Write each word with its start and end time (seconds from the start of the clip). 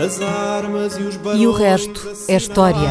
As 0.00 0.18
armas 0.22 0.96
e 0.96 1.02
os 1.02 1.20
E 1.38 1.46
o 1.46 1.52
resto 1.52 2.10
é 2.26 2.36
história. 2.36 2.88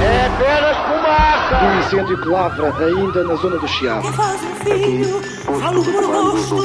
É 0.00 0.26
apenas 0.26 0.76
fumaça! 0.86 1.64
Um 1.66 1.80
incêndio 1.80 2.22
que 2.22 2.28
lavra 2.28 2.74
ainda 2.78 3.24
na 3.24 3.34
zona 3.34 3.58
do 3.58 3.68
Chiado. 3.68 4.10
faz 4.14 4.40
um 4.42 4.54
filho, 4.64 5.20
falo 5.60 5.84
por 5.84 6.02
rosto. 6.02 6.56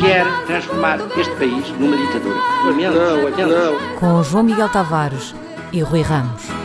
Quer 0.00 0.46
transformar 0.46 1.00
este 1.18 1.34
país 1.34 1.68
numa 1.80 1.96
ditadura. 1.96 2.36
Não, 2.64 3.48
não. 3.48 3.98
Com 3.98 4.22
João 4.22 4.44
Miguel 4.44 4.68
Tavares 4.68 5.34
e 5.72 5.80
Rui 5.82 6.02
Ramos. 6.02 6.61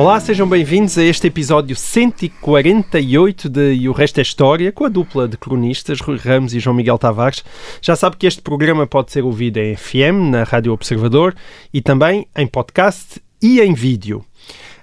Olá, 0.00 0.18
sejam 0.18 0.48
bem-vindos 0.48 0.96
a 0.96 1.04
este 1.04 1.26
episódio 1.26 1.76
148 1.76 3.50
de 3.50 3.74
E 3.74 3.86
o 3.86 3.92
Resto 3.92 4.16
é 4.16 4.22
História, 4.22 4.72
com 4.72 4.86
a 4.86 4.88
dupla 4.88 5.28
de 5.28 5.36
cronistas 5.36 6.00
Rui 6.00 6.16
Ramos 6.16 6.54
e 6.54 6.58
João 6.58 6.74
Miguel 6.74 6.96
Tavares. 6.96 7.44
Já 7.82 7.94
sabe 7.94 8.16
que 8.16 8.26
este 8.26 8.40
programa 8.40 8.86
pode 8.86 9.12
ser 9.12 9.22
ouvido 9.24 9.58
em 9.58 9.76
FM, 9.76 10.30
na 10.30 10.42
Rádio 10.42 10.72
Observador, 10.72 11.36
e 11.70 11.82
também 11.82 12.26
em 12.34 12.46
podcast 12.46 13.20
e 13.42 13.60
em 13.60 13.74
vídeo. 13.74 14.24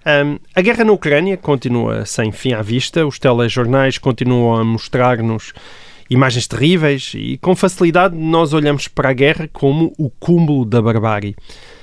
Ahm, 0.05 0.37
a 0.53 0.61
guerra 0.61 0.83
na 0.83 0.91
Ucrânia 0.91 1.35
continua 1.35 2.05
sem 2.05 2.31
fim 2.31 2.53
à 2.53 2.61
vista, 2.61 3.03
os 3.03 3.17
telejornais 3.17 3.97
continuam 3.97 4.55
a 4.55 4.63
mostrar-nos 4.63 5.51
imagens 6.11 6.45
terríveis 6.45 7.13
e 7.15 7.39
com 7.39 7.55
facilidade 7.55 8.15
nós 8.15 8.53
olhamos 8.53 8.87
para 8.87 9.09
a 9.09 9.13
guerra 9.13 9.49
como 9.51 9.95
o 9.97 10.11
cúmulo 10.11 10.63
da 10.63 10.79
barbárie. 10.79 11.35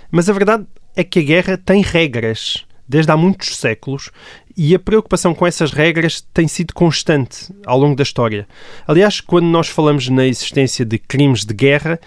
Mas 0.08 0.30
a 0.30 0.32
verdade 0.32 0.64
é 0.94 1.02
que 1.02 1.18
a 1.18 1.22
guerra 1.22 1.58
tem 1.58 1.82
regras 1.82 2.64
desde 2.88 3.10
há 3.10 3.16
muitos 3.16 3.56
séculos 3.56 4.10
e 4.56 4.74
a 4.74 4.78
preocupação 4.78 5.34
com 5.34 5.46
essas 5.46 5.72
regras 5.72 6.20
tem 6.32 6.46
sido 6.46 6.72
constante 6.74 7.52
ao 7.66 7.78
longo 7.78 7.96
da 7.96 8.02
história. 8.02 8.46
Aliás, 8.86 9.20
quando 9.20 9.46
nós 9.46 9.68
falamos 9.68 10.08
na 10.08 10.26
existência 10.26 10.84
de 10.84 10.98
crimes 10.98 11.44
de 11.44 11.54
guerra, 11.54 11.98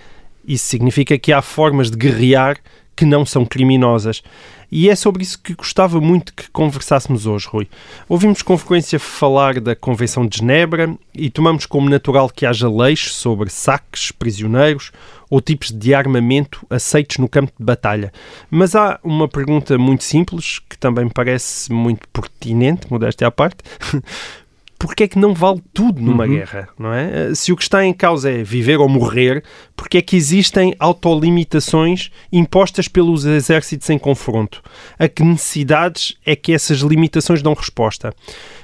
isso 0.47 0.65
significa 0.65 1.17
que 1.17 1.33
há 1.33 1.41
formas 1.41 1.91
de 1.91 1.97
guerrear 1.97 2.57
que 2.95 3.05
não 3.05 3.25
são 3.25 3.45
criminosas. 3.45 4.23
E 4.71 4.89
é 4.89 4.95
sobre 4.95 5.23
isso 5.23 5.39
que 5.39 5.53
gostava 5.53 6.01
muito 6.01 6.33
que 6.33 6.49
conversássemos 6.51 7.25
hoje, 7.25 7.47
Rui. 7.47 7.67
Ouvimos 8.09 8.41
com 8.41 8.57
frequência 8.57 8.99
falar 8.99 9.61
da 9.61 9.75
Convenção 9.75 10.27
de 10.27 10.39
Genebra 10.39 10.93
e 11.13 11.29
tomamos 11.29 11.65
como 11.65 11.89
natural 11.89 12.29
que 12.29 12.45
haja 12.45 12.69
leis 12.69 13.11
sobre 13.11 13.49
saques, 13.49 14.11
prisioneiros 14.11 14.91
ou 15.29 15.41
tipos 15.41 15.71
de 15.71 15.93
armamento 15.93 16.65
aceitos 16.69 17.17
no 17.17 17.29
campo 17.29 17.51
de 17.57 17.63
batalha. 17.63 18.11
Mas 18.49 18.75
há 18.75 18.99
uma 19.03 19.27
pergunta 19.27 19.77
muito 19.77 20.03
simples, 20.03 20.59
que 20.69 20.77
também 20.77 21.05
me 21.05 21.11
parece 21.11 21.71
muito 21.71 22.07
pertinente, 22.09 22.91
modéstia 22.91 23.27
à 23.27 23.31
parte. 23.31 23.57
Porquê 24.79 25.05
é 25.05 25.07
que 25.07 25.17
não 25.17 25.33
vale 25.33 25.61
tudo 25.73 25.99
numa 25.99 26.27
guerra, 26.27 26.69
não 26.77 26.93
é? 26.93 27.33
Se 27.33 27.51
o 27.51 27.55
que 27.55 27.63
está 27.63 27.83
em 27.83 27.93
causa 27.93 28.29
é 28.29 28.43
viver 28.43 28.77
ou 28.77 28.87
morrer, 28.87 29.43
porque 29.75 29.97
é 29.97 30.01
que 30.01 30.15
existem 30.15 30.75
autolimitações 30.77 32.11
impostas 32.31 32.87
pelos 32.87 33.25
exércitos 33.25 33.89
em 33.89 33.97
confronto? 33.97 34.61
A 34.99 35.07
que 35.07 35.23
necessidades 35.23 36.15
é 36.23 36.35
que 36.35 36.53
essas 36.53 36.79
limitações 36.79 37.41
dão 37.41 37.55
resposta? 37.55 38.13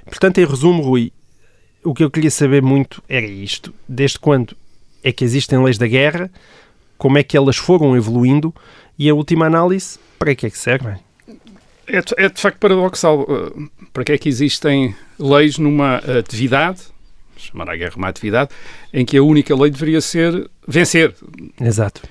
Portanto, 0.05 0.37
em 0.37 0.45
resumo, 0.45 0.83
Rui, 0.83 1.11
o 1.83 1.95
que 1.95 2.03
eu 2.03 2.11
queria 2.11 2.31
saber 2.31 2.61
muito 2.61 3.03
era 3.09 3.25
isto. 3.25 3.73
Desde 3.89 4.19
quando 4.19 4.55
é 5.03 5.11
que 5.11 5.25
existem 5.25 5.61
leis 5.63 5.79
da 5.79 5.87
guerra? 5.87 6.29
Como 6.95 7.17
é 7.17 7.23
que 7.23 7.35
elas 7.35 7.57
foram 7.57 7.97
evoluindo? 7.97 8.53
E 8.97 9.09
a 9.09 9.15
última 9.15 9.47
análise, 9.47 9.97
para 10.19 10.35
que 10.35 10.45
é 10.45 10.49
que 10.49 10.57
servem? 10.57 10.95
É, 11.87 12.01
de- 12.01 12.13
é 12.17 12.29
de 12.29 12.39
facto 12.41 12.57
paradoxal. 12.59 13.21
Uh, 13.21 13.69
Para 13.91 14.03
que 14.03 14.11
é 14.13 14.17
que 14.17 14.27
existem 14.29 14.95
leis 15.19 15.57
numa 15.57 15.97
atividade, 15.97 16.81
chamar 17.37 17.69
a 17.69 17.75
guerra 17.75 17.93
uma 17.95 18.07
atividade, 18.07 18.49
em 18.91 19.05
que 19.05 19.17
a 19.17 19.23
única 19.23 19.55
lei 19.55 19.69
deveria 19.69 20.01
ser 20.01 20.49
vencer? 20.67 21.13
Exato. 21.61 22.01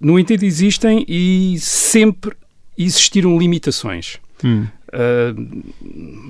No 0.00 0.18
entanto, 0.18 0.44
existem 0.44 1.04
e 1.08 1.56
sempre 1.60 2.32
existiram 2.76 3.38
limitações. 3.38 4.18
Hum. 4.42 4.66
Uh, 4.88 5.64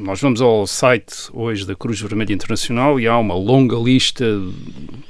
nós 0.04 0.20
vamos 0.20 0.40
ao 0.40 0.66
site 0.66 1.14
hoje 1.32 1.64
da 1.66 1.76
Cruz 1.76 2.00
Vermelha 2.00 2.32
Internacional 2.32 2.98
e 2.98 3.06
há 3.06 3.16
uma 3.16 3.34
longa 3.34 3.76
lista, 3.76 4.24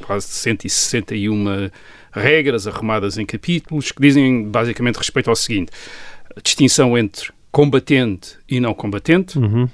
quase 0.07 0.27
161 0.27 1.71
regras 2.13 2.67
arrumadas 2.67 3.17
em 3.19 3.25
capítulos, 3.25 3.91
que 3.93 4.03
dizem 4.03 4.45
basicamente 4.49 4.97
respeito 4.97 5.31
ao 5.31 5.37
seguinte: 5.37 5.71
a 6.37 6.41
distinção 6.41 6.97
entre 6.99 7.31
combatente 7.51 8.37
e 8.49 8.61
não 8.61 8.75
combatente, 8.75 9.39
Uhum. 9.39 9.65
uh, 9.65 9.71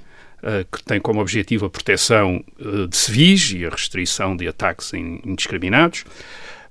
que 0.71 0.83
tem 0.83 0.99
como 0.99 1.19
objetivo 1.21 1.65
a 1.65 1.69
proteção 1.69 2.43
uh, 2.59 2.87
de 2.87 2.95
civis 2.97 3.51
e 3.51 3.65
a 3.65 3.69
restrição 3.69 4.35
de 4.35 4.47
ataques 4.47 4.93
in- 4.93 5.19
indiscriminados. 5.25 6.05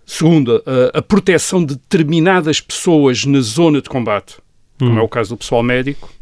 Segundo, 0.06 0.62
a, 0.92 0.98
a 0.98 1.02
proteção 1.02 1.64
de 1.64 1.74
determinadas 1.76 2.60
pessoas 2.60 3.24
na 3.24 3.40
zona 3.40 3.80
de 3.80 3.88
combate, 3.88 4.36
como 4.78 4.98
é 4.98 5.02
o 5.02 5.08
caso 5.08 5.30
do 5.30 5.38
pessoal 5.38 5.62
médico, 5.62 6.12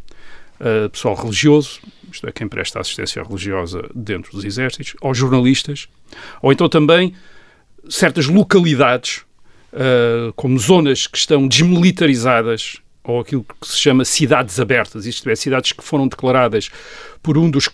uh, 0.60 0.88
pessoal 0.90 1.14
religioso, 1.16 1.80
isto 2.12 2.28
é, 2.28 2.32
quem 2.32 2.46
presta 2.46 2.78
assistência 2.78 3.22
religiosa 3.22 3.88
dentro 3.94 4.30
dos 4.32 4.44
exércitos, 4.44 4.94
aos 5.00 5.16
jornalistas, 5.16 5.88
ou 6.42 6.52
então 6.52 6.68
também 6.68 7.14
certas 7.88 8.26
localidades, 8.26 9.22
uh, 9.72 10.32
como 10.34 10.58
zonas 10.58 11.06
que 11.06 11.16
estão 11.16 11.48
desmilitarizadas, 11.48 12.76
ou 13.04 13.20
aquilo 13.20 13.44
que 13.44 13.66
se 13.66 13.78
chama 13.78 14.04
cidades 14.04 14.60
abertas, 14.60 15.06
isto 15.06 15.28
é, 15.28 15.34
cidades 15.34 15.72
que 15.72 15.82
foram 15.82 16.06
declaradas 16.06 16.70
por 17.20 17.36
um 17.38 17.50
dos, 17.50 17.68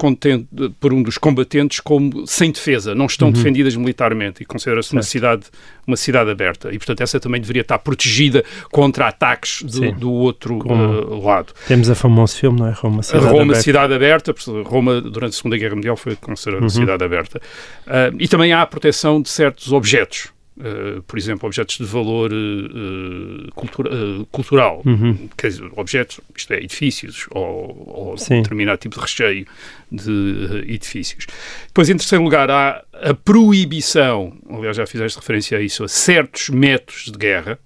por 0.81 0.93
um 0.93 1.03
dos 1.03 1.17
combatentes 1.19 1.81
como 1.81 2.27
sem 2.27 2.51
defesa, 2.51 2.95
não 2.95 3.07
estão 3.07 3.31
defendidas 3.31 3.75
militarmente 3.77 4.43
e 4.43 4.47
considera-se 4.47 4.93
uma 4.93 5.03
cidade, 5.03 5.45
uma 5.87 5.97
cidade 5.97 6.31
aberta. 6.31 6.73
E, 6.73 6.79
portanto, 6.79 7.01
essa 7.03 7.19
também 7.19 7.41
deveria 7.41 7.63
estar 7.63 7.79
protegida 7.79 8.45
contra 8.71 9.09
ataques 9.09 9.63
do, 9.63 9.93
do 9.93 10.13
outro 10.13 10.59
uh, 10.67 11.25
lado. 11.25 11.53
Temos 11.67 11.89
a 11.89 11.95
famoso 11.95 12.37
filme, 12.37 12.61
não 12.61 12.69
é? 12.69 12.73
Roma, 12.73 13.03
cidade 13.03 13.25
Roma, 13.25 13.43
aberta. 13.43 13.63
cidade 13.63 13.95
aberta, 13.95 14.35
Roma, 14.65 15.01
durante 15.01 15.33
a 15.33 15.37
Segunda 15.37 15.57
Guerra 15.57 15.75
Mundial, 15.75 15.97
foi 15.97 16.17
considerada 16.17 16.65
Uhum. 16.65 16.69
cidade 16.71 17.05
aberta. 17.05 17.41
Ah, 17.87 18.11
e 18.19 18.29
também 18.29 18.53
há 18.53 18.61
a 18.63 18.67
proteção 18.67 19.21
de 19.23 19.29
certos 19.31 19.73
objetos. 19.73 20.29
Ah, 20.61 21.01
por 21.07 21.17
exemplo, 21.19 21.47
objetos 21.47 21.77
de 21.79 21.85
valor 21.85 22.33
eh, 22.33 23.51
cultura- 23.55 23.91
eh, 23.95 24.27
cultural. 24.33 24.83
Uhum. 24.85 25.29
Quer 25.37 25.49
dizer, 25.49 25.71
objetos, 25.77 26.21
isto 26.37 26.53
é, 26.53 26.57
edifícios, 26.63 27.27
ou, 27.31 27.85
ou 27.87 28.19
determinado 28.43 28.79
tipo 28.79 28.97
de 28.97 29.01
recheio 29.01 29.47
de 29.91 30.65
edifícios. 30.67 31.27
Depois, 31.69 31.89
em 31.89 31.97
terceiro 31.97 32.25
lugar, 32.25 32.51
há 32.51 32.83
a 32.93 33.15
proibição, 33.15 34.37
aliás, 34.51 34.77
já 34.77 34.87
fizeste 34.87 35.19
referência 35.19 35.59
a 35.59 35.61
isso, 35.63 35.85
a 35.85 35.89
certos 35.89 36.49
métodos 36.49 37.05
de 37.05 37.17
guerra. 37.19 37.59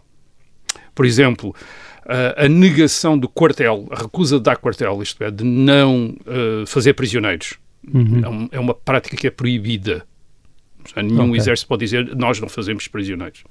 Por 0.94 1.06
exemplo, 1.06 1.54
a, 2.04 2.46
negação 2.48 3.18
do 3.18 3.28
quartel, 3.28 3.88
a 3.90 4.02
recusa 4.02 4.36
de 4.36 4.42
dar 4.42 4.56
quartel, 4.56 5.02
isto 5.02 5.22
é, 5.24 5.30
de 5.30 5.44
não 5.44 6.14
fazer 6.66 6.92
prisioneiros. 6.92 7.54
É, 8.24 8.28
um- 8.28 8.48
é 8.52 8.60
uma 8.60 8.74
prática 8.74 9.16
que 9.16 9.26
é 9.26 9.30
proibida. 9.30 10.04
Nenhum 10.96 11.28
Ok. 11.30 11.36
exército 11.36 11.68
pode 11.68 11.84
dizer 11.84 12.14
nós 12.16 12.40
não 12.40 12.48
fazemos 12.48 12.86
prisioneiros. 12.88 13.42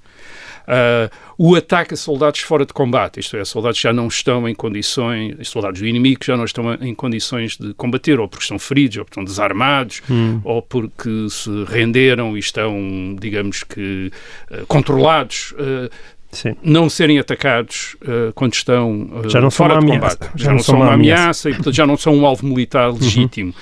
Ah, 0.68 1.10
o 1.38 1.56
ataque 1.56 1.94
a 1.96 1.98
soldados 1.98 2.42
fora 2.42 2.66
de 2.66 2.74
combate, 2.74 3.20
isto 3.20 3.36
é, 3.36 3.44
soldados 3.44 3.80
já 3.80 3.92
não 3.92 4.08
estão 4.08 4.48
em 4.48 4.54
condições, 4.54 5.48
soldados 5.48 5.80
do 5.82 5.88
inimigo 5.88 6.20
já 6.24 6.38
não 6.38 6.46
estão 6.46 6.74
em 6.76 6.94
condições 6.94 7.58
de 7.58 7.74
combater, 7.74 8.20
ou 8.20 8.28
porque 8.28 8.44
estão 8.44 8.60
feridos, 8.60 8.98
ou 8.98 9.04
porque 9.06 9.14
estão 9.20 9.24
desarmados, 9.24 10.02
ou 10.44 10.62
porque 10.62 11.10
se 11.30 11.50
renderam 11.68 12.36
e 12.38 12.40
estão, 12.40 13.16
digamos 13.20 13.64
que, 13.64 14.12
ah, 14.52 14.60
controlados. 14.68 15.54
ah, 15.58 15.90
Sim. 16.34 16.56
não 16.64 16.90
serem 16.90 17.20
atacados 17.20 17.98
ah, 18.08 18.32
quando 18.34 18.54
estão 18.54 19.10
ah, 19.26 19.28
Já 19.28 19.42
não 19.42 19.52
fora 19.52 19.78
de 19.80 19.84
ameaça. 19.86 20.16
combate. 20.18 20.32
Já, 20.42 20.52
não 20.54 20.60
são 20.60 20.76
uma 20.78 20.94
ameaça 20.94 21.50
e, 21.50 21.54
portanto, 21.56 21.76
já 21.76 21.86
não 21.86 21.98
são 21.98 22.16
um 22.16 22.26
alvo 22.26 22.46
militar 22.46 22.90
legítimo. 22.94 23.54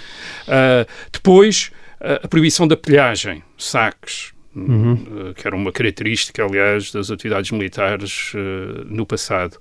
Ah, 0.47 0.85
depois, 1.11 1.71
ah, 1.73 1.78
a 1.99 2.27
proibição 2.27 2.67
da 2.67 2.77
pilhagem, 2.77 3.43
saques, 3.57 4.31
ah, 4.55 5.33
que 5.35 5.45
era 5.47 5.55
uma 5.55 5.71
característica, 5.71 6.43
aliás, 6.43 6.91
das 6.91 7.11
atividades 7.11 7.51
militares 7.51 8.31
ah, 8.35 8.83
no 8.89 9.05
passado. 9.05 9.57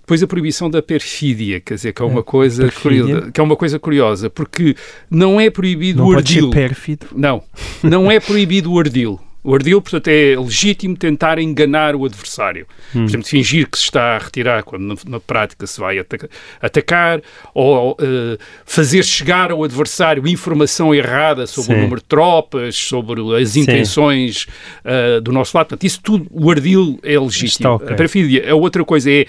Depois 0.00 0.22
a 0.22 0.26
proibição 0.28 0.70
da 0.70 0.80
perfídia, 0.80 1.60
quer 1.60 1.74
dizer, 1.74 1.92
que 1.92 2.00
é 2.00 2.04
uma 2.04 2.22
coisa 2.22 2.62
perfídia? 2.64 3.02
curiosa, 3.02 3.32
que 3.32 3.40
é 3.40 3.42
uma 3.42 3.56
coisa 3.56 3.78
curiosa, 3.78 4.30
porque 4.30 4.76
não 5.10 5.40
é 5.40 5.50
proibido 5.50 5.98
Não 5.98 6.10
o 6.10 6.14
pode 6.14 6.28
ser 6.28 6.36
ardil. 6.36 6.50
pérfido. 6.50 7.06
Não, 7.12 7.42
não 7.82 8.08
é 8.08 8.20
proibido 8.20 8.72
o 8.72 8.78
ardil. 8.78 9.18
O 9.46 9.54
ardil, 9.54 9.80
portanto, 9.80 10.08
é 10.08 10.34
legítimo 10.36 10.96
tentar 10.96 11.38
enganar 11.38 11.94
o 11.94 12.04
adversário. 12.04 12.66
Por 12.92 13.02
exemplo, 13.02 13.26
fingir 13.28 13.68
que 13.70 13.78
se 13.78 13.84
está 13.84 14.16
a 14.16 14.18
retirar 14.18 14.64
quando 14.64 14.82
na, 14.82 14.94
na 15.06 15.20
prática 15.20 15.66
se 15.66 15.78
vai 15.78 15.98
ataca- 16.00 16.28
atacar, 16.60 17.22
ou 17.54 17.96
eh, 18.00 18.36
fazer 18.64 19.04
chegar 19.04 19.52
ao 19.52 19.62
adversário 19.62 20.26
informação 20.26 20.92
errada 20.92 21.46
sobre 21.46 21.74
Sim. 21.74 21.78
o 21.78 21.82
número 21.82 22.00
de 22.00 22.06
tropas, 22.08 22.74
sobre 22.76 23.20
as 23.40 23.54
intenções 23.54 24.46
eh, 24.84 25.20
do 25.20 25.30
nosso 25.30 25.56
lado. 25.56 25.68
Portanto, 25.68 25.84
isso 25.84 26.00
tudo, 26.02 26.26
o 26.30 26.50
ardil 26.50 26.98
é 27.04 27.16
legítimo. 27.18 27.46
Está 27.46 27.72
ok. 27.72 27.88
A 27.88 27.94
perfídia 27.94 28.42
é 28.44 28.52
outra 28.52 28.84
coisa, 28.84 29.08
é 29.10 29.26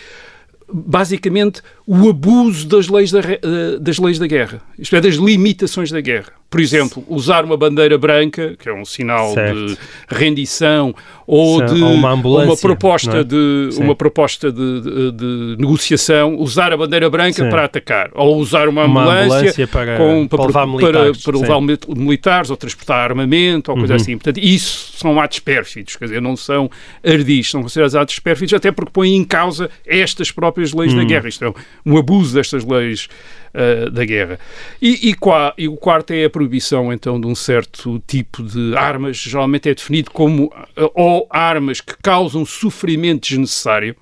basicamente 0.74 1.62
o 1.88 2.10
abuso 2.10 2.68
das 2.68 2.90
leis 2.90 3.12
da, 3.12 3.20
eh, 3.22 3.40
das 3.80 3.98
leis 3.98 4.20
da 4.20 4.28
guerra, 4.28 4.62
isto 4.78 4.94
é, 4.96 5.00
das 5.02 5.16
limitações 5.16 5.90
da 5.90 6.02
guerra. 6.02 6.34
Por 6.50 6.62
exemplo, 6.62 7.04
usar 7.10 7.44
uma 7.44 7.58
bandeira 7.58 7.98
branca, 7.98 8.56
que 8.58 8.70
é 8.70 8.74
um 8.74 8.86
sinal 8.86 9.34
Certo. 9.34 9.66
de 9.68 9.78
rendição, 10.10 10.96
ou 11.26 11.62
de 11.62 11.82
ou 11.84 11.92
uma 11.94 12.12
ambulância, 12.12 12.62
proposta, 12.62 13.18
é? 13.18 13.24
de, 13.24 13.68
Sim. 13.72 13.84
uma 13.84 13.94
proposta 13.96 14.50
de, 14.50 14.82
de- 14.82 15.12
de 15.12 15.56
negociação, 15.60 16.36
usar 16.40 16.72
a 16.72 16.78
bandeira 16.78 17.10
branca 17.10 17.44
Sim. 17.44 17.50
para 17.50 17.66
atacar, 17.66 18.12
ou 18.14 18.38
usar 18.38 18.70
uma 18.70 18.86
Uma 18.86 19.02
ambulância, 19.02 19.36
ambulância 19.38 19.68
para- 19.68 19.98
com, 19.98 20.26
para 20.26 20.46
levar 20.46 20.54
para, 20.54 20.68
militares, 20.68 21.22
para 21.24 21.36
sim. 21.36 21.42
levar 21.42 21.60
mili- 21.62 21.80
militares 21.98 22.50
ou 22.50 22.56
transportar 22.56 23.10
armamento 23.12 23.70
ou 23.72 23.78
coisa 23.78 23.94
Uhum. 23.96 24.00
assim. 24.00 24.18
Portanto, 24.18 24.38
isso 24.42 24.94
são 24.98 25.20
atos 25.20 25.40
pérfidos, 25.40 25.98
quer 25.98 26.06
dizer, 26.06 26.22
não 26.22 26.38
são 26.38 26.72
ardis, 27.06 27.50
são 27.52 27.62
considerados 27.62 27.94
atos 27.96 28.20
pérfidos 28.20 28.54
até 28.54 28.72
porque 28.72 28.92
põem 28.94 29.18
em 29.18 29.24
causa 29.26 29.70
estas 29.86 30.32
próprias 30.32 30.72
leis 30.72 30.94
Hum. 30.94 30.98
da 30.98 31.04
guerra. 31.04 31.28
Isto 31.28 31.44
é 31.44 31.54
um 31.94 31.98
abuso 31.98 32.34
destas 32.34 32.64
leis 32.66 33.08
ah, 33.54 33.90
da 33.90 34.04
guerra. 34.06 34.40
E, 34.82 35.10
e, 35.10 35.14
qua- 35.14 35.54
e 35.58 35.68
o 35.68 35.76
quarto 35.78 36.12
é 36.12 36.26
a 36.26 36.30
proibição, 36.30 36.92
então, 36.92 37.20
de 37.20 37.28
um 37.28 37.36
certo 37.36 38.02
tipo 38.06 38.44
de 38.44 38.76
armas, 38.76 39.18
geralmente 39.18 39.70
é 39.70 39.74
definido 39.74 40.12
como 40.12 40.52
ah, 40.56 40.68
ou 40.94 41.28
armas 41.30 41.82
que 41.82 41.96
causam 42.04 42.46
sofrimento 42.46 43.28
desnecessário, 43.30 43.96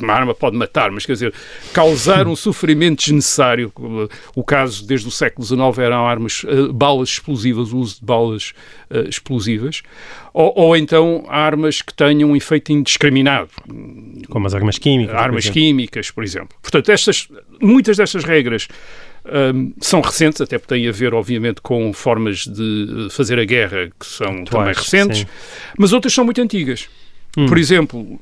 uma 0.00 0.12
arma 0.12 0.34
pode 0.34 0.56
matar, 0.56 0.90
mas 0.90 1.04
quer 1.04 1.12
dizer, 1.12 1.34
causar 1.72 2.26
um 2.26 2.36
sofrimento 2.36 3.00
desnecessário. 3.00 3.72
O 4.34 4.42
caso, 4.42 4.86
desde 4.86 5.08
o 5.08 5.10
século 5.10 5.46
XIX, 5.46 5.78
eram 5.78 6.06
armas, 6.06 6.44
eh, 6.46 6.72
balas 6.72 7.10
explosivas, 7.10 7.72
o 7.72 7.78
uso 7.78 8.00
de 8.00 8.04
balas 8.04 8.52
eh, 8.90 9.08
explosivas. 9.08 9.82
Ou, 10.32 10.52
ou 10.56 10.76
então 10.76 11.24
armas 11.28 11.82
que 11.82 11.92
tenham 11.92 12.30
um 12.30 12.36
efeito 12.36 12.72
indiscriminado, 12.72 13.50
Como 14.28 14.46
as 14.46 14.54
armas 14.54 14.78
químicas. 14.78 15.14
por 15.14 15.22
armas 15.22 15.44
exemplo. 15.44 15.60
químicas, 15.60 16.10
por 16.10 16.24
exemplo. 16.24 16.56
Portanto, 16.62 16.90
estas, 16.90 17.28
muitas 17.60 17.98
destas 17.98 18.24
regras 18.24 18.68
hum, 19.54 19.72
são 19.80 20.00
recentes, 20.00 20.40
até 20.40 20.58
porque 20.58 20.74
têm 20.74 20.88
a 20.88 20.92
ver, 20.92 21.12
obviamente, 21.14 21.60
com 21.60 21.92
formas 21.92 22.46
de 22.46 23.06
eh, 23.06 23.10
fazer 23.10 23.38
a 23.38 23.44
guerra 23.44 23.90
que 23.98 24.06
são 24.06 24.44
também 24.44 24.72
recentes, 24.72 25.20
sim. 25.20 25.26
mas 25.78 25.92
outras 25.92 26.12
são 26.14 26.24
muito 26.24 26.40
antigas. 26.40 26.88
Hum. 27.36 27.46
Por 27.46 27.58
exemplo, 27.58 28.20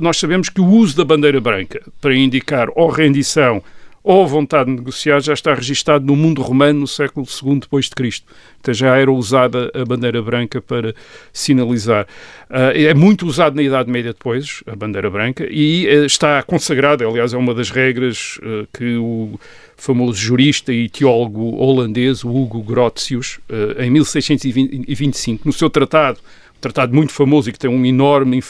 nós 0.00 0.18
sabemos 0.18 0.48
que 0.48 0.60
o 0.60 0.66
uso 0.66 0.96
da 0.96 1.04
bandeira 1.04 1.40
branca 1.40 1.82
para 2.00 2.14
indicar 2.14 2.68
ou 2.74 2.88
rendição 2.90 3.62
ou 4.04 4.26
vontade 4.26 4.68
de 4.68 4.76
negociar 4.76 5.20
já 5.20 5.32
está 5.32 5.54
registado 5.54 6.04
no 6.04 6.16
mundo 6.16 6.42
romano 6.42 6.80
no 6.80 6.86
século 6.88 7.24
II 7.26 7.60
depois 7.60 7.84
de 7.86 7.92
Cristo. 7.92 8.26
Então 8.60 8.74
já 8.74 8.96
era 8.96 9.10
usada 9.12 9.70
a 9.74 9.84
bandeira 9.84 10.20
branca 10.20 10.60
para 10.60 10.94
sinalizar. 11.32 12.06
Ah, 12.50 12.72
é 12.74 12.92
muito 12.94 13.26
usado 13.26 13.54
na 13.54 13.62
Idade 13.62 13.90
Média 13.90 14.12
depois, 14.12 14.62
a 14.66 14.74
bandeira 14.74 15.08
branca, 15.08 15.46
e 15.48 15.86
eh, 15.86 16.04
está 16.04 16.42
consagrada, 16.42 17.06
aliás, 17.06 17.32
é 17.32 17.36
uma 17.36 17.54
das 17.54 17.70
regras 17.70 18.40
eh, 18.42 18.66
que 18.72 18.96
o 18.96 19.38
famoso 19.76 20.18
jurista 20.18 20.72
e 20.72 20.88
teólogo 20.88 21.56
holandês, 21.56 22.24
Hugo 22.24 22.62
Grotius, 22.62 23.38
eh, 23.48 23.86
em 23.86 23.90
1625, 23.90 25.46
no 25.46 25.52
seu 25.52 25.70
tratado 25.70 26.18
tratado 26.62 26.94
muito 26.94 27.12
famoso 27.12 27.50
e 27.50 27.52
que 27.52 27.58
tem 27.58 27.68
um 27.68 27.84
enorme 27.84 28.40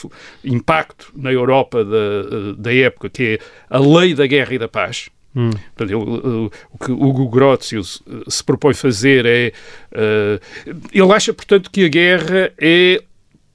impacto 0.44 1.12
na 1.16 1.32
Europa 1.32 1.84
da, 1.84 2.52
da 2.56 2.72
época, 2.72 3.10
que 3.10 3.40
é 3.40 3.44
a 3.68 3.78
Lei 3.78 4.14
da 4.14 4.26
Guerra 4.26 4.54
e 4.54 4.58
da 4.58 4.68
Paz. 4.68 5.08
Hum. 5.34 5.50
Portanto, 5.74 5.98
uh, 5.98 6.50
o 6.70 6.78
que 6.78 6.92
Hugo 6.92 7.26
Grotius 7.28 8.02
uh, 8.06 8.30
se 8.30 8.44
propõe 8.44 8.74
fazer 8.74 9.24
é... 9.24 9.52
uh, 9.92 10.78
ele 10.92 11.12
acha, 11.12 11.32
portanto, 11.32 11.70
que 11.70 11.86
a 11.86 11.88
guerra 11.88 12.52
é, 12.60 13.02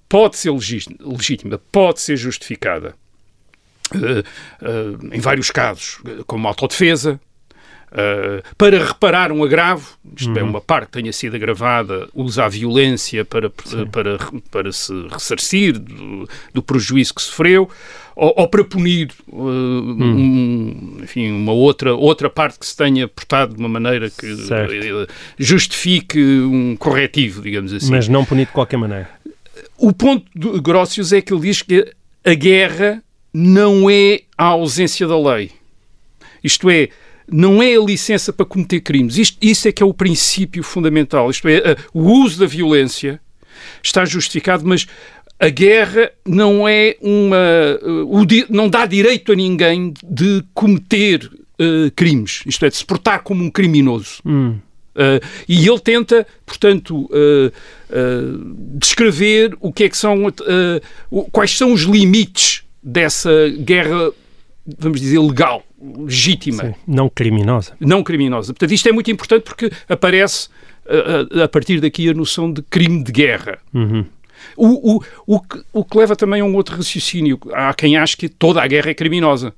pode 0.10 0.38
ser 0.38 0.50
legí- 0.52 0.98
legítima, 1.00 1.62
pode 1.72 2.02
ser 2.02 2.18
justificada. 2.18 2.96
Uh, 3.94 4.20
uh, 4.66 5.16
em 5.16 5.20
vários 5.20 5.52
casos, 5.52 6.02
como 6.26 6.48
autodefesa, 6.48 7.20
Uh, 7.90 8.44
para 8.58 8.84
reparar 8.86 9.32
um 9.32 9.42
agravo, 9.44 9.98
isto 10.16 10.38
é, 10.38 10.44
uma 10.44 10.60
parte 10.60 10.88
que 10.88 10.92
tenha 11.02 11.14
sido 11.14 11.38
agravada, 11.38 12.10
usa 12.14 12.44
a 12.44 12.50
violência 12.50 13.24
para, 13.24 13.50
para, 13.50 14.18
para 14.52 14.72
se 14.74 14.92
ressarcir 15.10 15.80
do, 15.80 16.28
do 16.54 16.62
prejuízo 16.62 17.14
que 17.16 17.22
sofreu, 17.22 17.70
ou, 18.14 18.34
ou 18.36 18.48
para 18.50 18.64
punir 18.66 19.10
uh, 19.30 19.40
um- 19.42 20.98
enfim, 21.02 21.32
uma 21.32 21.54
outra, 21.54 21.96
outra 21.96 22.30
parte 22.30 22.60
que 22.60 22.66
se 22.66 22.76
tenha 22.76 23.08
portado 23.08 23.54
de 23.54 23.60
uma 23.60 23.70
maneira 23.70 24.10
que 24.10 24.34
uh, 24.34 25.08
justifique 25.38 26.20
um 26.20 26.76
corretivo, 26.78 27.42
digamos 27.42 27.72
assim. 27.72 27.90
Mas 27.90 28.08
não 28.10 28.26
punido 28.26 28.48
de 28.48 28.54
qualquer 28.54 28.78
maneira. 28.78 29.10
O 29.78 29.94
ponto 29.94 30.26
de 30.36 30.60
Grotius 30.60 31.14
é 31.14 31.22
que 31.22 31.34
ele 31.34 31.42
diz 31.42 31.62
que 31.62 31.90
a 32.26 32.34
guerra 32.34 33.02
não 33.34 33.90
é 33.90 34.22
a 34.38 34.46
ausência 34.46 35.08
da 35.08 35.18
lei. 35.18 35.52
Isto 36.44 36.70
é, 36.70 36.90
não 37.32 37.62
é 37.62 37.76
a 37.76 37.80
licença 37.82 38.32
para 38.32 38.46
cometer 38.46 38.80
crimes. 38.82 39.18
Isto, 39.18 39.38
isso 39.42 39.68
é 39.68 39.72
que 39.72 39.84
é 39.84 39.86
o 39.86 39.94
princípio 39.94 40.64
fundamental. 40.64 41.30
Isto 41.30 41.48
é, 41.48 41.58
a- 41.58 41.78
o 41.94 42.04
uso 42.04 42.40
da 42.40 42.46
violência 42.46 43.20
está 43.84 44.06
justificado, 44.06 44.66
mas 44.66 44.88
a 45.40 45.50
guerra 45.50 46.12
não 46.26 46.68
é 46.68 46.96
uma. 47.02 47.38
di- 48.26 48.46
não 48.50 48.70
dá 48.70 48.86
direito 48.86 49.32
a 49.32 49.36
ninguém 49.36 49.94
de 50.04 50.44
cometer 50.54 51.30
uh, 51.60 51.92
crimes. 51.96 52.42
Isto 52.46 52.66
é, 52.66 52.70
de 52.70 52.76
se 52.78 52.86
portar 52.86 53.22
como 53.24 53.44
um 53.44 53.50
criminoso. 53.52 54.20
Hum. 54.26 54.58
Uh, 54.96 55.24
e 55.48 55.68
ele 55.68 55.80
tenta, 55.80 56.26
portanto, 56.44 57.08
uh, 57.12 57.52
descrever 58.80 59.56
o 59.60 59.72
que 59.72 59.84
é 59.84 59.90
que 59.90 59.98
são, 59.98 60.18
quais 61.32 61.56
são 61.56 61.72
os 61.72 61.82
limites 61.82 62.64
dessa 62.82 63.30
guerra, 63.60 64.12
vamos 64.80 65.00
dizer, 65.00 65.20
legal, 65.20 65.64
legítima, 65.82 66.64
Sim. 66.66 66.74
Não 66.88 67.10
criminosa. 67.10 67.74
não 67.80 68.04
criminosa. 68.04 68.54
Portanto, 68.54 68.74
isto 68.74 68.90
é 68.90 68.92
muito 68.92 69.12
importante 69.12 69.44
porque 69.44 69.72
aparece 69.88 70.50
uh, 70.86 71.44
a 71.44 71.48
partir 71.48 71.80
daqui 71.80 72.10
a 72.10 72.14
noção 72.14 72.52
de 72.52 72.62
crime 72.64 73.04
de 73.04 73.12
guerra. 73.12 73.60
Uhum. 73.74 74.06
O, 74.56 74.96
o, 74.96 75.04
o, 75.26 75.40
que, 75.40 75.62
o 75.74 75.84
que 75.84 75.98
leva 75.98 76.16
também 76.16 76.42
a 76.42 76.46
um 76.46 76.56
outro 76.56 76.76
raciocínio. 76.76 77.40
Há 77.54 77.74
quem 77.74 77.98
ache 77.98 78.18
que 78.18 78.30
toda 78.30 78.62
a 78.62 78.68
guerra 78.68 78.92
é 78.92 78.94
criminosa. 78.94 79.54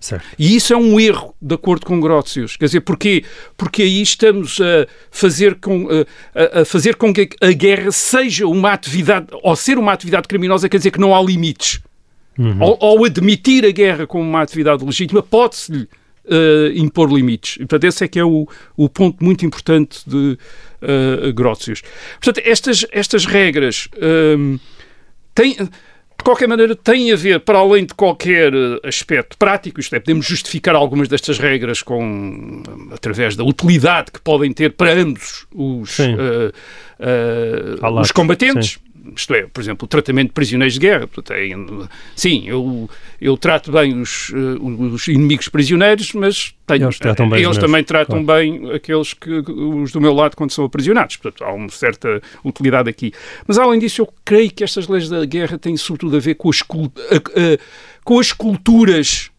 Certo. 0.00 0.26
E 0.36 0.56
isso 0.56 0.72
é 0.72 0.76
um 0.76 0.98
erro, 0.98 1.32
de 1.40 1.54
acordo 1.54 1.86
com 1.86 2.00
Grotius. 2.00 2.56
Quer 2.56 2.64
dizer, 2.64 2.80
porquê? 2.80 3.24
Porque 3.56 3.82
aí 3.82 4.02
estamos 4.02 4.60
a 4.60 4.86
fazer 5.12 5.54
com, 5.60 5.86
a, 6.34 6.62
a 6.62 6.64
fazer 6.64 6.96
com 6.96 7.14
que 7.14 7.28
a 7.40 7.52
guerra 7.52 7.92
seja 7.92 8.48
uma 8.48 8.72
atividade, 8.72 9.28
ou 9.30 9.54
ser 9.54 9.78
uma 9.78 9.92
atividade 9.92 10.26
criminosa, 10.26 10.68
quer 10.68 10.78
dizer 10.78 10.90
que 10.90 10.98
não 10.98 11.14
há 11.14 11.22
limites. 11.22 11.80
Ao, 12.60 12.78
ao 12.80 13.04
admitir 13.04 13.64
a 13.64 13.70
guerra 13.70 14.06
como 14.06 14.22
uma 14.22 14.42
atividade 14.42 14.84
legítima, 14.84 15.22
pode-se-lhe 15.22 15.88
eh, 16.24 16.72
impor 16.76 17.12
limites. 17.12 17.56
E, 17.56 17.58
portanto, 17.60 17.84
esse 17.84 18.04
é 18.04 18.08
que 18.08 18.16
é 18.16 18.24
o, 18.24 18.46
o 18.76 18.88
ponto 18.88 19.24
muito 19.24 19.44
importante 19.44 20.08
de 20.08 20.38
uh, 20.80 21.32
Grotius. 21.34 21.82
Portanto, 22.22 22.40
estas, 22.46 22.86
estas 22.92 23.26
regras 23.26 23.88
hum, 24.38 24.56
têm 25.34 25.54
de 25.54 26.24
qualquer 26.24 26.46
maneira, 26.46 26.76
tem 26.76 27.10
a 27.10 27.16
ver, 27.16 27.40
para 27.40 27.58
além 27.58 27.84
de 27.84 27.94
qualquer 27.94 28.54
eh, 28.54 28.78
aspecto 28.84 29.36
prático, 29.36 29.80
isto 29.80 29.96
é, 29.96 29.98
podemos 29.98 30.24
justificar 30.24 30.76
algumas 30.76 31.08
destas 31.08 31.36
regras 31.36 31.82
com, 31.82 32.62
através 32.92 33.34
da 33.34 33.42
utilidade 33.42 34.12
que 34.12 34.20
podem 34.20 34.52
ter 34.52 34.74
para 34.74 34.92
ambos 34.92 35.48
os, 35.52 35.90
Sim. 35.90 36.14
Ao 37.80 37.90
lado, 37.90 38.04
os 38.04 38.12
combatentes. 38.12 38.78
Isto 39.16 39.34
é, 39.34 39.42
por 39.42 39.60
exemplo, 39.60 39.84
o 39.84 39.88
tratamento 39.88 40.28
de 40.28 40.32
prisioneiros 40.34 40.74
de 40.74 40.80
guerra. 40.80 41.08
É, 41.30 41.88
sim, 42.14 42.44
eu, 42.46 42.88
eu 43.20 43.36
trato 43.36 43.72
bem 43.72 44.00
os, 44.00 44.32
eh, 44.32 44.58
os 44.60 45.08
inimigos 45.08 45.48
prisioneiros, 45.48 46.12
mas 46.12 46.54
tenho, 46.66 46.84
Eles 46.84 46.98
tratam 46.98 47.28
bem 47.28 47.40
os 47.40 47.44
eles 47.44 47.58
também 47.58 47.82
tratam 47.82 48.24
claro. 48.24 48.40
bem 48.40 48.70
aqueles 48.72 49.12
que 49.12 49.30
os 49.30 49.90
do 49.90 50.00
meu 50.00 50.12
lado 50.12 50.36
quando 50.36 50.52
são 50.52 50.64
aprisionados. 50.64 51.16
Portanto, 51.16 51.44
há 51.44 51.52
uma 51.52 51.68
certa 51.68 52.22
utilidade 52.44 52.88
aqui. 52.88 53.12
Mas, 53.46 53.58
além 53.58 53.80
disso, 53.80 54.02
eu 54.02 54.12
creio 54.24 54.50
que 54.50 54.62
estas 54.62 54.86
leis 54.86 55.08
da 55.08 55.24
guerra 55.24 55.58
têm 55.58 55.76
sobretudo 55.76 56.16
a 56.16 56.20
ver 56.20 56.34
com 56.36 56.48
as, 56.48 56.62
com 56.62 58.18
as 58.18 58.32
culturas, 58.32 59.30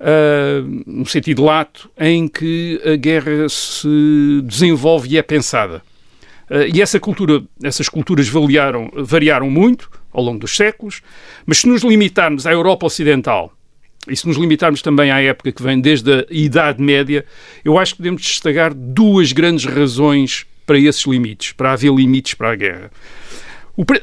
ah, 0.00 0.62
no 0.86 1.06
sentido 1.06 1.44
lato, 1.44 1.90
em 1.98 2.26
que 2.26 2.80
a 2.84 2.96
guerra 2.96 3.48
se 3.48 4.40
desenvolve 4.44 5.08
e 5.10 5.18
é 5.18 5.22
pensada. 5.22 5.82
Ah, 6.50 6.66
e 6.66 6.82
essa 6.82 6.98
cultura, 6.98 7.42
essas 7.62 7.88
culturas 7.88 8.28
variaram, 8.28 8.90
variaram 8.96 9.48
muito 9.48 9.88
ao 10.12 10.22
longo 10.22 10.40
dos 10.40 10.56
séculos, 10.56 11.00
mas 11.46 11.58
se 11.58 11.68
nos 11.68 11.82
limitarmos 11.82 12.46
à 12.46 12.52
Europa 12.52 12.86
Ocidental, 12.86 13.52
e 14.08 14.16
se 14.16 14.26
nos 14.26 14.36
limitarmos 14.36 14.82
também 14.82 15.10
à 15.10 15.20
época 15.20 15.52
que 15.52 15.62
vem 15.62 15.80
desde 15.80 16.10
a 16.12 16.26
Idade 16.30 16.82
Média, 16.82 17.24
eu 17.64 17.78
acho 17.78 17.92
que 17.92 17.98
podemos 17.98 18.22
destacar 18.22 18.74
duas 18.74 19.30
grandes 19.30 19.66
razões 19.66 20.46
para 20.66 20.78
esses 20.78 21.04
limites, 21.06 21.52
para 21.52 21.72
haver 21.72 21.92
limites 21.92 22.34
para 22.34 22.50
a 22.50 22.56
guerra. 22.56 22.90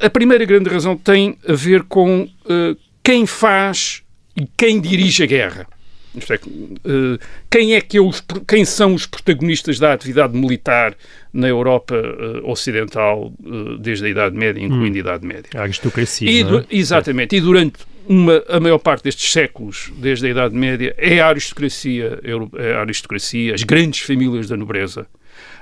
A 0.01 0.09
primeira 0.09 0.45
grande 0.45 0.69
razão 0.69 0.95
tem 0.95 1.37
a 1.47 1.53
ver 1.53 1.83
com 1.83 2.29
eh, 2.47 2.75
quem 3.03 3.25
faz 3.25 4.03
e 4.35 4.47
quem 4.55 4.79
dirige 4.79 5.23
a 5.23 5.25
guerra. 5.25 5.67
Isto 6.17 6.33
é, 6.33 6.35
eh, 6.35 7.19
quem 7.49 7.75
é 7.75 7.81
que 7.81 7.97
é 7.97 8.01
os, 8.01 8.23
quem 8.47 8.65
são 8.65 8.93
os 8.93 9.05
protagonistas 9.05 9.79
da 9.79 9.93
atividade 9.93 10.37
militar 10.37 10.95
na 11.31 11.47
Europa 11.47 11.95
eh, 11.95 12.41
Ocidental 12.43 13.31
eh, 13.45 13.77
desde 13.79 14.05
a 14.05 14.09
Idade 14.09 14.35
Média, 14.35 14.61
incluindo 14.61 14.97
a 14.97 14.99
Idade 14.99 15.25
Média? 15.25 15.49
A 15.55 15.61
aristocracia. 15.61 16.29
E 16.29 16.41
é? 16.41 16.65
exatamente. 16.69 17.35
E 17.35 17.41
durante 17.41 17.79
uma, 18.07 18.43
a 18.47 18.59
maior 18.59 18.79
parte 18.79 19.03
destes 19.03 19.31
séculos, 19.31 19.91
desde 19.97 20.27
a 20.27 20.29
Idade 20.29 20.55
Média, 20.55 20.95
é 20.97 21.19
a 21.19 21.27
aristocracia, 21.27 22.19
é 22.57 22.73
a 22.73 22.81
aristocracia, 22.81 23.53
as 23.53 23.63
grandes 23.63 24.01
famílias 24.01 24.47
da 24.47 24.57
nobreza. 24.57 25.07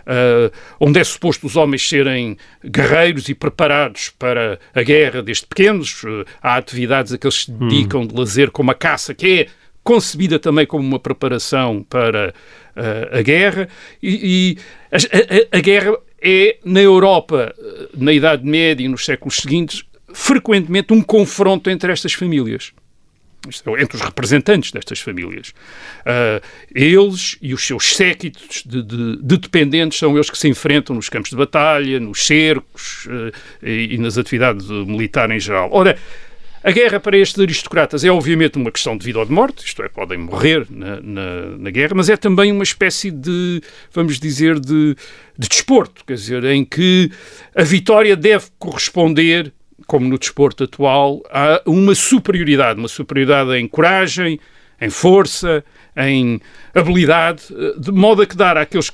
Uh, 0.05 0.53
onde 0.79 0.99
é 0.99 1.03
suposto 1.03 1.47
os 1.47 1.55
homens 1.55 1.87
serem 1.87 2.37
guerreiros 2.63 3.27
e 3.27 3.33
preparados 3.33 4.09
para 4.09 4.59
a 4.73 4.83
guerra 4.83 5.23
desde 5.23 5.47
pequenos. 5.47 6.03
Uh, 6.03 6.23
há 6.41 6.57
atividades 6.57 7.11
a 7.11 7.17
que 7.17 7.25
eles 7.25 7.43
se 7.43 7.51
hum. 7.51 7.67
dedicam 7.67 8.01
hum. 8.01 8.07
de 8.07 8.15
lazer, 8.15 8.51
como 8.51 8.69
a 8.69 8.75
caça, 8.75 9.15
que 9.15 9.27
é 9.41 9.47
concebida 9.85 10.39
também 10.39 10.65
como 10.65 10.83
uma 10.83 10.99
preparação 10.99 11.85
para 11.87 12.33
uh, 12.75 13.17
a 13.17 13.21
guerra. 13.21 13.69
E, 14.03 14.57
e 14.57 14.57
a, 14.91 14.97
a, 14.97 15.57
a, 15.59 15.61
guerra 15.61 15.95
é, 16.21 16.57
na 16.65 16.81
Europa, 16.81 17.53
na 17.95 18.11
Idade 18.11 18.43
Média 18.43 18.83
e 18.83 18.87
nos 18.87 19.05
séculos 19.05 19.37
seguintes, 19.37 19.83
frequentemente 20.11 20.91
um 20.91 21.01
confronto 21.01 21.69
entre 21.69 21.91
estas 21.91 22.13
famílias 22.13 22.73
é 23.47 23.81
entre 23.81 23.97
os 23.97 24.01
representantes 24.01 24.71
destas 24.71 24.99
famílias. 24.99 25.49
Uh, 26.01 26.41
eles 26.73 27.37
e 27.41 27.53
os 27.53 27.65
seus 27.65 27.95
séquitos 27.95 28.63
de, 28.65 28.81
de, 28.81 29.17
de, 29.17 29.37
dependentes 29.37 29.99
são 29.99 30.15
eles 30.15 30.29
que 30.29 30.37
se 30.37 30.47
enfrentam 30.47 30.95
nos 30.95 31.09
campos 31.09 31.29
de 31.29 31.35
batalha, 31.35 31.99
nos 31.99 32.25
cercos 32.25 33.05
uh, 33.05 33.31
e, 33.61 33.95
e, 33.95 33.97
nas 33.97 34.17
atividades 34.17 34.67
militares 34.67 35.35
em 35.35 35.39
geral. 35.39 35.69
Ora, 35.71 35.97
a 36.65 36.71
guerra 36.71 36.99
para 36.99 37.15
estes 37.15 37.39
aristocratas 37.39 38.03
é 38.03 38.09
obviamente 38.09 38.57
uma 38.57 38.71
questão 38.71 38.97
de 38.97 39.05
vida 39.05 39.19
ou 39.19 39.25
de 39.25 39.31
morte, 39.31 39.63
isto 39.63 39.83
é, 39.83 39.87
podem 39.87 40.17
morrer 40.17 40.65
na, 40.67 40.99
na, 40.99 41.57
na 41.59 41.69
guerra, 41.69 41.93
mas 41.95 42.09
é 42.09 42.17
também 42.17 42.51
uma 42.51 42.63
espécie 42.63 43.11
de, 43.11 43.61
vamos 43.91 44.19
dizer, 44.19 44.59
de, 44.59 44.95
de 45.37 45.47
desporto, 45.47 46.03
quer 46.03 46.15
dizer, 46.15 46.43
em 46.43 46.65
que 46.65 47.11
a 47.55 47.61
vitória 47.61 48.15
deve 48.15 48.47
corresponder 48.57 49.53
como 49.85 50.07
no 50.07 50.17
desporto 50.17 50.63
atual, 50.63 51.21
há 51.29 51.61
uma 51.67 51.93
superioridade, 51.93 52.79
uma 52.79 52.87
superioridade 52.87 53.55
em 53.59 53.67
coragem, 53.67 54.39
em 54.81 54.89
força, 54.89 55.63
em 55.95 56.41
habilidade, 56.73 57.43
de 57.77 57.91
modo 57.91 58.23
a 58.23 58.25
que 58.25 58.35
dar 58.35 58.57
àqueles, 58.57 58.91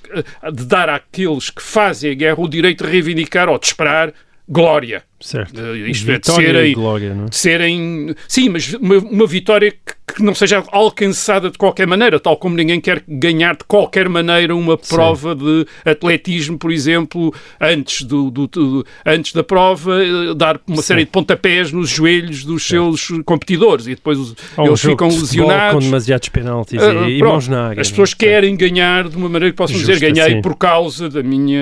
de 0.54 0.66
dar 0.66 0.90
àqueles 0.90 1.50
que 1.50 1.62
fazem 1.62 2.12
a 2.12 2.16
guerra 2.16 2.42
o 2.42 2.50
direito 2.50 2.84
de 2.84 2.92
reivindicar 2.92 3.48
ou 3.48 3.58
de 3.58 3.68
esperar 3.68 4.14
glória. 4.46 5.06
Certo. 5.22 5.60
Uh, 5.60 5.76
isto 5.88 6.06
vitória 6.06 6.48
é, 6.48 6.52
de 6.52 6.58
serem, 6.58 6.74
glória, 6.74 7.14
não 7.14 7.26
é? 7.26 7.30
de 7.30 7.38
serem. 7.38 8.16
Sim, 8.28 8.50
mas 8.50 8.74
uma, 8.74 8.98
uma 8.98 9.28
vitória 9.28 9.72
que, 9.72 10.16
que, 10.16 10.24
não 10.24 10.34
seja 10.34 10.64
alcançada 10.72 11.52
de 11.52 11.58
qualquer 11.58 11.86
maneira, 11.86 12.20
tal 12.20 12.36
como 12.38 12.56
ninguém 12.56 12.82
quer 12.82 13.04
ganhar 13.08 13.56
de 13.56 13.64
qualquer 13.66 14.10
maneira 14.10 14.56
uma 14.56 14.78
prova 14.78 15.34
Sim. 15.34 15.40
de 15.40 15.68
atletismo, 15.90 16.58
por 16.58 16.72
exemplo, 16.72 17.34
antes, 17.60 18.02
do, 18.02 18.32
do, 18.32 18.48
do 18.48 18.86
antes 19.06 19.32
da 19.34 19.44
prova, 19.44 20.04
eh, 20.04 20.34
dar 20.36 20.60
uma 20.68 20.78
Sim. 20.78 20.82
série 20.82 21.06
de 21.06 21.12
pontapés 21.12 21.72
nos 21.72 21.90
joelhos 21.90 22.44
dos 22.44 22.68
certo. 22.68 22.98
seus 22.98 23.24
competidores 23.24 23.86
e 23.86 23.96
depois 23.96 24.18
eles 24.18 24.36
um 24.58 24.76
ficam 24.76 25.08
lesionados. 25.08 25.76
Com 25.76 25.80
demasiados 25.80 26.30
penaltis 26.30 26.82
uh, 26.82 27.08
e, 27.08 27.20
e 27.20 27.24
mãos 27.24 27.48
na 27.48 27.68
área. 27.68 27.82
As 27.82 27.90
pessoas 27.90 28.14
querem 28.16 28.56
ganhar 28.58 29.08
de 29.08 29.16
uma 29.16 29.30
maneira 29.30 29.52
que 29.52 29.58
possam 29.58 29.78
Justo, 29.78 29.92
dizer 29.92 30.12
ganhei 30.12 30.34
assim. 30.34 30.42
por 30.42 30.56
causa 30.56 31.10
da 31.10 31.22
minha 31.22 31.62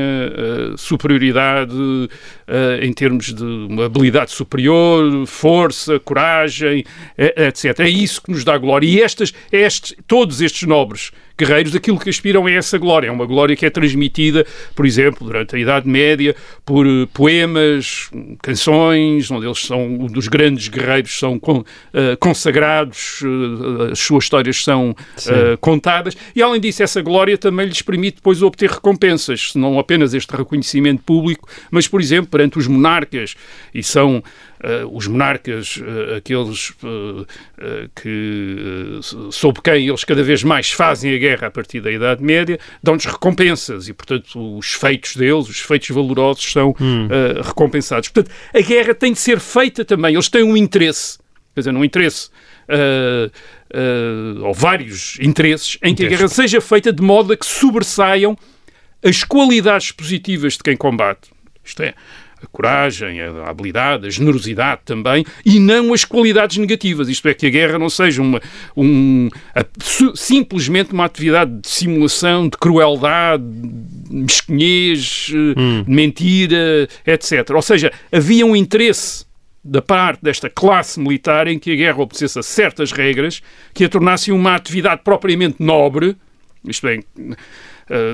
superioridade 0.78 1.76
em 2.82 2.94
termos 2.94 3.34
de 3.34 3.49
uma 3.70 3.86
habilidade 3.86 4.32
superior, 4.32 5.26
força, 5.26 6.00
coragem, 6.00 6.84
etc. 7.18 7.80
É 7.80 7.90
isso 7.90 8.22
que 8.22 8.32
nos 8.32 8.44
dá 8.44 8.58
glória. 8.58 8.88
E 8.88 9.02
estas, 9.02 9.34
estes, 9.52 9.96
todos 10.08 10.42
estes 10.42 10.68
nobres 10.68 11.12
guerreiros, 11.40 11.74
aquilo 11.74 11.98
que 11.98 12.10
aspiram 12.10 12.48
é 12.48 12.56
essa 12.56 12.78
glória. 12.78 13.08
É 13.08 13.12
uma 13.12 13.26
glória 13.26 13.56
que 13.56 13.66
é 13.66 13.70
transmitida, 13.70 14.46
por 14.76 14.86
exemplo, 14.86 15.26
durante 15.26 15.56
a 15.56 15.60
Idade 15.60 15.88
Média, 15.88 16.36
por 16.66 16.86
eh, 16.86 17.08
poemas, 17.14 18.10
canções, 18.42 19.32
onde 19.32 19.46
eles 19.46 19.66
são, 19.66 19.86
um 19.86 20.08
dos 20.08 20.28
grandes 20.28 20.68
guerreiros 20.68 21.18
são 21.18 21.38
uh, 21.38 21.64
consagrados, 22.20 23.22
uh, 23.22 23.92
as 23.92 24.00
suas 24.00 24.26
histórias 24.26 24.64
são 24.64 24.92
uh, 24.92 25.58
contadas, 25.62 26.18
e 26.36 26.42
além 26.42 26.60
disso, 26.60 26.84
essa 26.84 27.02
glória 27.02 27.38
também 27.38 27.68
lhes 27.68 27.82
permite 27.82 28.16
depois 28.16 28.42
obter 28.42 28.70
recompensas, 28.70 29.54
não 29.56 29.80
apenas 29.80 30.14
este 30.14 30.36
reconhecimento 30.36 31.04
público, 31.04 31.48
mas, 31.72 31.88
por 31.88 32.02
exemplo, 32.02 32.30
perante 32.30 32.58
os 32.58 32.68
monarcas, 32.68 33.36
e 33.74 33.84
são 33.84 34.18
uh, 34.18 34.96
os 34.96 35.08
monarcas, 35.08 35.78
uh, 35.78 36.16
aqueles 36.18 36.70
uh, 36.84 37.26
que 37.96 39.00
sob 39.32 39.62
quem 39.62 39.88
eles 39.88 40.04
cada 40.04 40.24
vez 40.24 40.44
mais 40.44 40.72
fazem 40.72 41.14
a 41.14 41.18
guerra 41.18 41.48
a 41.48 41.52
partir 41.52 41.82
da 41.82 41.92
Idade 41.92 42.24
Média, 42.24 42.60
dão-nos 42.82 43.06
recompensas 43.06 43.88
e, 43.88 43.94
portanto, 43.94 44.58
os 44.58 44.74
feitos 44.74 45.16
deles, 45.16 45.48
os 45.48 45.60
feitos 45.60 45.90
valorosos 45.90 46.52
são 46.52 46.76
hum. 46.80 47.08
recompensados. 47.44 48.10
Portanto, 48.10 48.34
a 48.54 48.62
guerra 48.62 48.94
tem 48.94 49.14
de 49.14 49.20
ser 49.20 49.40
feita 49.40 49.84
também, 49.86 50.14
eles 50.14 50.30
têm 50.30 50.44
um 50.44 50.58
interesse, 50.58 51.18
quer 51.54 51.62
dizer, 51.62 51.74
um 51.74 51.84
interesse. 51.84 52.30
ou 54.42 54.54
vários 54.54 55.18
interesses 55.22 55.78
em 55.84 55.96
que 55.96 56.06
a 56.06 56.10
guerra 56.10 56.28
seja 56.28 56.62
feita 56.62 56.92
de 56.92 57.02
modo 57.02 57.34
a 57.34 57.38
que 57.38 57.46
sobressaiam 57.46 58.38
as 59.04 59.24
qualidades 59.24 59.92
positivas 59.92 60.54
de 60.54 60.64
quem 60.64 60.76
combate. 60.76 61.32
Isto 61.64 61.84
é, 61.84 61.94
a 62.42 62.48
coragem, 62.48 63.22
a 63.22 63.50
habilidade, 63.50 64.08
a 64.08 64.10
generosidade 64.10 64.82
também, 64.86 65.26
e 65.46 65.60
não 65.60 65.94
as 65.94 66.06
qualidades 66.06 66.58
negativas. 66.58 67.10
Isto 67.10 67.28
é, 67.28 67.34
que 67.34 67.48
a 67.48 67.50
guerra 67.50 67.78
não 67.78 67.90
seja 67.90 68.22
uma, 68.22 68.42
um, 68.76 69.30
a, 69.56 69.66
simplesmente 70.16 70.94
uma 70.94 71.06
atividade 71.06 71.52
de 71.62 71.68
simulação, 71.70 72.48
de 72.48 72.58
crueldade, 72.58 73.44
de 73.44 74.16
mesquinhez, 74.16 75.32
hum. 75.34 75.84
de 75.84 75.92
mentira, 75.92 76.88
etc. 77.06 77.50
Ou 77.54 77.62
seja, 77.62 77.92
havia 78.12 78.46
um 78.46 78.56
interesse 78.56 79.28
da 79.64 79.82
parte 79.82 80.24
desta 80.24 80.50
classe 80.50 81.00
militar 81.00 81.48
em 81.48 81.60
que 81.60 81.72
a 81.72 81.76
guerra 81.76 82.02
obedecesse 82.02 82.40
a 82.40 82.44
certas 82.44 82.92
regras 82.92 83.42
que 83.74 83.84
a 83.84 83.90
tornassem 83.90 84.34
uma 84.34 84.56
atividade 84.56 85.02
propriamente 85.04 85.58
nobre, 85.60 86.16
isto 86.66 86.88
é, 86.88 87.00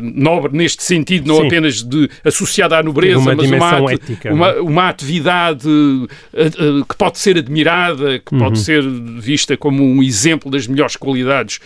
nobre 0.01 0.55
neste 0.55 0.83
sentido, 0.83 1.27
não 1.27 1.41
Sim. 1.41 1.47
apenas 1.47 1.83
de 1.83 2.09
associada 2.23 2.77
à 2.77 2.83
nobreza, 2.83 3.19
uma 3.19 3.35
mas 3.35 3.51
uma, 3.51 3.91
ética, 3.91 4.33
uma, 4.33 4.49
é? 4.49 4.59
uma, 4.61 4.89
atividade 4.89 5.67
uh, 5.67 6.03
uh, 6.03 6.85
que 6.85 6.95
pode 6.95 7.19
ser 7.19 7.37
admirada, 7.37 8.19
que 8.19 8.33
uhum. 8.33 8.39
pode 8.39 8.59
ser 8.59 8.83
vista 9.19 9.57
como 9.57 9.83
um 9.83 10.01
exemplo 10.01 10.49
das 10.49 10.67
melhores 10.67 10.95
qualidades 10.95 11.59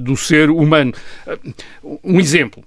do 0.00 0.16
ser 0.16 0.50
humano. 0.50 0.92
um 2.02 2.18
exemplo. 2.18 2.62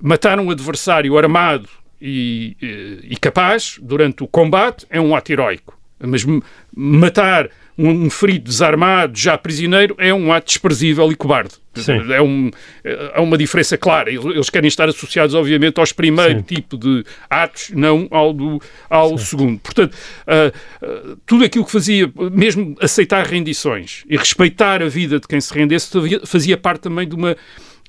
matar 0.00 0.38
um 0.38 0.50
adversário 0.50 1.16
armado 1.16 1.68
e, 2.00 2.56
e 3.02 3.16
capaz 3.16 3.78
durante 3.80 4.22
o 4.22 4.26
combate 4.26 4.86
é 4.90 5.00
um 5.00 5.14
ato 5.14 5.32
heroico. 5.32 5.78
Mas 5.98 6.24
matar 6.74 7.48
um 7.78 8.08
ferido 8.10 8.44
desarmado, 8.44 9.16
já 9.18 9.36
prisioneiro, 9.36 9.94
é 9.98 10.12
um 10.12 10.32
ato 10.32 10.46
desprezível 10.46 11.10
e 11.10 11.14
cobarde. 11.14 11.63
É, 12.12 12.22
um, 12.22 12.50
é 12.82 13.20
uma 13.20 13.36
diferença 13.38 13.76
clara. 13.76 14.10
Eles 14.10 14.50
querem 14.50 14.68
estar 14.68 14.88
associados, 14.88 15.34
obviamente, 15.34 15.78
aos 15.78 15.92
primeiro 15.92 16.38
Sim. 16.38 16.42
tipo 16.42 16.76
de 16.76 17.04
atos, 17.28 17.70
não 17.70 18.08
ao, 18.10 18.32
do, 18.32 18.60
ao 18.88 19.16
segundo. 19.18 19.58
Portanto, 19.60 19.94
uh, 19.94 20.84
uh, 20.86 21.16
tudo 21.26 21.44
aquilo 21.44 21.64
que 21.64 21.72
fazia, 21.72 22.10
mesmo 22.32 22.76
aceitar 22.80 23.26
rendições 23.26 24.04
e 24.08 24.16
respeitar 24.16 24.82
a 24.82 24.88
vida 24.88 25.20
de 25.20 25.26
quem 25.26 25.40
se 25.40 25.52
rendesse, 25.54 25.90
fazia 26.24 26.56
parte 26.56 26.82
também 26.82 27.08
de 27.08 27.14
uma 27.14 27.36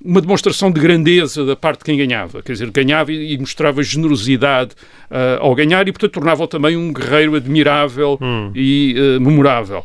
uma 0.04 0.20
demonstração 0.20 0.70
de 0.70 0.80
grandeza 0.80 1.44
da 1.44 1.56
parte 1.56 1.78
de 1.78 1.84
quem 1.84 1.96
ganhava, 1.96 2.42
quer 2.42 2.52
dizer, 2.52 2.70
ganhava 2.70 3.12
e, 3.12 3.36
mostrava 3.38 3.82
generosidade 3.82 4.72
uh, 5.10 5.40
ao 5.40 5.54
ganhar 5.54 5.88
e, 5.88 5.92
portanto, 5.92 6.12
tornava-o 6.12 6.46
também 6.46 6.76
um 6.76 6.92
guerreiro 6.92 7.34
admirável 7.34 8.18
hum. 8.20 8.50
e 8.54 8.94
uh, 8.98 9.20
memorável. 9.20 9.84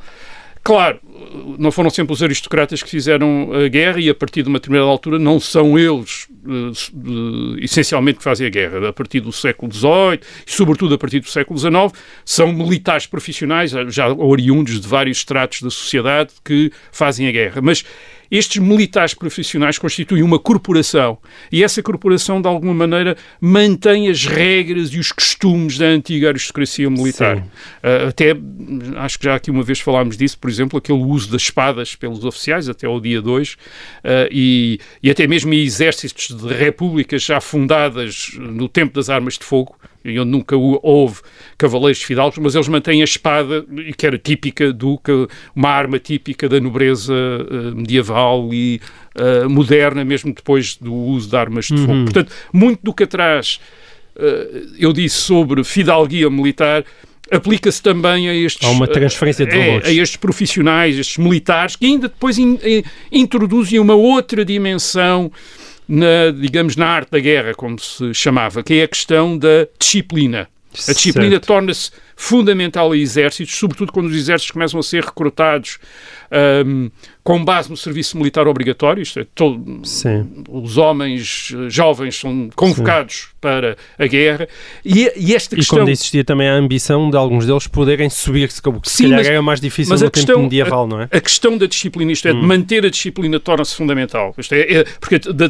Claro, 0.63 0.99
não 1.57 1.71
foram 1.71 1.89
sempre 1.89 2.13
os 2.13 2.21
aristocratas 2.21 2.83
que 2.83 2.89
fizeram 2.89 3.49
a 3.51 3.67
guerra 3.67 3.99
e 3.99 4.09
a 4.09 4.13
partir 4.13 4.43
de 4.43 4.49
uma 4.49 4.59
determinada 4.59 4.89
altura 4.89 5.17
não 5.17 5.39
são 5.39 5.77
eles 5.77 6.27
uh, 6.45 7.57
essencialmente 7.59 8.19
que 8.19 8.23
fazem 8.23 8.45
a 8.45 8.49
guerra. 8.49 8.89
A 8.89 8.93
partir 8.93 9.21
do 9.21 9.31
século 9.31 9.73
XVIII 9.73 10.19
e 10.45 10.51
sobretudo 10.51 10.93
a 10.93 10.97
partir 10.99 11.19
do 11.19 11.27
século 11.27 11.57
XIX 11.57 11.73
são 12.23 12.53
militares 12.53 13.07
profissionais, 13.07 13.71
já 13.87 14.07
oriundos 14.13 14.79
de 14.79 14.87
vários 14.87 15.17
estratos 15.17 15.63
da 15.63 15.71
sociedade 15.71 16.31
que 16.45 16.71
fazem 16.91 17.27
a 17.27 17.31
guerra. 17.31 17.59
Mas 17.59 17.83
estes 18.31 18.61
militares 18.61 19.13
profissionais 19.13 19.77
constituem 19.77 20.23
uma 20.23 20.39
corporação 20.39 21.17
e 21.51 21.63
essa 21.63 21.83
corporação, 21.83 22.41
de 22.41 22.47
alguma 22.47 22.73
maneira, 22.73 23.17
mantém 23.39 24.09
as 24.09 24.25
regras 24.25 24.93
e 24.93 24.99
os 24.99 25.11
costumes 25.11 25.77
da 25.77 25.85
antiga 25.85 26.29
aristocracia 26.29 26.89
militar. 26.89 27.37
Uh, 27.37 28.07
até, 28.07 28.33
acho 28.97 29.19
que 29.19 29.25
já 29.25 29.35
aqui 29.35 29.51
uma 29.51 29.63
vez 29.63 29.79
falámos 29.81 30.15
disso, 30.15 30.37
por 30.39 30.49
exemplo, 30.49 30.77
aquele 30.77 31.03
uso 31.03 31.29
das 31.29 31.41
espadas 31.41 31.95
pelos 31.95 32.23
oficiais, 32.23 32.69
até 32.69 32.87
ao 32.87 32.99
dia 33.01 33.21
2, 33.21 33.51
uh, 33.51 33.57
ah, 34.03 34.27
e, 34.31 34.79
e 35.03 35.11
até 35.11 35.27
mesmo 35.27 35.53
exércitos 35.53 36.29
de 36.29 36.53
repúblicas 36.53 37.23
já 37.23 37.41
fundadas 37.41 38.31
no 38.37 38.69
tempo 38.69 38.93
das 38.93 39.09
armas 39.09 39.37
de 39.37 39.43
fogo, 39.43 39.75
e 40.03 40.19
onde 40.19 40.31
nunca 40.31 40.55
houve 40.55 41.21
cavaleiros 41.57 42.01
fidalgos, 42.01 42.37
mas 42.39 42.55
eles 42.55 42.67
mantêm 42.67 43.01
a 43.01 43.03
espada, 43.03 43.65
que 43.97 44.05
era 44.05 44.17
típica 44.17 44.73
do 44.73 44.99
uma 45.55 45.69
arma 45.69 45.99
típica 45.99 46.49
da 46.49 46.59
nobreza 46.59 47.13
uh, 47.13 47.75
medieval 47.75 48.49
e 48.53 48.81
uh, 49.15 49.49
moderna, 49.49 50.03
mesmo 50.03 50.33
depois 50.33 50.75
do 50.75 50.93
uso 50.93 51.29
de 51.29 51.35
armas 51.35 51.65
de 51.65 51.77
fogo. 51.77 51.93
Uhum. 51.93 52.05
Portanto, 52.05 52.31
muito 52.51 52.79
do 52.83 52.93
que 52.93 53.03
atrás 53.03 53.59
uh, 54.15 54.75
eu 54.77 54.91
disse 54.91 55.17
sobre 55.17 55.63
fidalguia 55.63 56.29
militar 56.29 56.83
aplica-se 57.31 57.81
também 57.81 58.27
a 58.27 58.35
estes. 58.35 58.67
Há 58.67 58.71
uma 58.71 58.87
transferência 58.87 59.45
de 59.45 59.55
é, 59.55 59.65
valores. 59.65 59.87
a 59.87 59.93
estes 59.93 60.17
profissionais, 60.17 60.97
estes 60.97 61.17
militares, 61.17 61.77
que 61.77 61.85
ainda 61.85 62.09
depois 62.09 62.37
in, 62.37 62.59
in, 62.63 62.83
introduzem 63.11 63.79
uma 63.79 63.95
outra 63.95 64.43
dimensão. 64.43 65.31
Na, 65.87 66.31
digamos, 66.31 66.75
na 66.75 66.87
arte 66.87 67.11
da 67.11 67.19
guerra, 67.19 67.53
como 67.53 67.77
se 67.79 68.13
chamava, 68.13 68.63
que 68.63 68.75
é 68.75 68.83
a 68.83 68.87
questão 68.87 69.37
da 69.37 69.67
disciplina. 69.77 70.47
A 70.87 70.93
disciplina 70.93 71.39
torna-se 71.39 71.91
fundamental 72.15 72.91
a 72.91 72.97
exércitos, 72.97 73.55
sobretudo 73.55 73.91
quando 73.91 74.05
os 74.05 74.15
exércitos 74.15 74.51
começam 74.51 74.79
a 74.79 74.83
ser 74.83 75.03
recrutados 75.03 75.79
um, 76.65 76.91
com 77.23 77.43
base 77.43 77.69
no 77.69 77.75
serviço 77.75 78.15
militar 78.15 78.47
obrigatório, 78.47 79.01
isto 79.01 79.19
é, 79.19 79.25
todo, 79.35 79.81
os 80.49 80.77
homens 80.77 81.51
eh, 81.53 81.69
jovens 81.69 82.15
são 82.15 82.49
convocados 82.55 83.15
Sim. 83.15 83.27
para 83.41 83.75
a 83.97 84.07
guerra, 84.07 84.47
e, 84.85 85.11
e 85.15 85.35
esta 85.35 85.55
questão... 85.55 85.77
E 85.77 85.79
quando 85.81 85.89
existia 85.89 86.23
também 86.23 86.47
a 86.47 86.53
ambição 86.53 87.09
de 87.09 87.17
alguns 87.17 87.45
deles 87.45 87.67
poderem 87.67 88.09
subir-se, 88.09 88.61
que 88.61 88.89
se 88.89 89.03
calhar 89.03 89.19
mas, 89.19 89.27
era 89.27 89.41
mais 89.41 89.59
difícil 89.59 89.95
no 89.95 90.11
questão, 90.11 90.35
tempo 90.35 90.43
medieval, 90.43 90.85
a, 90.85 90.87
não 90.87 91.01
é? 91.01 91.09
A 91.11 91.19
questão 91.19 91.57
da 91.57 91.65
disciplina, 91.65 92.11
isto 92.11 92.27
é, 92.27 92.33
hum. 92.33 92.41
de 92.41 92.47
manter 92.47 92.85
a 92.85 92.89
disciplina 92.89 93.39
torna-se 93.39 93.75
fundamental, 93.75 94.33
isto 94.37 94.53
é, 94.53 94.61
é 94.61 94.83
porque 94.99 95.19
da, 95.19 95.47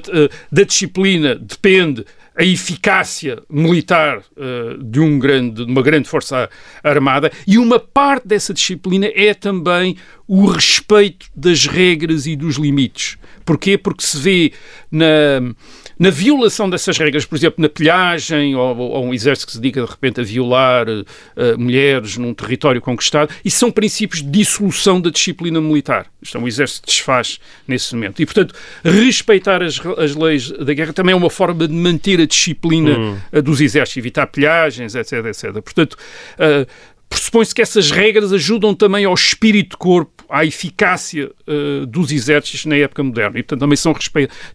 da 0.52 0.64
disciplina 0.64 1.36
depende 1.36 2.06
a 2.36 2.44
eficácia 2.44 3.42
militar 3.50 4.20
uh, 4.20 4.82
de, 4.84 5.00
um 5.00 5.20
grande, 5.20 5.66
de 5.66 5.72
uma 5.72 5.82
grande 5.82 6.08
força 6.08 6.50
armada 6.84 7.32
e 7.46 7.58
uma 7.58 7.80
parte 7.80 8.28
dessa 8.28 8.54
disciplina 8.54 9.08
é 9.14 9.34
também 9.34 9.98
o 10.28 10.46
respeito 10.46 11.28
das 11.36 11.66
regras 11.66 12.26
e 12.26 12.36
dos 12.36 12.56
limites. 12.56 13.18
Porquê? 13.44 13.78
Porque 13.78 14.06
se 14.06 14.18
vê 14.18 14.54
na, 14.90 15.06
na 16.02 16.10
violação 16.10 16.68
dessas 16.68 16.98
regras, 16.98 17.26
por 17.26 17.36
exemplo, 17.36 17.62
na 17.62 17.70
pilhagem, 17.70 18.56
ou, 18.56 18.76
ou 18.76 19.06
um 19.06 19.14
exército 19.14 19.46
que 19.46 19.54
se 19.54 19.60
dedica 19.60 19.84
de 19.84 19.92
repente 19.92 20.20
a 20.20 20.24
violar 20.24 20.88
uh, 20.90 21.06
mulheres 21.60 22.18
num 22.18 22.34
território 22.34 22.82
conquistado, 22.82 23.32
isso 23.46 23.60
são 23.60 23.70
princípios 23.70 24.24
de 24.24 24.28
dissolução 24.28 25.00
da 25.00 25.12
disciplina 25.12 25.62
militar. 25.62 26.08
Isto 26.20 26.40
é, 26.40 26.42
um 26.42 26.48
exército 26.48 26.88
desfaz 26.88 27.40
nesse 27.68 27.94
momento. 27.94 28.20
E, 28.20 28.26
portanto, 28.26 28.56
respeitar 28.84 29.62
as, 29.62 29.80
as 30.00 30.16
leis 30.16 30.50
da 30.50 30.74
guerra 30.74 30.92
também 30.92 31.14
é 31.14 31.16
uma 31.16 31.30
forma 31.30 31.68
de 31.68 31.74
manter 31.76 32.20
a 32.20 32.26
disciplina 32.26 32.98
hum. 32.98 33.18
uh, 33.32 33.42
dos 33.44 33.62
exércitos, 33.62 33.98
evitar 33.98 34.26
pilhagens, 34.26 34.96
etc, 34.96 35.24
etc. 35.28 35.52
Portanto, 35.62 35.96
uh, 36.40 36.66
pressupõe-se 37.12 37.54
que 37.54 37.62
essas 37.62 37.92
regras 37.92 38.34
ajudam 38.34 38.74
também 38.74 39.06
ao 39.06 39.14
espírito 39.14 39.72
de 39.72 39.78
corpo, 39.78 40.21
à 40.32 40.46
eficácia 40.46 41.30
uh, 41.48 41.86
dos 41.86 42.12
exércitos 42.12 42.66
na 42.66 42.78
época 42.78 43.04
moderna 43.04 43.38
e, 43.38 43.44
portanto, 43.44 43.60
também 43.60 43.76
são, 43.76 43.94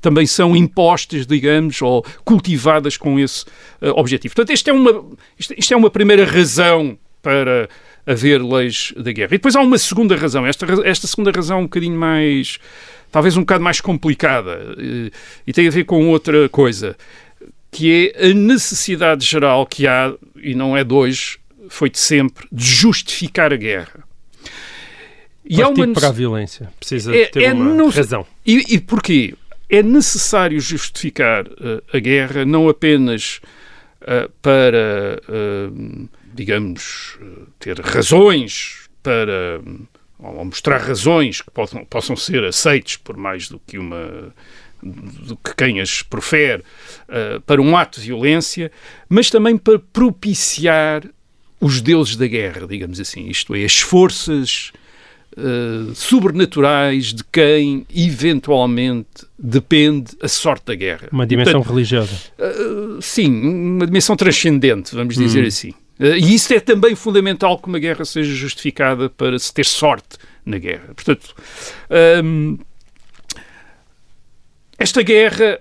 também 0.00 0.26
são 0.26 0.56
impostas, 0.56 1.26
digamos, 1.26 1.82
ou 1.82 2.04
cultivadas 2.24 2.96
com 2.96 3.20
esse 3.20 3.44
uh, 3.82 3.90
objetivo. 3.96 4.34
Portanto, 4.34 4.54
isto 4.54 4.70
é, 4.70 4.72
uma, 4.72 5.04
isto, 5.38 5.54
isto, 5.56 5.74
é 5.74 5.76
uma 5.76 5.90
primeira 5.90 6.24
razão 6.24 6.98
para 7.22 7.68
haver 8.06 8.42
leis 8.42 8.94
da 8.96 9.12
guerra. 9.12 9.34
E 9.34 9.38
depois 9.38 9.54
há 9.54 9.60
uma 9.60 9.78
segunda 9.78 10.16
razão. 10.16 10.46
Esta, 10.46 10.66
esta 10.84 11.06
segunda 11.06 11.30
razão 11.30 11.58
é 11.58 11.60
um 11.60 11.64
bocadinho 11.64 11.98
mais, 11.98 12.58
talvez 13.12 13.36
um 13.36 13.40
bocado 13.40 13.62
mais 13.62 13.80
complicada 13.80 14.74
e, 14.78 15.08
eh, 15.08 15.10
e 15.46 15.52
tem 15.52 15.66
a 15.66 15.70
ver 15.70 15.84
com 15.84 16.08
outra 16.08 16.48
coisa, 16.48 16.96
que 17.70 18.12
é 18.16 18.30
a 18.30 18.34
necessidade 18.34 19.26
geral 19.26 19.66
que 19.66 19.86
há, 19.86 20.14
e 20.36 20.54
não 20.54 20.76
é 20.76 20.84
de 20.84 20.94
hoje, 20.94 21.38
foi 21.68 21.90
de 21.90 21.98
sempre 21.98 22.46
de 22.50 22.64
justificar 22.64 23.52
a 23.52 23.56
guerra. 23.56 24.05
E 25.48 25.62
há 25.62 25.68
uma... 25.68 25.92
para 25.92 26.08
a 26.08 26.12
violência. 26.12 26.72
Precisa 26.78 27.14
é, 27.14 27.26
ter 27.26 27.42
é 27.42 27.52
uma 27.52 27.74
no... 27.74 27.88
razão. 27.88 28.26
E, 28.44 28.74
e 28.74 28.80
porquê? 28.80 29.34
É 29.68 29.82
necessário 29.82 30.60
justificar 30.60 31.46
uh, 31.46 31.82
a 31.92 31.98
guerra 31.98 32.44
não 32.44 32.68
apenas 32.68 33.40
uh, 34.02 34.30
para, 34.40 35.20
uh, 35.28 36.08
digamos, 36.34 37.18
ter 37.58 37.80
razões 37.80 38.88
para 39.02 39.60
ou 40.18 40.44
mostrar 40.44 40.78
razões 40.78 41.42
que 41.42 41.50
possam, 41.50 41.84
possam 41.84 42.16
ser 42.16 42.42
aceites 42.44 42.96
por 42.96 43.16
mais 43.16 43.48
do 43.48 43.58
que 43.60 43.78
uma 43.78 44.34
do 44.82 45.36
que 45.36 45.54
quem 45.56 45.80
as 45.80 46.02
profere 46.02 46.62
uh, 47.08 47.40
para 47.42 47.62
um 47.62 47.76
ato 47.76 48.00
de 48.00 48.08
violência, 48.08 48.70
mas 49.08 49.30
também 49.30 49.56
para 49.56 49.78
propiciar 49.78 51.02
os 51.58 51.80
deuses 51.80 52.14
da 52.16 52.26
guerra, 52.26 52.66
digamos 52.66 53.00
assim, 53.00 53.26
isto 53.28 53.54
é, 53.54 53.64
as 53.64 53.80
forças 53.80 54.72
uh, 55.36 55.94
sobrenaturais 55.94 57.12
de 57.12 57.22
quem 57.24 57.86
eventualmente 57.94 59.26
depende 59.38 60.16
a 60.22 60.28
sorte 60.28 60.66
da 60.66 60.74
guerra. 60.74 61.08
Uma 61.12 61.26
dimensão 61.26 61.54
Portanto, 61.54 61.72
religiosa. 61.72 62.12
Uh, 62.38 63.00
sim, 63.00 63.30
uma 63.30 63.86
dimensão 63.86 64.16
transcendente, 64.16 64.94
vamos 64.94 65.16
dizer 65.16 65.44
hum. 65.44 65.48
assim. 65.48 65.70
Uh, 65.98 66.16
e 66.16 66.34
isso 66.34 66.52
é 66.52 66.60
também 66.60 66.94
fundamental 66.94 67.58
que 67.58 67.68
uma 67.68 67.78
guerra 67.78 68.04
seja 68.04 68.34
justificada 68.34 69.08
para 69.08 69.38
se 69.38 69.52
ter 69.52 69.64
sorte 69.64 70.18
na 70.44 70.58
guerra. 70.58 70.94
Portanto, 70.94 71.34
um, 72.24 72.58
esta 74.78 75.02
guerra, 75.02 75.60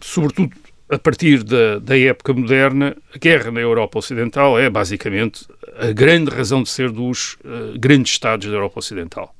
sobretudo 0.00 0.52
a 0.92 0.98
partir 0.98 1.42
da, 1.42 1.78
da 1.78 1.98
época 1.98 2.34
moderna, 2.34 2.94
a 3.14 3.18
guerra 3.18 3.50
na 3.50 3.60
Europa 3.60 3.98
Ocidental 3.98 4.58
é 4.58 4.68
basicamente 4.68 5.46
a 5.78 5.90
grande 5.90 6.30
razão 6.30 6.62
de 6.62 6.68
ser 6.68 6.90
dos 6.90 7.38
uh, 7.44 7.78
grandes 7.78 8.12
Estados 8.12 8.46
da 8.46 8.54
Europa 8.54 8.78
Ocidental. 8.78 9.34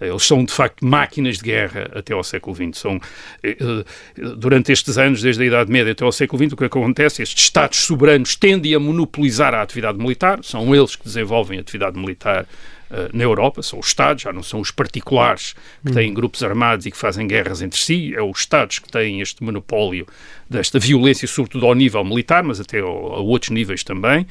Eles 0.00 0.26
são, 0.26 0.42
de 0.42 0.52
facto, 0.52 0.84
máquinas 0.84 1.36
de 1.36 1.44
guerra 1.44 1.90
até 1.94 2.14
ao 2.14 2.22
século 2.22 2.54
XX. 2.54 2.78
São, 2.78 3.00
eh, 3.42 3.56
eh, 3.58 3.84
durante 4.36 4.70
estes 4.70 4.98
anos, 4.98 5.22
desde 5.22 5.42
a 5.42 5.46
Idade 5.46 5.72
Média 5.72 5.92
até 5.92 6.04
ao 6.04 6.12
século 6.12 6.42
XX, 6.42 6.52
o 6.52 6.56
que 6.56 6.64
acontece? 6.66 7.22
Estes 7.22 7.44
Estados 7.44 7.78
soberanos 7.78 8.36
tendem 8.36 8.74
a 8.74 8.78
monopolizar 8.78 9.54
a 9.54 9.62
atividade 9.62 9.96
militar, 9.96 10.40
são 10.42 10.74
eles 10.74 10.96
que 10.96 11.04
desenvolvem 11.04 11.56
a 11.56 11.62
atividade 11.62 11.98
militar 11.98 12.46
na 13.12 13.24
Europa, 13.24 13.62
são 13.62 13.78
os 13.78 13.88
Estados, 13.88 14.22
já 14.22 14.32
não 14.32 14.42
são 14.42 14.60
os 14.60 14.70
particulares 14.70 15.54
que 15.84 15.92
têm 15.92 16.12
grupos 16.14 16.42
armados 16.42 16.86
e 16.86 16.90
que 16.90 16.96
fazem 16.96 17.26
guerras 17.26 17.62
entre 17.62 17.80
si, 17.80 18.14
é 18.14 18.22
os 18.22 18.40
Estados 18.40 18.78
que 18.78 18.88
têm 18.88 19.20
este 19.20 19.42
monopólio 19.42 20.06
desta 20.48 20.78
violência, 20.78 21.26
sobretudo 21.26 21.66
ao 21.66 21.74
nível 21.74 22.04
militar, 22.04 22.42
mas 22.42 22.60
até 22.60 22.80
a 22.80 22.86
outros 22.86 23.50
níveis 23.50 23.82
também. 23.82 24.26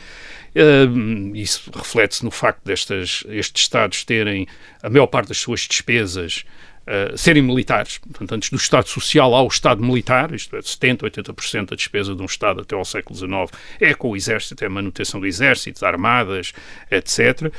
Uh, 0.56 1.36
isso 1.36 1.70
reflete-se 1.76 2.24
no 2.24 2.32
facto 2.32 2.62
destes 2.64 3.26
estes 3.28 3.64
Estados 3.64 4.06
terem 4.06 4.48
a 4.82 4.90
maior 4.90 5.08
parte 5.08 5.28
das 5.28 5.38
suas 5.38 5.62
despesas 5.62 6.46
Uh, 6.86 7.18
serem 7.18 7.42
militares. 7.42 7.98
Portanto, 7.98 8.36
antes 8.36 8.50
do 8.52 8.58
Estado 8.58 8.88
Social 8.88 9.34
há 9.34 9.42
o 9.42 9.48
Estado 9.48 9.84
Militar, 9.84 10.32
isto 10.34 10.56
é, 10.56 10.60
70%, 10.60 11.00
80% 11.00 11.70
da 11.70 11.76
despesa 11.76 12.16
de 12.16 12.22
um 12.22 12.26
Estado 12.26 12.62
até 12.62 12.76
ao 12.76 12.86
século 12.86 13.18
XIX 13.18 13.60
é 13.82 13.94
com 13.96 14.12
o 14.12 14.16
Exército, 14.16 14.64
é 14.64 14.68
a 14.68 14.70
manutenção 14.70 15.20
do 15.20 15.26
Exército, 15.26 15.84
armadas, 15.84 16.54
etc. 16.92 17.52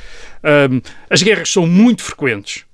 Uh, 0.43 0.81
as 1.09 1.21
guerras 1.21 1.51
são 1.51 1.67
muito 1.67 2.03
frequentes 2.03 2.65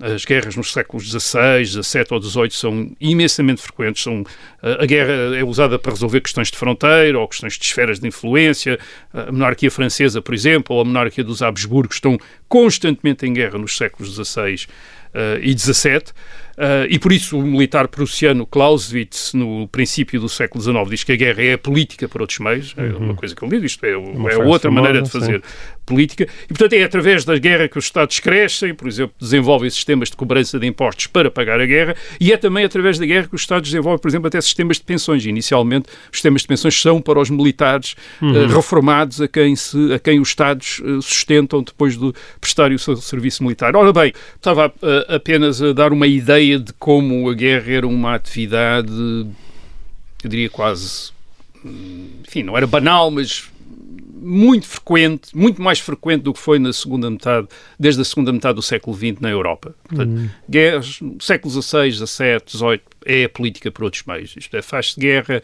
as 0.00 0.24
guerras 0.24 0.56
nos 0.56 0.72
séculos 0.72 1.10
XVI, 1.10 1.64
XVII 1.64 2.06
ou 2.10 2.22
XVIII 2.22 2.50
são 2.50 2.96
imensamente 2.98 3.60
frequentes. 3.60 4.02
São, 4.02 4.24
a 4.62 4.86
guerra 4.86 5.36
é 5.36 5.44
usada 5.44 5.78
para 5.78 5.92
resolver 5.92 6.22
questões 6.22 6.50
de 6.50 6.56
fronteira 6.56 7.18
ou 7.18 7.28
questões 7.28 7.58
de 7.58 7.64
esferas 7.64 8.00
de 8.00 8.08
influência. 8.08 8.78
A 9.12 9.30
monarquia 9.30 9.70
francesa, 9.70 10.22
por 10.22 10.34
exemplo, 10.34 10.74
ou 10.74 10.82
a 10.82 10.84
monarquia 10.86 11.22
dos 11.22 11.42
Habsburgos 11.42 11.96
estão 11.96 12.18
constantemente 12.48 13.26
em 13.26 13.32
guerra 13.34 13.58
nos 13.58 13.76
séculos 13.76 14.14
XVI 14.14 14.66
e 15.14 15.56
XVII. 15.56 16.02
Uh, 16.60 16.84
e 16.90 16.98
por 16.98 17.10
isso 17.10 17.38
o 17.38 17.42
militar 17.42 17.88
prussiano 17.88 18.44
Clausewitz, 18.44 19.32
no 19.32 19.66
princípio 19.68 20.20
do 20.20 20.28
século 20.28 20.62
XIX, 20.62 20.90
diz 20.90 21.04
que 21.04 21.12
a 21.12 21.16
guerra 21.16 21.42
é 21.42 21.52
a 21.54 21.58
política 21.58 22.06
por 22.06 22.20
outros 22.20 22.38
meios. 22.38 22.74
É 22.76 22.82
uhum. 22.82 22.88
É 22.88 22.96
uma 22.98 23.14
coisa 23.14 23.34
que 23.34 23.42
ele 23.42 23.56
diz, 23.56 23.72
isto 23.72 23.86
é, 23.86 23.92
é 23.92 24.36
outra 24.36 24.70
maneira 24.70 25.00
de 25.00 25.08
fazer 25.08 25.40
sim. 25.40 25.74
política. 25.86 26.28
E, 26.44 26.48
portanto, 26.48 26.74
é 26.74 26.82
através 26.82 27.24
da 27.24 27.38
guerra 27.38 27.66
que 27.66 27.78
os 27.78 27.86
Estados 27.86 28.20
crescem, 28.20 28.74
por 28.74 28.86
exemplo, 28.86 29.14
desenvolvem 29.18 29.70
sistemas 29.70 30.10
de 30.10 30.16
cobrança 30.16 30.58
de 30.58 30.66
impostos 30.66 31.06
para 31.06 31.30
pagar 31.30 31.62
a 31.62 31.64
guerra, 31.64 31.96
e 32.20 32.30
é 32.30 32.36
também 32.36 32.62
através 32.62 32.98
da 32.98 33.06
guerra 33.06 33.26
que 33.28 33.34
os 33.34 33.40
Estados 33.40 33.70
desenvolvem, 33.70 33.98
por 33.98 34.08
exemplo, 34.08 34.26
até 34.26 34.38
sistemas 34.42 34.76
de 34.76 34.82
pensões. 34.82 35.24
Inicialmente, 35.24 35.88
os 35.88 36.18
sistemas 36.18 36.42
de 36.42 36.48
pensões 36.48 36.78
são 36.78 37.00
para 37.00 37.18
os 37.18 37.30
militares 37.30 37.94
uhum. 38.20 38.32
uh, 38.32 38.46
reformados 38.48 39.22
a 39.22 39.28
quem, 39.28 39.56
se, 39.56 39.94
a 39.94 39.98
quem 39.98 40.20
os 40.20 40.28
Estados 40.28 40.78
uh, 40.80 41.00
sustentam 41.00 41.62
depois 41.62 41.96
de 41.96 42.12
prestarem 42.38 42.76
o 42.76 42.78
seu 42.78 42.96
serviço 42.96 43.42
militar. 43.42 43.74
Ora 43.74 43.94
bem, 43.94 44.12
estava 44.36 44.70
apenas 45.08 45.62
a 45.62 45.72
dar 45.72 45.90
uma 45.90 46.06
ideia 46.06 46.49
ideia 46.50 46.58
de 46.58 46.72
como 46.72 47.28
a 47.28 47.34
guerra 47.34 47.72
era 47.72 47.86
uma 47.86 48.14
atividade, 48.14 48.90
eu 48.90 50.28
diria 50.28 50.50
quase, 50.50 51.12
enfim, 51.64 52.42
não 52.42 52.56
era 52.56 52.66
banal, 52.66 53.10
mas 53.10 53.48
muito 54.22 54.66
frequente, 54.66 55.34
muito 55.34 55.62
mais 55.62 55.80
frequente 55.80 56.22
do 56.22 56.34
que 56.34 56.38
foi 56.38 56.58
na 56.58 56.72
segunda 56.72 57.10
metade, 57.10 57.48
desde 57.78 58.02
a 58.02 58.04
segunda 58.04 58.32
metade 58.32 58.54
do 58.56 58.62
século 58.62 58.94
XX 58.94 59.20
na 59.20 59.30
Europa. 59.30 59.74
Portanto, 59.88 60.10
uhum. 60.10 60.28
guerras, 60.48 61.00
século 61.20 61.62
XVI, 61.62 61.90
XVII, 61.90 62.06
XVIII, 62.46 62.80
é 63.04 63.24
a 63.24 63.28
política 63.28 63.70
por 63.70 63.84
outros 63.84 64.02
meios. 64.04 64.34
Isto 64.36 64.56
é, 64.56 64.62
faz-se 64.62 64.98
guerra 64.98 65.42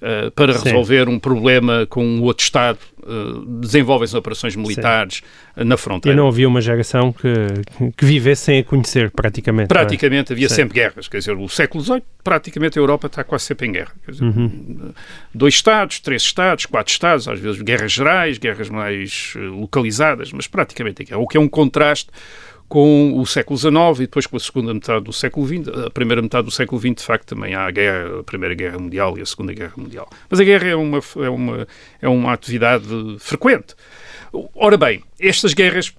uh, 0.00 0.30
para 0.32 0.52
Sim. 0.52 0.64
resolver 0.64 1.08
um 1.08 1.18
problema 1.18 1.86
com 1.86 2.04
um 2.04 2.22
outro 2.22 2.44
Estado, 2.44 2.78
uh, 3.02 3.44
desenvolvem-se 3.60 4.16
operações 4.16 4.56
militares 4.56 5.22
Sim. 5.56 5.64
na 5.64 5.76
fronteira. 5.76 6.14
E 6.14 6.16
não 6.16 6.28
havia 6.28 6.48
uma 6.48 6.60
geração 6.60 7.12
que, 7.12 7.90
que 7.96 8.04
vivesse 8.04 8.42
sem 8.42 8.58
a 8.60 8.64
conhecer, 8.64 9.10
praticamente. 9.10 9.64
É? 9.64 9.68
Praticamente, 9.68 10.32
é? 10.32 10.34
havia 10.34 10.48
Sim. 10.48 10.54
sempre 10.56 10.74
guerras. 10.74 11.08
Quer 11.08 11.18
dizer, 11.18 11.36
o 11.36 11.48
século 11.48 11.82
XVIII, 11.82 12.02
praticamente 12.22 12.78
a 12.78 12.82
Europa 12.82 13.06
está 13.06 13.24
quase 13.24 13.44
sempre 13.44 13.66
em 13.66 13.72
guerra. 13.72 13.92
Dizer, 14.06 14.24
uhum. 14.24 14.92
Dois 15.34 15.54
Estados, 15.54 16.00
três 16.00 16.22
Estados, 16.22 16.66
quatro 16.66 16.92
Estados, 16.92 17.28
às 17.28 17.38
vezes 17.40 17.60
guerras 17.62 17.92
gerais, 17.92 18.38
guerras 18.38 18.68
mais 18.68 19.34
localizadas, 19.36 20.32
mas 20.32 20.46
praticamente 20.46 21.02
em 21.02 21.06
guerra. 21.06 21.20
O 21.20 21.26
que 21.26 21.36
é 21.36 21.40
um 21.40 21.48
contraste 21.48 22.10
com 22.68 23.18
o 23.18 23.26
século 23.26 23.58
XIX 23.58 23.72
e 23.96 24.00
depois 24.02 24.26
com 24.26 24.36
a 24.36 24.40
segunda 24.40 24.74
metade 24.74 25.04
do 25.04 25.12
século 25.12 25.46
XX. 25.46 25.68
A 25.86 25.90
primeira 25.90 26.20
metade 26.20 26.44
do 26.44 26.50
século 26.50 26.80
XX, 26.80 26.94
de 26.96 27.02
facto, 27.02 27.34
também 27.34 27.54
há 27.54 27.66
a, 27.66 27.70
guerra, 27.70 28.20
a 28.20 28.22
Primeira 28.22 28.54
Guerra 28.54 28.78
Mundial 28.78 29.18
e 29.18 29.22
a 29.22 29.26
Segunda 29.26 29.54
Guerra 29.54 29.72
Mundial. 29.76 30.08
Mas 30.28 30.38
a 30.38 30.44
guerra 30.44 30.68
é 30.68 30.76
uma, 30.76 31.00
é 31.16 31.30
uma, 31.30 31.68
é 32.02 32.08
uma 32.08 32.32
atividade 32.32 32.86
frequente. 33.18 33.74
Ora 34.54 34.76
bem, 34.76 35.02
estas 35.18 35.54
guerras 35.54 35.94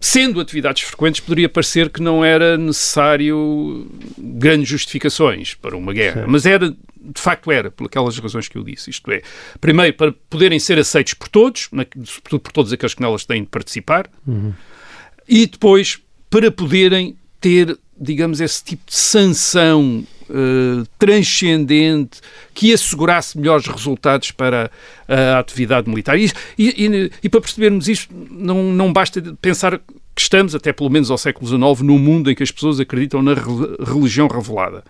sendo 0.00 0.40
atividades 0.40 0.82
frequentes, 0.82 1.20
poderia 1.20 1.48
parecer 1.48 1.90
que 1.90 2.00
não 2.00 2.24
era 2.24 2.56
necessário 2.56 3.90
grandes 4.16 4.68
justificações 4.68 5.54
para 5.54 5.76
uma 5.76 5.92
guerra, 5.92 6.22
Sim. 6.22 6.30
mas 6.30 6.46
era, 6.46 6.70
de 6.70 7.20
facto 7.20 7.50
era, 7.50 7.70
por 7.70 7.86
aquelas 7.86 8.16
razões 8.18 8.46
que 8.46 8.56
eu 8.56 8.62
disse. 8.62 8.90
Isto 8.90 9.10
é, 9.10 9.22
primeiro, 9.60 9.96
para 9.96 10.12
poderem 10.30 10.60
ser 10.60 10.78
aceitos 10.78 11.14
por 11.14 11.28
todos, 11.28 11.68
sobretudo 12.04 12.40
por 12.40 12.52
todos 12.52 12.72
aqueles 12.72 12.94
que 12.94 13.00
nelas 13.00 13.24
têm 13.24 13.42
de 13.42 13.48
participar, 13.48 14.08
uhum 14.26 14.52
e 15.28 15.46
depois 15.46 15.98
para 16.30 16.50
poderem 16.50 17.16
ter, 17.40 17.78
digamos, 17.98 18.40
esse 18.40 18.62
tipo 18.62 18.82
de 18.86 18.96
sanção 18.96 20.04
uh, 20.28 20.86
transcendente 20.98 22.20
que 22.54 22.72
assegurasse 22.72 23.38
melhores 23.38 23.66
resultados 23.66 24.30
para 24.30 24.70
a 25.08 25.38
atividade 25.38 25.88
militar. 25.88 26.18
E, 26.18 26.30
e, 26.58 27.10
e, 27.22 27.28
para 27.28 27.40
percebermos 27.40 27.88
isto, 27.88 28.12
não, 28.30 28.72
não 28.72 28.92
basta 28.92 29.22
pensar 29.40 29.78
que 30.14 30.22
estamos, 30.22 30.54
até 30.54 30.72
pelo 30.72 30.90
menos 30.90 31.10
ao 31.10 31.18
século 31.18 31.46
XIX, 31.46 31.86
num 31.86 31.98
mundo 31.98 32.30
em 32.30 32.34
que 32.34 32.42
as 32.42 32.50
pessoas 32.50 32.80
acreditam 32.80 33.22
na 33.22 33.34
religião 33.84 34.26
revelada. 34.28 34.82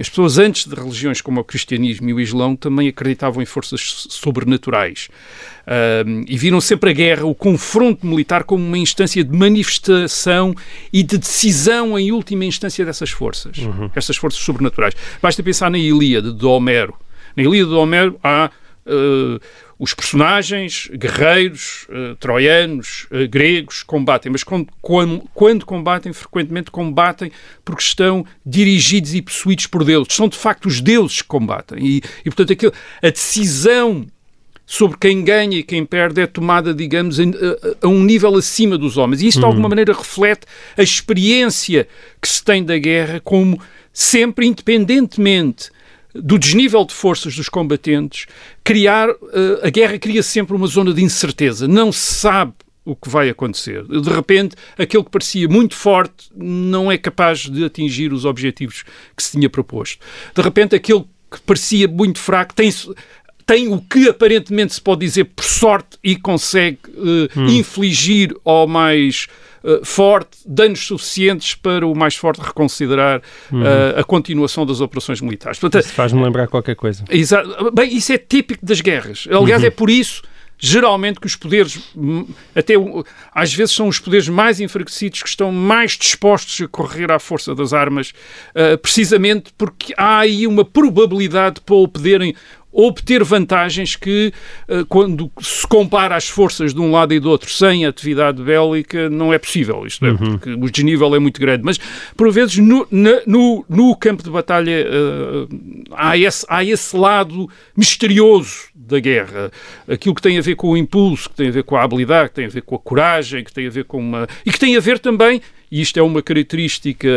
As 0.00 0.08
pessoas 0.08 0.38
antes 0.38 0.66
de 0.66 0.74
religiões 0.74 1.20
como 1.20 1.40
o 1.40 1.44
cristianismo 1.44 2.08
e 2.08 2.14
o 2.14 2.20
islão 2.20 2.54
também 2.54 2.88
acreditavam 2.88 3.42
em 3.42 3.46
forças 3.46 4.06
sobrenaturais 4.10 5.08
e 6.26 6.36
viram 6.38 6.60
sempre 6.60 6.90
a 6.90 6.92
guerra, 6.92 7.26
o 7.26 7.34
confronto 7.34 8.06
militar, 8.06 8.44
como 8.44 8.64
uma 8.64 8.78
instância 8.78 9.22
de 9.22 9.36
manifestação 9.36 10.54
e 10.92 11.02
de 11.02 11.18
decisão 11.18 11.98
em 11.98 12.10
última 12.10 12.44
instância 12.44 12.84
dessas 12.84 13.10
forças, 13.10 13.58
uhum. 13.58 13.90
essas 13.94 14.16
forças 14.16 14.40
sobrenaturais. 14.40 14.94
Basta 15.20 15.42
pensar 15.42 15.70
na 15.70 15.78
Ilíada 15.78 16.32
de 16.32 16.46
Homero. 16.46 16.94
Na 17.36 17.42
Ilíada 17.42 17.70
de 17.70 17.76
Homero 17.76 18.18
há 18.22 18.50
uh, 18.86 19.40
os 19.78 19.94
personagens 19.94 20.90
guerreiros, 20.92 21.86
uh, 21.88 22.16
troianos, 22.16 23.06
uh, 23.12 23.28
gregos, 23.28 23.82
combatem, 23.82 24.32
mas 24.32 24.42
quando, 24.42 24.68
quando, 24.82 25.22
quando, 25.32 25.64
combatem, 25.64 26.12
frequentemente 26.12 26.70
combatem 26.70 27.30
porque 27.64 27.82
estão 27.82 28.26
dirigidos 28.44 29.14
e 29.14 29.22
possuídos 29.22 29.66
por 29.66 29.84
deuses. 29.84 30.12
São 30.12 30.28
de 30.28 30.36
facto 30.36 30.66
os 30.66 30.80
deuses 30.80 31.22
que 31.22 31.28
combatem. 31.28 31.78
E, 31.78 31.96
e 31.98 32.24
portanto, 32.24 32.52
aquilo, 32.52 32.72
a 33.02 33.10
decisão 33.10 34.06
sobre 34.66 34.98
quem 34.98 35.24
ganha 35.24 35.58
e 35.58 35.62
quem 35.62 35.86
perde 35.86 36.20
é 36.20 36.26
tomada, 36.26 36.74
digamos, 36.74 37.18
a, 37.18 37.22
a, 37.80 37.88
um 37.88 38.02
nível 38.02 38.34
acima 38.36 38.76
dos 38.76 38.98
homens. 38.98 39.22
E 39.22 39.28
isto, 39.28 39.38
de 39.38 39.44
alguma 39.46 39.64
uhum. 39.64 39.70
maneira, 39.70 39.94
reflete 39.94 40.42
a 40.76 40.82
experiência 40.82 41.88
que 42.20 42.28
se 42.28 42.44
tem 42.44 42.62
da 42.62 42.76
guerra 42.76 43.20
como 43.20 43.58
sempre, 43.92 44.46
independentemente 44.46 45.70
do 46.22 46.38
desnível 46.38 46.84
de 46.84 46.94
forças 46.94 47.34
dos 47.34 47.48
combatentes, 47.48 48.26
criar 48.64 49.10
uh, 49.10 49.16
a 49.62 49.70
guerra 49.70 49.98
cria 49.98 50.22
sempre 50.22 50.54
uma 50.54 50.66
zona 50.66 50.92
de 50.92 51.02
incerteza. 51.02 51.66
Não 51.66 51.92
se 51.92 52.14
sabe 52.14 52.52
o 52.84 52.96
que 52.96 53.08
vai 53.08 53.28
acontecer. 53.28 53.84
De 53.84 54.10
repente, 54.10 54.56
aquele 54.78 55.04
que 55.04 55.10
parecia 55.10 55.46
muito 55.46 55.74
forte 55.74 56.30
não 56.34 56.90
é 56.90 56.96
capaz 56.96 57.40
de 57.40 57.62
atingir 57.62 58.12
os 58.12 58.24
objetivos 58.24 58.82
que 59.14 59.22
se 59.22 59.32
tinha 59.32 59.50
proposto. 59.50 60.02
De 60.34 60.40
repente, 60.40 60.74
aquele 60.74 61.04
que 61.30 61.40
parecia 61.42 61.86
muito 61.86 62.18
fraco 62.18 62.54
tem 62.54 62.70
tem 63.44 63.72
o 63.72 63.80
que 63.80 64.10
aparentemente 64.10 64.74
se 64.74 64.80
pode 64.80 65.00
dizer 65.00 65.24
por 65.24 65.42
sorte 65.42 65.96
e 66.04 66.14
consegue 66.16 66.78
uh, 66.88 67.28
hum. 67.34 67.46
infligir 67.46 68.36
ao 68.44 68.66
mais 68.66 69.26
uh, 69.68 69.84
forte 69.84 70.38
danos 70.46 70.86
suficientes 70.86 71.54
para 71.54 71.86
o 71.86 71.94
mais 71.94 72.16
forte 72.16 72.40
reconsiderar 72.40 73.20
uhum. 73.52 73.62
uh, 73.62 73.98
a 73.98 74.04
continuação 74.04 74.64
das 74.64 74.80
operações 74.80 75.20
militares. 75.20 75.58
isso 75.84 75.92
faz-me 75.92 76.22
lembrar 76.22 76.48
qualquer 76.48 76.74
coisa. 76.74 77.04
Bem, 77.74 77.94
isso 77.94 78.12
é 78.12 78.18
típico 78.18 78.64
das 78.64 78.80
guerras. 78.80 79.28
Aliás, 79.30 79.62
uhum. 79.62 79.68
é 79.68 79.70
por 79.70 79.90
isso 79.90 80.22
geralmente 80.58 81.20
que 81.20 81.26
os 81.26 81.36
poderes, 81.36 81.78
hum, 81.96 82.26
até 82.54 82.74
às 83.34 83.54
vezes 83.54 83.74
são 83.74 83.88
os 83.88 83.98
poderes 83.98 84.28
mais 84.28 84.60
enfraquecidos 84.60 85.22
que 85.22 85.28
estão 85.28 85.52
mais 85.52 85.92
dispostos 85.92 86.60
a 86.60 86.68
correr 86.68 87.10
à 87.10 87.18
força 87.18 87.54
das 87.54 87.72
armas, 87.72 88.12
uh, 88.50 88.76
precisamente 88.78 89.52
porque 89.56 89.94
há 89.96 90.18
aí 90.18 90.46
uma 90.46 90.64
probabilidade 90.64 91.60
para 91.60 91.74
o 91.74 91.86
poderem 91.86 92.34
obter 92.70 93.24
vantagens 93.24 93.96
que, 93.96 94.32
eh, 94.68 94.84
quando 94.88 95.30
se 95.40 95.66
compara 95.66 96.14
as 96.14 96.28
forças 96.28 96.74
de 96.74 96.80
um 96.80 96.92
lado 96.92 97.14
e 97.14 97.18
do 97.18 97.30
outro 97.30 97.50
sem 97.50 97.86
atividade 97.86 98.42
bélica, 98.42 99.08
não 99.08 99.32
é 99.32 99.38
possível. 99.38 99.86
Isto 99.86 100.06
é, 100.06 100.10
uhum. 100.10 100.16
porque 100.16 100.50
o 100.50 100.70
desnível 100.70 101.14
é 101.14 101.18
muito 101.18 101.40
grande. 101.40 101.64
Mas, 101.64 101.78
por 102.16 102.30
vezes, 102.30 102.58
no, 102.58 102.86
no, 103.26 103.64
no 103.68 103.96
campo 103.96 104.22
de 104.22 104.30
batalha 104.30 104.86
uh, 104.86 105.48
há, 105.92 106.16
esse, 106.16 106.46
há 106.48 106.62
esse 106.62 106.96
lado 106.96 107.48
misterioso 107.76 108.68
da 108.88 109.00
guerra. 109.00 109.50
Aquilo 109.88 110.14
que 110.14 110.22
tem 110.22 110.38
a 110.38 110.42
ver 110.42 110.56
com 110.56 110.70
o 110.70 110.76
impulso, 110.76 111.28
que 111.30 111.36
tem 111.36 111.48
a 111.48 111.52
ver 111.52 111.62
com 111.62 111.76
a 111.76 111.82
habilidade, 111.82 112.30
que 112.30 112.34
tem 112.34 112.46
a 112.46 112.50
ver 112.50 112.62
com 112.62 112.74
a 112.74 112.78
coragem, 112.78 113.44
que 113.44 113.52
tem 113.52 113.66
a 113.66 113.70
ver 113.70 113.84
com 113.84 113.98
uma... 113.98 114.26
E 114.44 114.50
que 114.50 114.58
tem 114.58 114.76
a 114.76 114.80
ver 114.80 114.98
também, 114.98 115.40
e 115.70 115.80
isto 115.80 115.98
é 115.98 116.02
uma 116.02 116.22
característica 116.22 117.08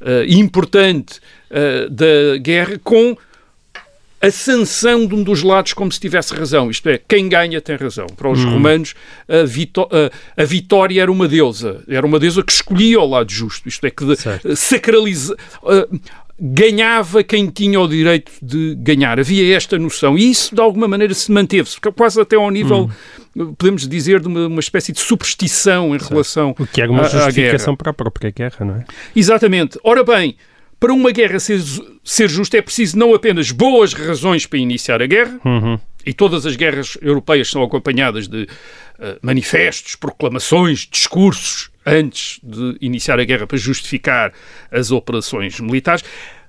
uh, 0.00 0.24
importante 0.28 1.20
uh, 1.50 1.90
da 1.90 2.38
guerra, 2.38 2.78
com 2.82 3.16
a 4.20 4.30
sanção 4.30 5.06
de 5.06 5.14
um 5.14 5.22
dos 5.22 5.42
lados 5.42 5.72
como 5.72 5.92
se 5.92 6.00
tivesse 6.00 6.34
razão. 6.34 6.70
Isto 6.70 6.88
é, 6.88 6.98
quem 6.98 7.28
ganha 7.28 7.60
tem 7.60 7.76
razão. 7.76 8.06
Para 8.06 8.28
os 8.28 8.44
hum. 8.44 8.50
romanos, 8.50 8.94
a, 9.28 9.42
a, 9.44 10.42
a, 10.42 10.44
vitória 10.44 11.00
era 11.00 11.10
uma 11.10 11.28
deusa. 11.28 11.82
Era 11.88 12.04
uma 12.04 12.18
deusa 12.18 12.42
que 12.42 12.52
escolhia 12.52 13.00
o 13.00 13.08
lado 13.08 13.30
justo. 13.30 13.68
Isto 13.68 13.86
é, 13.86 13.90
que 13.90 14.04
sacraliza... 14.56 15.36
Uh, 15.62 16.00
ganhava 16.40 17.24
quem 17.24 17.48
tinha 17.48 17.80
o 17.80 17.88
direito 17.88 18.30
de 18.40 18.76
ganhar. 18.76 19.18
Havia 19.18 19.56
esta 19.56 19.78
noção. 19.78 20.16
E 20.16 20.30
isso, 20.30 20.54
de 20.54 20.60
alguma 20.60 20.86
maneira, 20.86 21.12
se 21.12 21.30
manteve-se. 21.32 21.80
Quase 21.80 22.20
até 22.20 22.36
ao 22.36 22.50
nível... 22.50 22.84
Hum. 22.84 23.54
Podemos 23.56 23.86
dizer 23.86 24.18
de 24.18 24.26
uma, 24.26 24.48
uma, 24.48 24.58
espécie 24.58 24.90
de 24.90 24.98
superstição 24.98 25.94
em 25.94 25.98
certo. 26.00 26.10
relação 26.10 26.56
O 26.58 26.66
que 26.66 26.82
era 26.82 26.90
uma 26.90 27.04
justificação 27.08 27.76
para 27.76 27.90
a 27.90 27.94
própria 27.94 28.32
guerra, 28.32 28.66
não 28.66 28.74
é? 28.74 28.84
Exatamente. 29.14 29.78
Ora 29.84 30.02
bem, 30.02 30.34
para 30.80 30.92
uma 30.92 31.12
guerra 31.12 31.38
ser, 31.38 31.60
ser 32.02 32.28
justa 32.28 32.56
é 32.56 32.62
preciso 32.62 32.98
não 32.98 33.14
apenas 33.14 33.52
boas 33.52 33.92
razões 33.92 34.46
para 34.46 34.58
iniciar 34.58 35.00
a 35.00 35.06
guerra, 35.06 35.38
uhum. 35.44 35.78
e 36.04 36.12
todas 36.12 36.46
as 36.46 36.56
guerras 36.56 36.98
europeias 37.00 37.48
são 37.48 37.62
acompanhadas 37.62 38.26
de 38.26 38.42
uh, 38.42 39.18
manifestos, 39.22 39.94
proclamações, 39.94 40.88
discursos 40.90 41.70
antes 41.88 42.40
de 42.42 42.76
iniciar 42.80 43.18
a 43.18 43.24
guerra 43.24 43.46
para 43.46 43.58
justificar 43.58 44.32
as 44.70 44.90
operações 44.90 45.58
militares, 45.60 46.04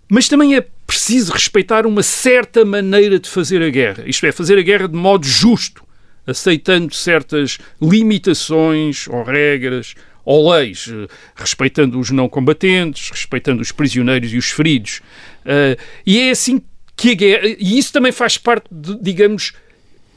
mas 0.10 0.28
também 0.28 0.56
é 0.56 0.66
preciso 0.86 1.32
respeitar 1.32 1.86
uma 1.86 2.02
certa 2.02 2.66
maneira 2.66 3.20
de 3.20 3.30
fazer 3.30 3.62
a 3.62 3.70
guerra, 3.70 4.04
isto 4.08 4.26
é, 4.26 4.32
fazer 4.32 4.58
a 4.58 4.62
guerra 4.62 4.88
de 4.88 4.96
modo 4.96 5.26
justo, 5.26 5.84
aceitando 6.26 6.94
certas 6.94 7.58
limitações 7.82 9.08
ou 9.08 9.24
regras 9.24 9.96
ou 10.26 10.52
leis, 10.52 10.88
eh, 10.88 11.08
respeitando 11.36 12.00
os 12.00 12.12
não 12.12 12.30
combatentes, 12.30 13.10
respeitando 13.10 13.62
os 13.62 13.72
prisioneiros 13.72 14.32
e 14.32 14.38
os 14.38 14.52
feridos. 14.52 15.02
Uh, 15.44 15.80
e 16.06 16.20
é 16.20 16.30
assim 16.30 16.62
que 16.96 17.12
a 17.12 17.14
guerra. 17.16 17.48
E 17.48 17.80
isso 17.80 17.92
também 17.92 18.12
faz 18.12 18.38
parte, 18.38 18.68
de, 18.70 19.02
digamos, 19.02 19.54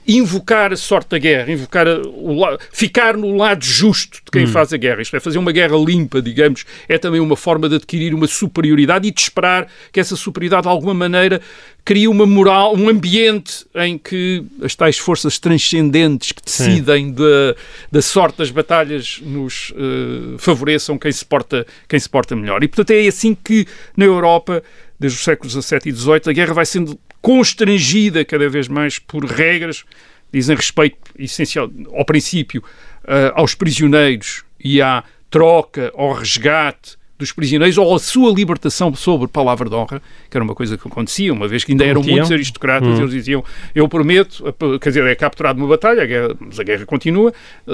invocar 0.07 0.73
a 0.73 0.77
sorte 0.77 1.11
da 1.11 1.19
guerra, 1.19 1.53
invocar 1.53 1.87
a, 1.87 2.01
o, 2.01 2.59
ficar 2.73 3.17
no 3.17 3.37
lado 3.37 3.65
justo 3.65 4.19
de 4.25 4.31
quem 4.31 4.45
hum. 4.45 4.49
faz 4.49 4.73
a 4.73 4.77
guerra. 4.77 5.03
Isto 5.03 5.17
é, 5.17 5.21
fazer 5.21 5.38
uma 5.38 5.53
guerra 5.53 5.77
limpa, 5.77 6.21
digamos, 6.21 6.65
é 6.88 6.99
também 6.99 7.21
uma 7.21 7.37
forma 7.37 7.69
de 7.69 7.77
adquirir 7.77 8.15
uma 8.15 8.27
superioridade 8.27 9.07
e 9.09 9.11
de 9.11 9.21
esperar 9.21 9.69
que 9.93 10.01
essa 10.01 10.17
superioridade, 10.17 10.62
de 10.62 10.69
alguma 10.69 10.95
maneira, 10.95 11.41
crie 11.85 12.09
uma 12.09 12.27
moral, 12.27 12.77
um 12.77 12.88
ambiente 12.88 13.67
em 13.75 13.99
que 13.99 14.45
as 14.62 14.75
tais 14.75 14.99
forças 14.99 15.38
transcendentes 15.38 16.33
que 16.33 16.43
decidem 16.43 17.12
da, 17.12 17.57
da 17.91 18.03
sorte 18.03 18.38
das 18.38 18.51
batalhas 18.51 19.21
nos 19.23 19.71
uh, 19.71 20.38
favoreçam 20.38 20.99
quem 20.99 21.11
se, 21.11 21.25
porta, 21.25 21.67
quem 21.88 21.99
se 21.99 22.09
porta 22.09 22.37
melhor. 22.37 22.62
E, 22.62 22.69
portanto, 22.69 22.91
é 22.91 23.07
assim 23.07 23.35
que 23.35 23.67
na 23.97 24.05
Europa 24.05 24.62
desde 25.03 25.19
os 25.19 25.25
séculos 25.25 25.53
XVII 25.53 25.81
e 25.87 25.93
XVIII, 25.93 26.21
a 26.27 26.33
guerra 26.33 26.55
vai 26.55 26.65
sendo 26.65 26.97
constrangida 27.22 28.24
cada 28.24 28.48
vez 28.48 28.68
mais 28.68 28.98
por 28.98 29.24
regras 29.24 29.85
dizem 30.32 30.56
respeito 30.56 30.98
essencial 31.18 31.70
ao 31.92 32.04
princípio 32.04 32.62
uh, 33.04 33.32
aos 33.35 33.54
prisioneiros 33.54 34.44
e 34.58 34.82
à 34.82 35.04
troca, 35.30 35.92
ao 35.94 36.12
resgate 36.12 36.96
dos 37.22 37.32
prisioneiros 37.32 37.78
ou 37.78 37.94
a 37.94 37.98
sua 37.98 38.32
libertação 38.32 38.94
sobre 38.94 39.28
palavra 39.28 39.68
de 39.68 39.74
honra, 39.74 40.02
que 40.28 40.37
era 40.37 40.42
uma 40.44 40.54
coisa 40.54 40.76
que 40.76 40.87
acontecia, 40.87 41.32
uma 41.32 41.46
vez 41.46 41.62
que 41.64 41.72
ainda 41.72 41.85
eram 41.85 42.02
muitos 42.02 42.30
aristocratas, 42.30 42.88
Hum. 42.88 43.02
eles 43.02 43.12
diziam, 43.12 43.44
eu 43.74 43.88
prometo, 43.88 44.44
quer 44.80 44.88
dizer, 44.88 45.06
é 45.06 45.14
capturado 45.14 45.58
numa 45.58 45.68
batalha, 45.68 46.02
a 46.02 46.06
guerra, 46.06 46.37
mas 46.40 46.58
a 46.58 46.64
guerra 46.64 46.85
continua, 46.85 47.32
eh, 47.66 47.72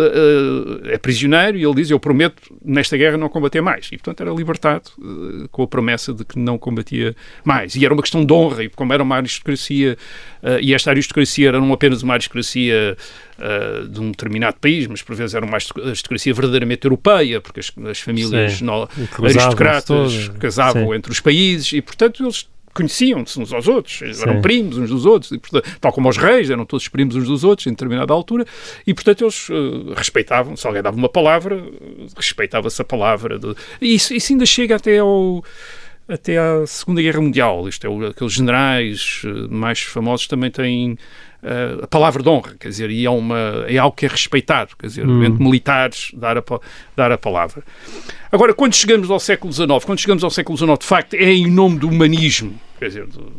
eh, 0.84 0.94
é 0.94 0.98
prisioneiro 0.98 1.56
e 1.56 1.64
ele 1.64 1.74
diz, 1.74 1.90
eu 1.90 1.98
prometo 1.98 2.42
nesta 2.64 2.96
guerra 2.96 3.16
não 3.16 3.28
combater 3.28 3.61
mais. 3.61 3.87
E, 3.87 3.96
portanto, 3.96 4.20
era 4.20 4.30
libertado 4.32 4.90
eh, 5.00 5.48
com 5.50 5.62
a 5.62 5.66
promessa 5.66 6.12
de 6.12 6.24
que 6.24 6.38
não 6.38 6.58
combatia 6.58 7.16
mais. 7.42 7.74
E 7.74 7.84
era 7.84 7.94
uma 7.94 8.02
questão 8.02 8.24
de 8.24 8.32
honra, 8.32 8.64
e 8.64 8.68
como 8.68 8.92
era 8.92 9.02
uma 9.02 9.16
aristocracia, 9.16 9.96
eh, 10.42 10.59
e 10.62 10.74
esta 10.74 10.90
aristocracia 10.90 11.48
era 11.48 11.61
não 11.61 11.72
apenas 11.72 12.03
uma 12.03 12.14
aristocracia 12.14 12.96
eh, 13.38 13.83
de 13.88 14.01
um 14.01 14.11
determinado 14.11 14.59
país, 14.61 14.87
mas 14.87 15.03
por 15.03 15.14
vezes 15.14 15.35
era 15.35 15.44
uma 15.44 15.59
aristocracia 15.85 16.33
verdadeiramente 16.35 16.85
europeia, 16.85 17.40
porque 17.40 17.61
as, 17.61 17.72
as 17.88 18.01
famílias 18.01 18.61
no- 18.61 18.88
aristocratas 19.22 20.29
casavam 20.38 20.88
Sim. 20.88 20.94
entre 20.94 21.12
os 21.12 21.20
países 21.20 21.72
e, 21.72 21.83
portanto, 21.83 22.22
eles 22.22 22.48
conheciam-se 22.74 23.40
uns 23.40 23.53
aos 23.53 23.66
outros, 23.66 24.01
eram 24.20 24.35
Sim. 24.35 24.42
primos 24.42 24.79
uns 24.79 24.88
dos 24.88 25.05
outros, 25.05 25.33
e, 25.33 25.38
portanto, 25.38 25.68
tal 25.81 25.92
como 25.92 26.09
os 26.09 26.16
reis, 26.16 26.48
eram 26.48 26.64
todos 26.64 26.87
primos 26.87 27.16
uns 27.16 27.27
dos 27.27 27.42
outros 27.42 27.66
em 27.66 27.70
determinada 27.70 28.12
altura, 28.12 28.44
e 28.87 28.94
portanto 28.94 29.24
eles 29.24 29.48
eh, 29.51 29.94
respeitavam, 29.96 30.57
se 30.57 30.64
alguém 30.64 30.81
dava 30.83 30.96
uma 30.96 31.09
palavra, 31.09 31.61
respeitava-se 32.16 32.81
a 32.81 32.85
palavra. 32.85 33.37
De, 33.38 33.53
e 33.81 33.94
isso, 33.94 34.14
isso 34.14 34.33
ainda 34.33 34.46
chega 34.46 34.77
até 34.77 34.98
ao 34.98 35.42
até 36.09 36.38
à 36.38 36.66
Segunda 36.66 37.03
Guerra 37.03 37.21
Mundial. 37.21 37.68
Isto 37.68 37.87
é, 37.87 38.07
aqueles 38.09 38.33
generais 38.33 39.23
eh, 39.25 39.29
mais 39.51 39.81
famosos 39.81 40.27
também 40.27 40.51
têm 40.51 40.97
eh, 41.42 41.79
a 41.83 41.87
palavra 41.87 42.23
de 42.23 42.29
honra, 42.29 42.55
quer 42.59 42.68
dizer, 42.68 42.90
e 42.90 43.05
é, 43.05 43.11
uma, 43.11 43.64
é 43.68 43.77
algo 43.79 43.94
que 43.97 44.07
é 44.07 44.09
respeitado, 44.09 44.75
quer 44.79 44.87
dizer, 44.87 45.07
Hum. 45.07 45.23
entre 45.25 45.42
militares, 45.44 46.11
dar 46.14 46.38
a, 46.38 46.42
dar 46.97 47.12
a 47.12 47.18
palavra. 47.18 47.62
Agora, 48.33 48.55
quando 48.55 48.75
chegamos 48.75 49.11
ao 49.11 49.21
século 49.21 49.53
XIX, 49.53 49.85
quando 49.85 49.99
chegamos 50.01 50.25
ao 50.25 50.31
século 50.31 50.57
XIX, 50.57 50.79
de 50.79 50.87
facto, 50.87 51.14
é 51.14 51.31
em 51.31 51.51
nome 51.51 51.79
do 51.79 51.88
humanismo, 51.88 52.59
quer 52.79 52.88
dizer, 52.88 53.07
do- 53.07 53.31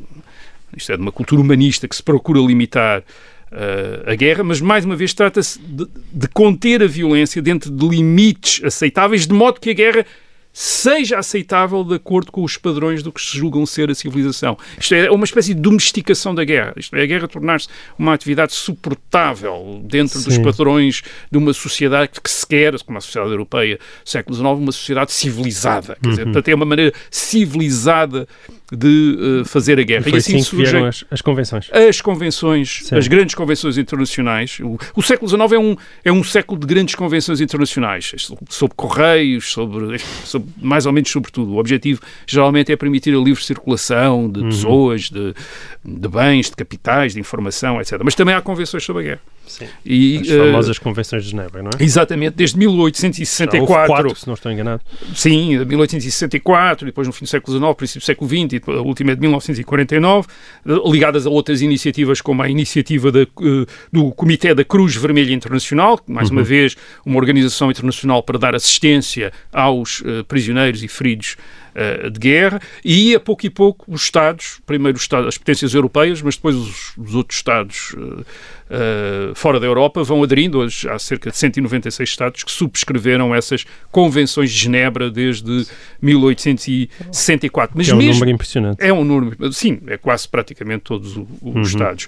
isto 0.78 0.92
é 0.92 0.96
de 0.96 1.02
uma 1.02 1.12
cultura 1.12 1.42
humanista 1.42 1.88
que 1.88 1.96
se 1.96 2.04
procura 2.04 2.40
limitar 2.40 3.04
eh, 3.52 4.04
a 4.06 4.14
guerra, 4.16 4.44
mas 4.44 4.62
mais 4.62 4.86
uma 4.86 4.96
vez 4.96 5.12
trata-se 5.14 5.60
de, 5.60 5.88
de 6.14 6.28
conter 6.28 6.84
a 6.84 6.88
violência 6.88 7.42
dentro 7.42 7.72
de 7.72 7.88
limites 7.88 8.64
aceitáveis, 8.64 9.26
de 9.26 9.34
modo 9.34 9.60
que 9.60 9.72
a 9.72 9.74
guerra 9.74 10.06
seja 10.52 11.18
aceitável 11.20 11.84
de 11.84 11.96
acordo 11.96 12.32
com 12.32 12.44
os 12.44 12.58
padrões 12.58 13.02
do 13.04 13.12
que 13.12 13.22
se 13.22 13.38
julgam 13.38 13.66
ser 13.66 13.90
a 13.90 13.96
civilização. 13.96 14.58
Isto 14.80 14.96
é 14.96 15.10
uma 15.12 15.24
espécie 15.24 15.54
de 15.54 15.62
domesticação 15.62 16.34
da 16.36 16.44
guerra. 16.44 16.74
Isto 16.76 16.96
é, 16.96 17.04
a 17.04 17.06
guerra 17.06 17.28
tornar-se 17.28 17.68
uma 17.98 18.14
atividade 18.14 18.54
suportável 18.54 19.82
dentro 19.86 20.20
dos 20.22 20.34
Sim. 20.36 20.44
padrões 20.44 21.02
de 21.32 21.38
uma 21.38 21.54
sociedade 21.54 22.12
que 22.22 22.30
se 22.30 22.46
quer, 22.46 22.78
como 22.84 22.98
a 22.98 23.02
sociedade 23.02 23.32
europeia, 23.32 23.80
século 24.04 24.36
XIX, 24.36 24.50
uma 24.52 24.72
sociedade 24.72 25.12
civilizada. 25.12 25.96
Quer 26.02 26.08
Uhum. 26.08 26.12
dizer, 26.12 26.24
portanto, 26.26 26.48
é 26.50 26.56
uma 26.56 26.66
maneira 26.66 26.94
civilizada 27.12 28.28
de 28.72 29.42
eh, 29.42 29.46
fazer 29.46 29.80
a 29.80 29.84
guerra. 29.84 30.08
E 30.08 30.10
foi 30.12 30.20
assim 30.20 30.44
que 30.44 30.56
vieram 30.56 30.86
as, 30.86 31.04
as 31.10 31.22
convenções. 31.22 31.70
As 31.72 32.02
convenções, 32.02 32.82
Sim. 32.84 32.96
as 32.98 33.08
grandes 33.08 33.34
convenções 33.34 33.78
internacionais. 33.78 34.60
O, 34.62 34.78
o 34.96 35.02
século 35.02 35.28
XIX 35.28 35.52
é 35.54 35.60
um, 35.60 35.76
é 36.06 36.12
um 36.12 36.24
século 36.24 36.60
de 36.60 36.68
grandes 36.68 36.94
convenções 36.96 37.42
internacionais, 37.42 38.12
sobre 38.50 38.76
correios, 38.76 39.52
sobre, 39.52 39.98
sobre- 40.24 40.49
mais 40.58 40.86
ou 40.86 40.92
menos 40.92 41.10
sobre 41.10 41.32
tudo. 41.32 41.54
O 41.54 41.58
objetivo 41.58 42.02
geralmente 42.28 42.72
é 42.72 42.76
permitir 42.76 43.16
a 43.16 43.20
livre 43.20 43.44
circulação 43.44 44.30
de 44.30 44.44
pessoas, 44.44 45.10
de, 45.10 45.34
de 45.84 46.08
bens, 46.08 46.50
de 46.50 46.56
capitais, 46.56 47.14
de 47.14 47.20
informação, 47.20 47.80
etc. 47.80 48.00
Mas 48.04 48.16
também 48.16 48.36
há 48.36 48.42
convenções 48.42 48.84
sobre 48.84 49.04
a 49.04 49.06
guerra. 49.06 49.22
Sim. 49.50 49.66
E, 49.84 50.20
As 50.20 50.30
eh, 50.30 50.38
famosas 50.38 50.78
convenções 50.78 51.24
de 51.24 51.32
Genebra, 51.32 51.64
não 51.64 51.72
é? 51.78 51.84
Exatamente, 51.84 52.36
desde 52.36 52.54
Já 52.54 52.68
houve 52.68 52.84
1864. 52.84 53.88
quatro, 53.88 54.16
se 54.16 54.28
não 54.28 54.36
estou 54.36 54.52
enganado. 54.52 54.82
Sim, 55.16 55.58
de 55.58 55.66
1864, 55.66 56.86
depois 56.86 57.08
no 57.08 57.14
fim 57.14 57.26
do 57.26 57.28
século 57.28 57.58
XIX, 57.58 57.76
princípio 57.76 58.02
do 58.02 58.06
século 58.06 58.30
XX, 58.30 58.54
e 58.54 58.62
a 58.72 58.82
última 58.82 59.12
é 59.12 59.16
de 59.16 59.22
1949, 59.22 60.28
eh, 60.68 60.72
ligadas 60.86 61.26
a 61.26 61.30
outras 61.32 61.64
iniciativas, 61.64 62.22
como 62.22 62.44
a 62.44 62.50
iniciativa 62.50 63.12
da, 63.12 63.22
eh, 63.22 63.66
do 63.92 64.12
Comitê 64.12 64.54
da 64.54 64.64
Cruz 64.64 64.96
Vermelha 64.96 65.34
Internacional, 65.34 65.98
que, 65.98 66.12
mais 66.12 66.30
uma 66.30 66.44
vez, 66.44 66.78
uma 67.04 67.18
organização 67.18 67.72
internacional 67.72 68.22
para 68.22 68.38
dar 68.38 68.54
assistência 68.54 69.34
aos 69.52 70.04
eh, 70.06 70.24
prisioneiros 70.30 70.82
e 70.82 70.88
feridos 70.88 71.36
eh, 71.76 72.10
de 72.10 72.20
guerra, 72.20 72.62
e 72.86 73.14
a 73.16 73.20
pouco 73.20 73.46
e 73.46 73.50
pouco 73.50 73.86
os 73.88 74.04
Estados, 74.04 74.60
primeiro 74.66 74.96
os 74.96 75.04
Estados, 75.04 75.28
as 75.28 75.38
potências 75.38 75.74
europeias, 75.74 76.22
mas 76.22 76.36
depois 76.36 76.56
os, 76.56 76.98
os 76.98 77.16
outros 77.16 77.38
Estados 77.38 77.96
eh, 77.98 78.24
eh, 78.70 79.32
fora 79.36 79.60
da 79.60 79.66
Europa 79.66 80.04
vão 80.04 80.24
aderindo. 80.24 80.60
Hoje 80.60 80.88
há 80.90 80.98
cerca 80.98 81.32
de 81.32 81.38
196 81.38 82.10
Estados 82.10 82.44
que 82.44 82.52
subscreveram 82.52 83.34
essas 83.36 83.66
convenções 83.92 84.52
de 84.52 84.58
Genebra 84.58 85.10
desde 85.10 85.66
1864. 86.02 87.76
Mas 87.76 87.88
Que 87.88 87.92
é 87.92 87.96
um 87.96 87.98
mesmo 87.98 88.14
número 88.14 88.32
impressionante. 88.32 88.78
é 88.80 88.94
um 88.94 89.04
número, 89.04 89.54
sim, 89.54 89.80
é 89.88 89.98
quase 89.98 90.28
praticamente 90.28 90.84
todos 90.84 91.18
os 91.42 91.68
Estados. 91.68 92.06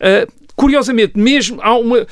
Uh, 0.00 0.30
curiosamente, 0.54 1.18
mesmo 1.18 1.60
há 1.62 1.76
uma. 1.76 2.06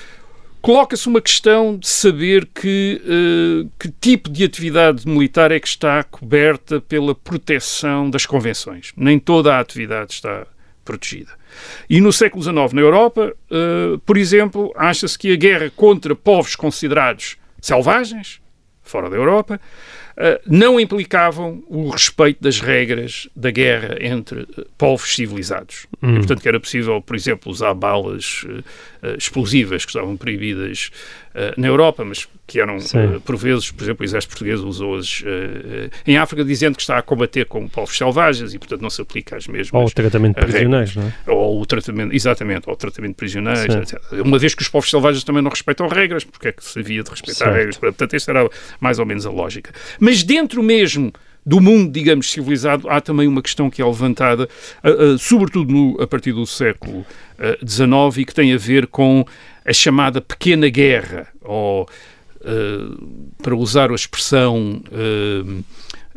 Coloca-se 0.65 1.07
uma 1.09 1.21
questão 1.21 1.77
de 1.77 1.87
saber 1.87 2.47
que, 2.47 2.99
uh, 3.05 3.71
que 3.79 3.91
tipo 4.01 4.31
de 4.31 4.45
atividade 4.45 5.07
militar 5.07 5.53
é 5.53 5.61
que 5.61 5.69
está 5.69 6.03
coberta 6.03 6.81
pela 6.81 7.15
proteção 7.15 8.09
das 8.09 8.25
convenções. 8.25 8.91
Nem 8.97 9.19
toda 9.19 9.55
a 9.55 9.61
atividade 9.61 10.15
está 10.15 10.47
protegida. 10.83 11.33
E 11.87 12.01
no 12.01 12.11
século 12.11 12.43
XIX, 12.43 12.73
na 12.73 12.81
Europa, 12.81 13.37
uh, 13.51 13.99
por 14.07 14.17
exemplo, 14.17 14.73
acha-se 14.75 15.19
que 15.19 15.35
a 15.35 15.37
guerra 15.37 15.71
contra 15.77 16.17
povos 16.17 16.57
considerados 16.57 17.37
selvagens, 17.61 18.41
fora 18.83 19.11
da 19.11 19.17
Europa, 19.17 19.61
não 20.47 20.79
implicavam 20.79 21.63
o 21.69 21.89
respeito 21.89 22.43
das 22.43 22.61
regras 22.61 23.29
da 23.35 23.51
guerra 23.51 23.97
entre 24.01 24.47
eh, 24.57 24.65
povos 24.79 25.15
civilizados. 25.15 25.87
E, 26.03 26.17
portanto, 26.19 26.41
que 26.41 26.49
era 26.49 26.61
possível, 26.61 27.01
por 27.03 27.17
exemplo, 27.17 27.51
usar 27.51 27.75
balas 27.75 28.45
eh, 28.49 28.63
eh, 29.03 29.17
explosivas 29.19 29.85
que 29.85 29.91
estavam 29.91 30.17
proibidas 30.17 30.91
eh, 31.35 31.55
na 31.57 31.67
Europa, 31.67 32.05
mas 32.05 32.29
que 32.47 32.61
eram, 32.61 32.79
Sim. 32.79 32.99
eh, 32.99 33.21
por 33.25 33.37
vezes, 33.37 33.71
por 33.71 33.83
exemplo, 33.83 34.03
o 34.03 34.05
exército 34.05 34.31
português 34.33 34.61
usou-as 34.61 35.23
eh, 35.27 35.89
eh, 35.89 35.91
em 36.07 36.17
África, 36.19 36.45
dizendo 36.45 36.77
que 36.77 36.83
está 36.83 36.99
a 36.99 37.03
combater 37.03 37.47
com 37.47 37.67
povos 37.69 37.97
selvagens 37.97 38.53
e, 38.55 38.59
portanto, 38.59 38.83
não 38.83 38.91
se 38.91 39.01
aplica 39.01 39.37
às 39.37 39.47
mesmas 39.49 39.73
Ou 39.73 39.87
o 39.87 39.91
tratamento 39.91 40.37
de 40.39 40.43
prisioneiros, 40.47 40.95
não 40.97 41.05
é? 41.05 41.15
ou 41.31 41.61
o 41.61 41.67
tratamento, 41.67 42.15
exatamente, 42.15 42.69
ou 42.69 42.75
o 42.75 42.77
tratamento 42.77 43.13
de 43.13 43.17
prisioneiros, 43.17 43.73
Sim. 43.73 43.81
etc. 43.81 44.01
Uma 44.25 44.39
vez 44.39 44.55
que 44.55 44.63
os 44.63 44.69
povos 44.69 44.91
selvagens 44.91 45.25
também 45.25 45.43
não 45.43 45.51
respeitam 45.51 45.89
regras, 45.89 46.23
porque 46.23 46.49
é 46.49 46.53
que 46.53 46.63
se 46.63 46.79
havia 46.79 47.03
de 47.03 47.11
respeitar 47.11 47.47
Certo. 47.47 47.57
regras? 47.57 47.77
Portanto, 47.79 48.15
esta 48.15 48.31
era 48.31 48.51
mais 48.79 48.99
ou 48.99 49.07
menos 49.07 49.25
a 49.27 49.31
lógica. 49.31 49.73
Mas 50.05 50.23
dentro 50.23 50.63
mesmo 50.63 51.11
do 51.47 51.61
mundo, 51.63 51.91
digamos, 51.91 52.31
civilizado, 52.31 52.89
há 52.91 53.01
também 53.01 53.27
uma 53.27 53.41
questão 53.41 53.71
que 53.71 53.81
é 53.81 53.85
levantada, 53.87 54.47
ah, 54.83 54.89
ah, 54.89 55.19
sobretudo 55.19 55.73
no- 55.73 55.99
a 56.03 56.07
partir 56.07 56.33
do 56.33 56.47
século 56.47 57.07
XIX, 57.67 58.19
e 58.19 58.25
que 58.27 58.35
tem 58.35 58.53
a 58.53 58.59
ver 58.59 58.87
com 58.87 59.25
a 59.65 59.73
chamada 59.73 60.21
pequena 60.21 60.69
guerra, 60.69 61.27
ou, 61.43 61.89
ah, 62.45 63.25
para 63.43 63.55
usar 63.57 63.91
a 63.91 63.95
expressão 63.95 64.83
ah, 64.93 65.63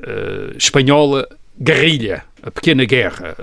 ah, 0.04 0.54
espanhola, 0.58 1.26
guerrilha, 1.60 2.24
a 2.42 2.52
pequena 2.52 2.86
guerra, 2.86 3.36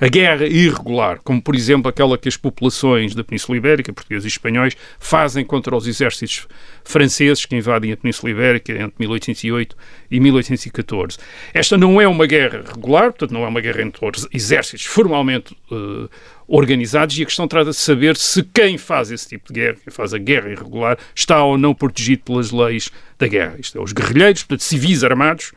a, 0.00 0.04
a 0.04 0.08
guerra 0.08 0.46
irregular, 0.46 1.20
como 1.22 1.42
por 1.42 1.54
exemplo 1.54 1.88
aquela 1.88 2.16
que 2.16 2.28
as 2.28 2.36
populações 2.36 3.14
da 3.14 3.24
Península 3.24 3.58
Ibérica, 3.58 3.92
portugueses 3.92 4.24
e 4.24 4.28
espanhóis, 4.28 4.76
fazem 4.98 5.44
contra 5.44 5.74
os 5.76 5.86
exércitos 5.86 6.46
franceses 6.84 7.44
que 7.44 7.56
invadem 7.56 7.92
a 7.92 7.96
Península 7.96 8.30
Ibérica 8.30 8.72
entre 8.72 8.94
1808 8.98 9.76
e 10.10 10.20
1814. 10.20 11.18
Esta 11.52 11.76
não 11.76 12.00
é 12.00 12.06
uma 12.06 12.26
guerra 12.26 12.62
regular, 12.66 13.12
portanto 13.12 13.32
não 13.32 13.44
é 13.44 13.48
uma 13.48 13.60
guerra 13.60 13.82
entre 13.82 14.04
os 14.04 14.28
exércitos 14.32 14.86
formalmente 14.86 15.56
eh, 15.70 16.08
organizados 16.48 17.18
e 17.18 17.22
a 17.22 17.26
questão 17.26 17.48
trata 17.48 17.70
de 17.70 17.76
saber 17.76 18.16
se 18.16 18.42
quem 18.42 18.78
faz 18.78 19.10
esse 19.10 19.28
tipo 19.28 19.52
de 19.52 19.60
guerra, 19.60 19.76
quem 19.82 19.92
faz 19.92 20.14
a 20.14 20.18
guerra 20.18 20.50
irregular, 20.50 20.98
está 21.14 21.42
ou 21.42 21.58
não 21.58 21.74
protegido 21.74 22.22
pelas 22.24 22.50
leis 22.50 22.90
da 23.18 23.26
guerra. 23.26 23.56
Isto 23.58 23.78
é, 23.78 23.82
os 23.82 23.92
guerrilheiros, 23.92 24.42
portanto, 24.42 24.62
civis 24.62 25.02
armados. 25.02 25.52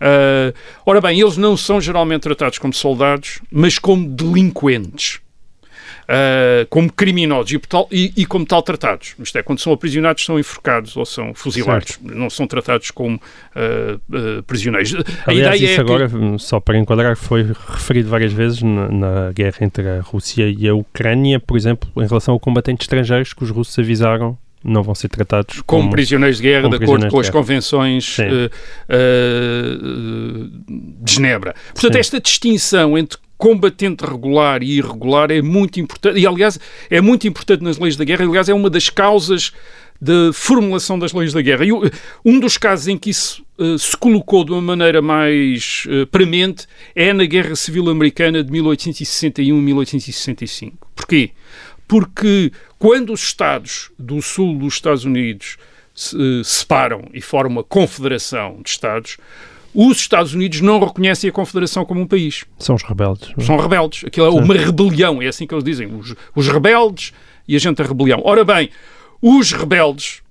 Ah, 0.00 0.52
ora 0.84 1.00
bem, 1.00 1.20
eles 1.20 1.36
não 1.36 1.56
são 1.56 1.80
geralmente 1.80 2.22
tratados 2.22 2.58
como 2.58 2.72
soldados, 2.72 3.40
mas 3.50 3.78
como 3.78 4.08
delinquentes. 4.08 5.20
Ah, 6.08 6.66
como 6.70 6.92
criminosos 6.92 7.52
e, 7.52 7.58
tal- 7.58 7.88
e- 7.90 8.12
e 8.16 8.26
como 8.26 8.44
tal 8.46 8.62
tratados. 8.62 9.14
Isto 9.18 9.38
é, 9.38 9.42
quando 9.42 9.58
são 9.60 9.72
aprisionados, 9.72 10.24
são 10.24 10.38
enforcados 10.38 10.96
ou 10.96 11.04
são 11.04 11.32
fuzilados. 11.34 11.98
Não 12.02 12.28
são 12.30 12.46
tratados 12.46 12.90
como 12.90 13.20
ah, 13.54 13.98
ah, 14.12 14.42
prisioneiros. 14.46 14.94
A 15.26 15.30
Aliás, 15.30 15.56
ideia 15.56 15.72
isso 15.72 15.80
é 15.80 15.84
que- 15.84 15.92
agora, 15.92 16.10
só 16.38 16.60
para 16.60 16.78
enquadrar, 16.78 17.16
foi 17.16 17.46
referido 17.68 18.08
várias 18.08 18.32
vezes 18.32 18.62
na, 18.62 18.88
na 18.88 19.32
guerra 19.32 19.58
entre 19.60 19.88
a 19.88 20.00
Rússia 20.00 20.48
e 20.48 20.68
a 20.68 20.74
Ucrânia, 20.74 21.40
por 21.40 21.56
exemplo, 21.56 21.88
em 21.96 22.06
relação 22.06 22.34
a 22.34 22.40
combatentes 22.40 22.84
estrangeiros 22.84 23.32
que 23.32 23.42
os 23.44 23.50
russos 23.50 23.78
avisaram 23.78 24.36
não 24.66 24.82
vão 24.82 24.94
ser 24.94 25.08
tratados 25.08 25.60
como, 25.66 25.82
como, 25.82 25.92
prisioneiros 25.92 26.38
de 26.38 26.42
guerra, 26.44 26.70
de 26.70 26.76
acordo 26.76 27.06
com 27.08 27.20
as 27.20 27.28
convenções 27.28 28.16
eh, 28.18 28.50
eh, 28.88 29.76
de 31.02 31.12
Genebra. 31.12 31.54
Portanto, 31.72 31.92
Sim. 31.94 31.98
esta 31.98 32.20
distinção 32.20 32.96
entre 32.96 33.18
combatente 33.36 34.04
regular 34.04 34.62
e 34.62 34.78
irregular 34.78 35.30
é 35.30 35.42
muito 35.42 35.80
importante, 35.80 36.18
e 36.18 36.26
aliás, 36.26 36.58
é 36.88 37.00
muito 37.00 37.26
importante 37.26 37.62
nas 37.62 37.78
leis 37.78 37.96
da 37.96 38.04
guerra, 38.04 38.24
aliás, 38.24 38.48
é 38.48 38.54
uma 38.54 38.70
das 38.70 38.88
causas 38.88 39.52
da 40.00 40.32
formulação 40.32 40.98
das 40.98 41.12
leis 41.12 41.32
da 41.32 41.40
guerra. 41.40 41.64
E 41.64 41.70
um 42.24 42.38
dos 42.38 42.58
casos 42.58 42.88
em 42.88 42.98
que 42.98 43.10
isso 43.10 43.44
uh, 43.58 43.78
se 43.78 43.96
colocou 43.96 44.44
de 44.44 44.52
uma 44.52 44.60
maneira 44.60 45.00
mais 45.00 45.84
uh, 45.86 46.06
premente 46.08 46.66
é 46.94 47.12
na 47.12 47.24
Guerra 47.24 47.56
Civil 47.56 47.88
Americana 47.88 48.42
de 48.42 48.50
1861 48.50 49.56
e 49.56 49.62
1865. 49.62 50.88
Porquê? 50.94 51.30
Porque 51.86 52.52
quando 52.78 53.12
os 53.12 53.22
Estados 53.22 53.90
do 53.98 54.20
sul 54.20 54.58
dos 54.58 54.74
Estados 54.74 55.04
Unidos 55.04 55.56
se 55.94 56.16
uh, 56.16 56.44
separam 56.44 57.08
e 57.14 57.20
formam 57.20 57.58
uma 57.58 57.64
confederação 57.64 58.60
de 58.62 58.70
Estados, 58.70 59.16
os 59.74 59.98
Estados 59.98 60.34
Unidos 60.34 60.60
não 60.60 60.78
reconhecem 60.78 61.28
a 61.28 61.32
Confederação 61.32 61.84
como 61.84 62.00
um 62.00 62.06
país. 62.06 62.44
São 62.58 62.76
os 62.76 62.82
rebeldes. 62.82 63.32
É? 63.36 63.42
São 63.42 63.56
rebeldes. 63.56 64.04
Aquilo 64.04 64.26
é 64.26 64.30
uma 64.30 64.54
rebelião, 64.54 65.20
é 65.20 65.26
assim 65.26 65.46
que 65.46 65.54
eles 65.54 65.64
dizem. 65.64 65.88
Os, 65.88 66.14
os 66.34 66.48
rebeldes 66.48 67.12
e 67.48 67.56
a 67.56 67.58
gente 67.58 67.82
a 67.82 67.84
rebelião. 67.84 68.22
Ora 68.24 68.44
bem, 68.44 68.70
os 69.20 69.52
rebeldes, 69.52 70.22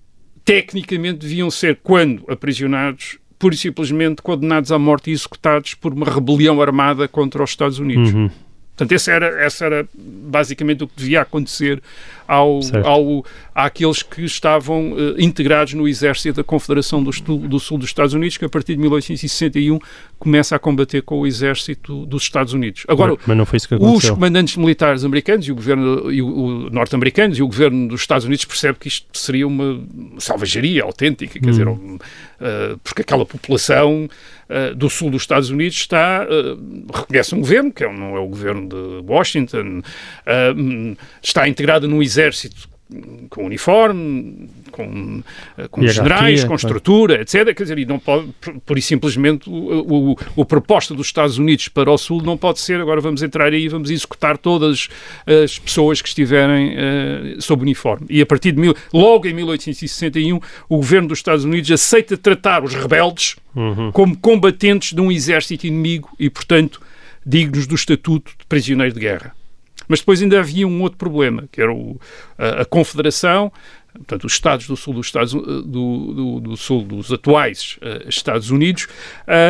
tecnicamente, 0.45 1.19
deviam 1.19 1.51
ser, 1.51 1.79
quando 1.83 2.23
aprisionados, 2.27 3.17
pura 3.37 3.53
e 3.53 3.57
simplesmente 3.57 4.21
condenados 4.21 4.71
à 4.71 4.79
morte 4.79 5.09
e 5.09 5.13
executados 5.13 5.73
por 5.73 5.93
uma 5.93 6.05
rebelião 6.05 6.61
armada 6.61 7.07
contra 7.07 7.43
os 7.43 7.49
Estados 7.49 7.79
Unidos. 7.79 8.13
Uhum. 8.13 8.29
Portanto, 8.75 8.91
esse 8.91 9.11
era, 9.11 9.45
esse 9.45 9.63
era 9.63 9.87
basicamente 9.93 10.83
o 10.83 10.87
que 10.87 10.93
devia 10.97 11.21
acontecer 11.21 11.81
ao, 12.27 12.59
ao, 12.83 13.25
àqueles 13.53 14.01
que 14.01 14.23
estavam 14.23 14.93
uh, 14.93 15.21
integrados 15.21 15.75
no 15.75 15.87
exército 15.87 16.37
da 16.37 16.43
Confederação 16.43 17.03
do, 17.03 17.11
do, 17.11 17.59
Sul 17.59 17.77
dos 17.77 17.89
Estados 17.89 18.13
Unidos, 18.13 18.37
que 18.37 18.45
a 18.45 18.49
partir 18.49 18.73
de 18.73 18.79
1861 18.81 19.77
começa 20.17 20.55
a 20.55 20.59
combater 20.59 21.03
com 21.03 21.19
o 21.19 21.27
exército 21.27 22.05
dos 22.07 22.23
Estados 22.23 22.53
Unidos. 22.53 22.83
Agora, 22.87 23.15
mas 23.27 23.37
não 23.37 23.45
foi 23.45 23.57
isso 23.57 23.67
que 23.67 23.75
aconteceu. 23.75 23.97
os 23.97 24.09
comandantes 24.09 24.55
militares 24.55 25.03
americanos 25.03 25.47
e 25.47 25.51
o 25.51 25.55
governo 25.55 26.11
e 26.11 26.21
o, 26.21 26.27
o 26.27 26.69
norte-americanos 26.71 27.37
e 27.37 27.43
o 27.43 27.47
governo 27.47 27.89
dos 27.89 28.01
Estados 28.01 28.25
Unidos 28.25 28.45
percebe 28.45 28.79
que 28.79 28.87
isto 28.87 29.05
seria 29.13 29.45
uma 29.45 29.83
salvajaria 30.17 30.81
autêntica, 30.83 31.39
quer 31.39 31.45
hum. 31.45 31.51
dizer, 31.51 31.67
um, 31.67 31.95
uh, 31.95 32.77
porque 32.83 33.03
aquela 33.03 33.25
população 33.25 34.09
uh, 34.49 34.75
do 34.75 34.89
sul 34.89 35.09
dos 35.09 35.23
Estados 35.23 35.49
Unidos 35.49 35.75
está 35.75 36.25
reconhece 36.93 37.35
um 37.35 37.39
governo 37.39 37.71
que 37.71 37.83
é, 37.83 37.91
não 37.91 38.15
é 38.15 38.19
o 38.19 38.27
governo 38.27 38.67
de 38.67 39.11
Washington, 39.11 39.81
está 41.21 41.47
integrada 41.47 41.87
num 41.87 42.01
exército 42.01 42.72
com 43.29 43.45
uniforme, 43.45 44.49
com, 44.71 45.23
eh, 45.57 45.67
com 45.69 45.85
generais, 45.87 46.43
com 46.43 46.55
estrutura, 46.55 47.21
etc. 47.21 47.53
Quer 47.55 47.63
dizer, 47.63 47.79
e 47.79 47.85
não 47.85 47.99
pode, 47.99 48.29
por 48.65 48.77
e 48.77 48.81
simplesmente, 48.81 49.49
o, 49.49 50.11
o, 50.11 50.15
o, 50.35 50.45
proposta 50.45 50.93
dos 50.93 51.07
Estados 51.07 51.37
Unidos 51.37 51.67
para 51.67 51.91
o 51.91 51.97
Sul 51.97 52.21
não 52.21 52.37
pode 52.37 52.59
ser 52.59 52.79
agora 52.79 52.99
vamos 53.01 53.21
entrar 53.21 53.51
aí 53.51 53.65
e 53.65 53.69
vamos 53.69 53.89
executar 53.89 54.37
todas 54.37 54.87
as 55.43 55.57
pessoas 55.59 56.01
que 56.01 56.07
estiverem 56.07 56.75
uh, 56.75 57.41
sob 57.41 57.61
uniforme. 57.61 58.05
E 58.09 58.21
a 58.21 58.25
partir 58.25 58.51
de, 58.51 58.59
mil, 58.59 58.75
logo 58.93 59.27
em 59.27 59.33
1861, 59.33 60.39
o 60.69 60.77
governo 60.77 61.09
dos 61.09 61.19
Estados 61.19 61.45
Unidos 61.45 61.71
aceita 61.71 62.17
tratar 62.17 62.63
os 62.63 62.73
rebeldes 62.73 63.35
uhum. 63.55 63.91
como 63.91 64.17
combatentes 64.17 64.93
de 64.93 65.01
um 65.01 65.11
exército 65.11 65.67
inimigo 65.67 66.09
e, 66.19 66.29
portanto, 66.29 66.81
dignos 67.25 67.67
do 67.67 67.75
estatuto 67.75 68.31
de 68.37 68.45
prisioneiro 68.45 68.93
de 68.93 68.99
guerra. 68.99 69.33
Mas 69.87 69.99
depois 69.99 70.21
ainda 70.21 70.39
havia 70.39 70.67
um 70.67 70.81
outro 70.81 70.97
problema, 70.97 71.47
que 71.51 71.61
era 71.61 71.73
o, 71.73 71.99
a, 72.37 72.61
a, 72.61 72.65
Confederação, 72.65 73.51
portanto, 73.93 74.25
os 74.25 74.33
Estados 74.33 74.67
do 74.67 74.75
Sul 74.75 74.93
dos, 74.93 75.07
Estados, 75.07 75.33
do, 75.33 75.63
do, 75.63 76.39
do 76.39 76.57
Sul 76.57 76.83
dos 76.83 77.11
atuais 77.11 77.77
uh, 77.81 78.09
Estados 78.09 78.49
Unidos, 78.49 78.87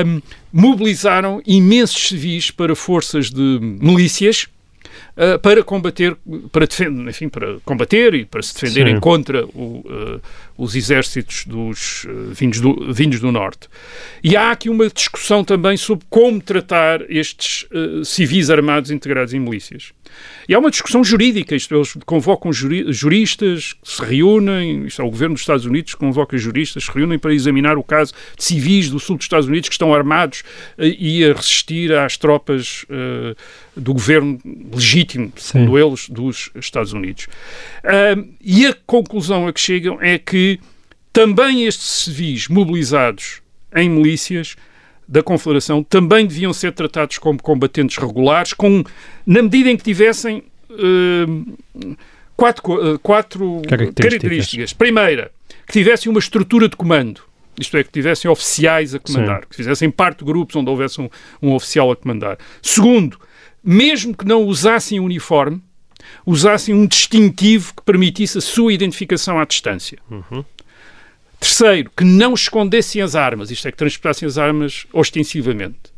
um, 0.06 0.22
mobilizaram 0.52 1.42
imensos 1.46 2.08
civis 2.08 2.52
para 2.52 2.76
forças 2.76 3.30
de 3.30 3.60
milícias 3.62 4.48
uh, 5.18 5.40
para 5.40 5.64
combater, 5.64 6.16
para 6.52 6.66
defender, 6.66 7.10
enfim, 7.10 7.30
para 7.30 7.60
combater 7.66 8.14
e 8.14 8.26
para 8.26 8.42
se 8.42 8.54
defenderem 8.54 8.96
Sim. 8.96 9.00
contra 9.00 9.46
o, 9.46 9.84
uh, 9.86 10.22
os 10.58 10.76
exércitos 10.76 11.46
dos 11.46 12.06
uh, 12.06 12.34
vindos, 12.34 12.60
do, 12.60 12.94
vindos 12.94 13.20
do 13.20 13.32
Norte. 13.32 13.68
E 14.24 14.36
há 14.36 14.52
aqui 14.52 14.70
uma 14.70 14.88
discussão 14.90 15.44
também 15.44 15.78
sobre 15.78 16.06
como 16.10 16.42
tratar 16.42 17.02
estes 17.10 17.68
civis 18.06 18.50
armados 18.50 18.92
integrados 18.92 19.34
em 19.34 19.40
milícias. 19.40 19.92
E 20.48 20.54
há 20.54 20.60
uma 20.60 20.70
discussão 20.70 21.04
jurídica, 21.04 21.56
isto, 21.56 21.74
eles 21.74 21.94
convocam 22.06 22.52
juristas, 22.54 23.76
se 23.84 24.04
reúnem, 24.04 24.86
isto 24.86 25.02
é 25.02 25.06
o 25.06 25.10
governo 25.10 25.36
dos 25.36 25.42
Estados 25.42 25.66
Unidos 25.66 25.94
que 25.94 26.00
convoca 26.00 26.38
juristas, 26.38 26.84
se 26.86 26.92
reúnem 26.92 27.18
para 27.18 27.34
examinar 27.34 27.78
o 27.78 27.84
caso 27.84 28.14
de 28.38 28.44
civis 28.44 28.90
do 28.90 29.00
sul 29.00 29.18
dos 29.18 29.26
Estados 29.26 29.48
Unidos 29.48 29.70
que 29.70 29.74
estão 29.74 29.94
armados 29.94 30.44
e 30.78 31.24
a 31.26 31.34
resistir 31.34 31.94
às 31.94 32.18
tropas 32.18 32.84
uh, 32.84 33.36
do 33.76 33.94
governo 33.94 34.40
legítimo, 34.72 35.32
segundo 35.36 35.78
eles, 35.78 36.10
dos 36.10 36.52
Estados 36.56 36.94
Unidos. 36.94 37.28
Uh, 37.84 38.28
e 38.42 38.66
a 38.68 38.76
conclusão 38.86 39.48
a 39.48 39.54
que 39.54 39.60
chegam 39.60 40.00
é 40.02 40.18
que 40.18 40.60
também 41.12 41.66
estes 41.66 41.90
civis 42.04 42.48
mobilizados 42.48 43.42
em 43.76 43.90
milícias 43.90 44.56
da 45.08 45.22
Confederação 45.22 45.84
também 45.84 46.26
deviam 46.26 46.54
ser 46.54 46.72
tratados 46.72 47.18
como 47.18 47.42
combatentes 47.42 47.98
regulares, 47.98 48.54
com, 48.54 48.84
na 49.26 49.42
medida 49.42 49.70
em 49.70 49.78
que 49.78 49.84
tivessem 49.84 50.44
uh, 50.70 51.98
quatro, 52.36 52.94
uh, 52.94 53.00
quatro 53.00 53.62
características. 53.68 54.04
características. 54.04 54.74
Primeira, 54.74 55.32
que 55.68 55.74
tivessem 55.74 56.10
uma 56.10 56.20
estrutura 56.20 56.70
de 56.70 56.76
comando 56.76 57.22
isto 57.60 57.78
é, 57.78 57.84
que 57.84 57.92
tivessem 57.92 58.30
oficiais 58.30 58.96
a 58.96 59.00
comandar, 59.00 59.42
Sim. 59.42 59.48
que 59.50 59.56
fizessem 59.56 59.92
parte 59.92 60.20
de 60.20 60.26
grupos 60.26 60.56
onde 60.56 60.70
houvesse 60.70 61.00
um, 61.00 61.10
um, 61.42 61.54
oficial 61.54 61.92
a 61.92 61.96
comandar. 61.96 62.38
Segundo, 62.62 63.20
mesmo 63.64 64.16
que 64.16 64.26
não 64.26 64.44
usassem 64.44 65.00
uniforme, 65.00 65.62
usassem 66.26 66.74
um 66.74 66.86
distintivo 66.86 67.74
que 67.76 67.84
permitisse 67.84 68.38
a 68.38 68.42
sua 68.42 68.74
identificação 68.74 69.40
à 69.40 69.46
distância. 69.46 69.98
Uhum. 70.10 70.44
Terceiro, 71.40 71.92
que 71.96 72.04
não 72.04 72.34
escondessem 72.34 73.02
as 73.02 73.16
armas, 73.16 73.52
isto 73.52 73.68
é, 73.68 73.72
que 73.72 73.78
transportassem 73.78 74.26
as 74.28 74.38
armas 74.38 74.86
ostensivamente. 74.94 75.94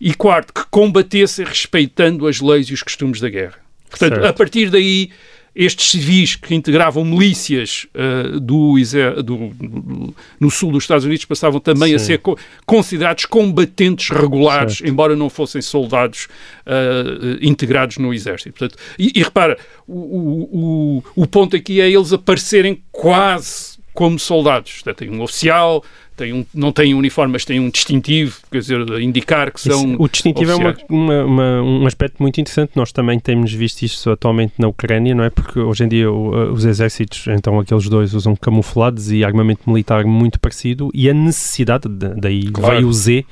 E 0.00 0.14
quarto, 0.14 0.52
que 0.52 0.64
combatessem 0.70 1.44
respeitando 1.44 2.26
as 2.26 2.40
leis 2.40 2.68
e 2.68 2.74
os 2.74 2.82
costumes 2.82 3.20
da 3.20 3.28
guerra. 3.28 3.58
Portanto, 3.88 4.14
certo. 4.14 4.26
a 4.26 4.32
partir 4.32 4.70
daí, 4.70 5.10
estes 5.54 5.90
civis 5.90 6.34
que 6.34 6.54
integravam 6.54 7.04
milícias 7.04 7.86
uh, 7.94 8.40
do, 8.40 8.74
do, 9.22 10.14
no 10.40 10.50
sul 10.50 10.72
dos 10.72 10.84
Estados 10.84 11.04
Unidos 11.04 11.24
passavam 11.24 11.60
também 11.60 11.90
Sim. 11.90 11.94
a 11.94 11.98
ser 11.98 12.18
co 12.18 12.38
considerados 12.64 13.26
combatentes 13.26 14.08
regulares, 14.08 14.78
certo. 14.78 14.90
embora 14.90 15.14
não 15.14 15.28
fossem 15.28 15.60
soldados 15.60 16.26
uh, 16.66 17.38
integrados 17.40 17.98
no 17.98 18.14
exército. 18.14 18.58
Portanto, 18.58 18.78
e, 18.98 19.12
e 19.14 19.22
repara, 19.22 19.58
o, 19.86 21.02
o, 21.14 21.22
o, 21.22 21.26
ponto 21.26 21.54
aqui 21.54 21.80
é 21.80 21.90
eles 21.90 22.12
aparecerem 22.12 22.82
quase 22.90 23.78
como 23.92 24.18
soldados. 24.18 24.82
Tem 24.96 25.10
um 25.10 25.20
oficial, 25.20 25.84
tem 26.22 26.32
um, 26.32 26.46
não 26.54 26.70
têm 26.70 26.94
uniforme, 26.94 27.32
mas 27.32 27.44
têm 27.44 27.58
um 27.58 27.68
distintivo, 27.68 28.38
quer 28.50 28.58
dizer, 28.58 28.80
indicar 29.00 29.50
que 29.52 29.60
são. 29.60 29.92
Isso, 29.92 30.02
o 30.02 30.08
distintivo 30.08 30.52
oficiais. 30.52 30.78
é 30.78 30.92
uma, 30.92 31.24
uma, 31.24 31.24
uma, 31.24 31.62
um 31.62 31.86
aspecto 31.86 32.22
muito 32.22 32.40
interessante. 32.40 32.72
Nós 32.76 32.92
também 32.92 33.18
temos 33.18 33.52
visto 33.52 33.82
isso 33.82 34.08
atualmente 34.10 34.52
na 34.56 34.68
Ucrânia, 34.68 35.14
não 35.14 35.24
é? 35.24 35.30
Porque 35.30 35.58
hoje 35.58 35.84
em 35.84 35.88
dia 35.88 36.10
o, 36.10 36.52
os 36.52 36.64
exércitos, 36.64 37.26
então 37.26 37.58
aqueles 37.58 37.88
dois, 37.88 38.14
usam 38.14 38.36
camuflados 38.36 39.10
e 39.10 39.24
armamento 39.24 39.68
militar 39.68 40.04
muito 40.04 40.38
parecido 40.38 40.90
e 40.94 41.10
a 41.10 41.14
necessidade, 41.14 41.88
daí 41.88 42.44
claro. 42.44 42.76
veio 42.76 42.88
o 42.88 42.92
Z, 42.92 43.24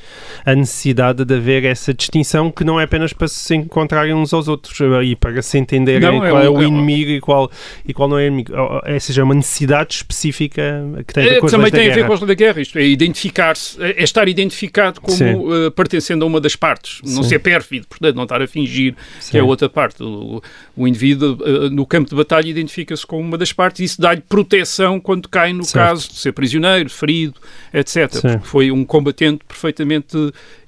a 0.45 0.55
necessidade 0.55 1.25
de 1.25 1.35
haver 1.35 1.65
essa 1.65 1.95
distinção 1.95 2.51
que 2.51 2.65
não 2.65 2.81
é 2.81 2.85
apenas 2.85 3.13
para 3.13 3.29
se 3.29 3.55
encontrarem 3.55 4.15
uns 4.15 4.35
aos 4.35 4.49
outros 4.49 4.77
e 5.05 5.15
para 5.15 5.41
se 5.43 5.59
entenderem 5.59 6.01
não, 6.01 6.19
qual 6.19 6.43
é, 6.43 6.47
é 6.47 6.51
o 6.51 6.61
é 6.61 6.65
inimigo 6.65 7.11
e 7.11 7.21
qual, 7.21 7.51
e 7.87 7.95
qual 7.95 8.09
não 8.09 8.19
é 8.19 8.25
o 8.25 8.27
inimigo. 8.27 8.53
Ou, 8.53 9.01
seja, 9.01 9.21
é 9.21 9.25
uma 9.25 9.35
necessidade 9.35 9.95
específica 9.95 10.83
que 11.07 11.15
tem 11.15 11.25
a 11.25 11.29
ver 11.29 11.37
é, 11.37 11.41
com 11.41 11.47
Também 11.47 11.71
tem 11.71 11.91
a 11.91 11.95
ver 11.95 12.07
com 12.07 12.13
as 12.13 12.21
da 12.21 12.35
guerra. 12.35 12.61
Isto 12.61 12.79
é 12.79 12.80
identificar-se, 12.85 13.83
é 13.83 14.03
estar 14.03 14.29
identificado 14.29 15.01
como 15.01 15.53
uh, 15.53 15.71
pertencendo 15.73 16.25
a 16.25 16.27
uma 16.27 16.41
das 16.41 16.55
partes, 16.57 17.01
Sim. 17.05 17.15
não 17.15 17.23
ser 17.23 17.39
pérfido, 17.41 17.87
portanto, 17.87 18.15
não 18.15 18.23
estar 18.23 18.41
a 18.41 18.47
fingir 18.47 18.95
Sim. 19.19 19.33
que 19.33 19.39
é 19.39 19.41
a 19.41 19.45
outra 19.45 19.69
parte. 19.69 20.03
O, 20.03 20.43
o 20.77 20.87
indivíduo 20.87 21.39
uh, 21.43 21.71
no 21.71 21.85
campo 21.85 22.11
de 22.11 22.17
batalha 22.17 22.49
identifica-se 22.49 23.07
como 23.07 23.23
uma 23.23 23.37
das 23.37 23.53
partes 23.53 23.81
e 23.81 23.85
isso 23.85 24.01
dá-lhe 24.01 24.21
proteção 24.21 25.01
quando 25.01 25.29
cai 25.29 25.53
no 25.53 25.65
certo. 25.65 25.85
caso 25.85 26.09
de 26.09 26.19
ser 26.19 26.33
prisioneiro, 26.33 26.89
ferido, 26.89 27.35
etc. 27.73 28.41
foi 28.43 28.71
um 28.71 28.85
combatente 28.85 29.45
perfeitamente 29.47 30.17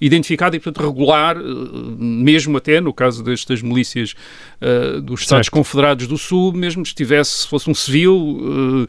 identificado 0.01 0.57
e, 0.57 0.61
portanto, 0.61 0.85
regular, 0.85 1.37
uh, 1.38 1.96
mesmo 1.98 2.57
até 2.57 2.81
no 2.81 2.92
caso 2.92 3.22
destas 3.22 3.62
milícias 3.62 4.14
dos 5.03 5.22
Estados 5.22 5.46
certo. 5.46 5.51
Confederados 5.51 6.07
do 6.07 6.16
Sul, 6.16 6.53
mesmo 6.53 6.83
estivesse, 6.83 7.38
se 7.38 7.48
fosse 7.48 7.68
um 7.68 7.75
civil, 7.75 8.87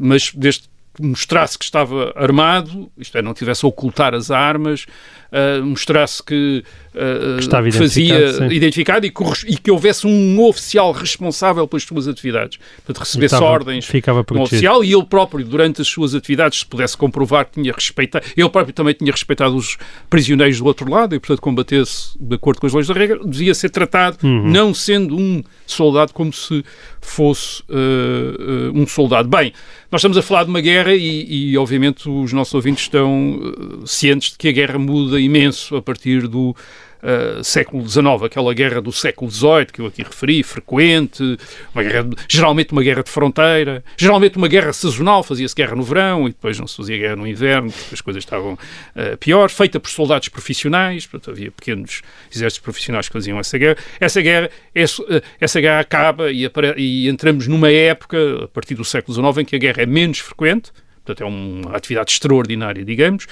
mas 0.00 0.32
deste 0.32 0.68
mostrasse 1.00 1.58
que 1.58 1.64
estava 1.64 2.12
armado, 2.16 2.90
isto 2.98 3.16
é, 3.18 3.22
não 3.22 3.34
tivesse 3.34 3.64
a 3.64 3.68
ocultar 3.68 4.14
as 4.14 4.30
armas, 4.30 4.86
uh, 5.32 5.64
mostrasse 5.64 6.22
que 6.22 6.64
uh, 6.94 7.38
Estava 7.38 7.66
que 7.68 7.72
fazia 7.76 8.14
identificado, 8.14 8.48
sim. 8.50 8.56
identificado 8.56 9.06
e 9.06 9.10
que, 9.10 9.22
e 9.52 9.56
que 9.56 9.70
houvesse 9.70 10.06
um 10.06 10.42
oficial 10.44 10.92
responsável 10.92 11.66
pelas 11.68 11.82
suas 11.82 12.08
atividades. 12.08 12.58
Portanto, 12.76 12.98
recebesse 13.04 13.34
Estava- 13.34 13.50
ordens 13.50 13.84
ficava 13.86 14.24
um 14.32 14.40
oficial 14.40 14.82
e 14.84 14.92
ele 14.92 15.04
próprio, 15.04 15.44
durante 15.44 15.80
as 15.82 15.88
suas 15.88 16.14
atividades, 16.14 16.60
se 16.60 16.66
pudesse 16.66 16.96
comprovar 16.96 17.44
que 17.46 17.60
tinha 17.60 17.72
respeitado, 17.72 18.24
ele 18.36 18.48
próprio 18.48 18.72
também 18.74 18.94
tinha 18.94 19.12
respeitado 19.12 19.56
os 19.56 19.76
prisioneiros 20.08 20.58
do 20.58 20.64
outro 20.66 20.90
lado 20.90 21.14
e, 21.14 21.18
portanto, 21.20 21.40
combatesse 21.40 22.16
de 22.18 22.34
acordo 22.34 22.60
com 22.60 22.66
as 22.66 22.72
leis 22.72 22.86
da 22.86 22.94
regra, 22.94 23.18
devia 23.24 23.54
ser 23.54 23.70
tratado 23.70 24.16
Uhum. 24.22 24.46
não 24.50 24.72
sendo 24.72 25.16
um 25.16 25.42
soldado 25.66 26.12
como 26.12 26.32
se 26.32 26.64
fosse 27.08 27.62
uh, 27.68 28.70
uh, 28.70 28.78
um 28.78 28.86
soldado. 28.86 29.28
Bem, 29.28 29.52
nós 29.90 30.00
estamos 30.00 30.18
a 30.18 30.22
falar 30.22 30.44
de 30.44 30.50
uma 30.50 30.60
guerra 30.60 30.94
e, 30.94 31.50
e, 31.50 31.58
obviamente, 31.58 32.08
os 32.08 32.32
nossos 32.32 32.54
ouvintes 32.54 32.84
estão 32.84 33.38
uh, 33.38 33.86
cientes 33.86 34.32
de 34.32 34.38
que 34.38 34.48
a 34.48 34.52
guerra 34.52 34.78
muda 34.78 35.20
imenso 35.20 35.76
a 35.76 35.82
partir 35.82 36.26
do 36.28 36.54
uh, 37.06 37.44
século 37.44 37.86
XIX, 37.88 38.04
aquela 38.24 38.52
guerra 38.52 38.80
do 38.80 38.90
século 38.90 39.30
XVIII 39.30 39.66
que 39.66 39.80
eu 39.80 39.86
aqui 39.86 40.02
referi, 40.02 40.42
frequente, 40.42 41.38
uma 41.74 41.82
guerra, 41.82 42.08
geralmente 42.28 42.72
uma 42.72 42.82
guerra 42.82 43.02
de 43.02 43.10
fronteira, 43.10 43.84
geralmente 43.96 44.36
uma 44.36 44.48
guerra 44.48 44.72
sazonal, 44.72 45.22
fazia-se 45.22 45.54
guerra 45.54 45.76
no 45.76 45.82
verão 45.82 46.26
e 46.26 46.30
depois 46.30 46.58
não 46.58 46.66
se 46.66 46.76
fazia 46.76 46.98
guerra 46.98 47.16
no 47.16 47.26
inverno, 47.26 47.72
as 47.92 48.00
coisas 48.00 48.22
estavam 48.22 48.54
uh, 48.54 49.16
pior, 49.18 49.48
feita 49.48 49.78
por 49.78 49.88
soldados 49.88 50.28
profissionais, 50.28 51.06
portanto 51.06 51.30
havia 51.30 51.50
pequenos 51.50 52.02
exércitos 52.34 52.62
profissionais 52.62 53.08
que 53.08 53.12
faziam 53.12 53.38
essa 53.38 53.56
guerra. 53.56 53.76
Essa 54.00 54.20
guerra, 54.20 54.50
esse, 54.74 55.00
uh, 55.00 55.22
essa 55.40 55.60
guerra 55.60 55.80
acaba 55.80 56.32
e, 56.32 56.50
e 56.76 57.08
entramos 57.08 57.46
numa 57.46 57.70
época, 57.70 58.44
a 58.44 58.48
partir 58.48 58.74
do 58.74 58.84
século 58.84 59.14
XIX, 59.14 59.38
em 59.38 59.44
que 59.44 59.56
a 59.56 59.58
guerra 59.58 59.82
é 59.82 59.86
menos 59.86 60.18
frequente, 60.18 60.72
portanto 61.04 61.22
é 61.22 61.26
uma 61.26 61.76
atividade 61.76 62.10
extraordinária, 62.10 62.84
digamos, 62.84 63.26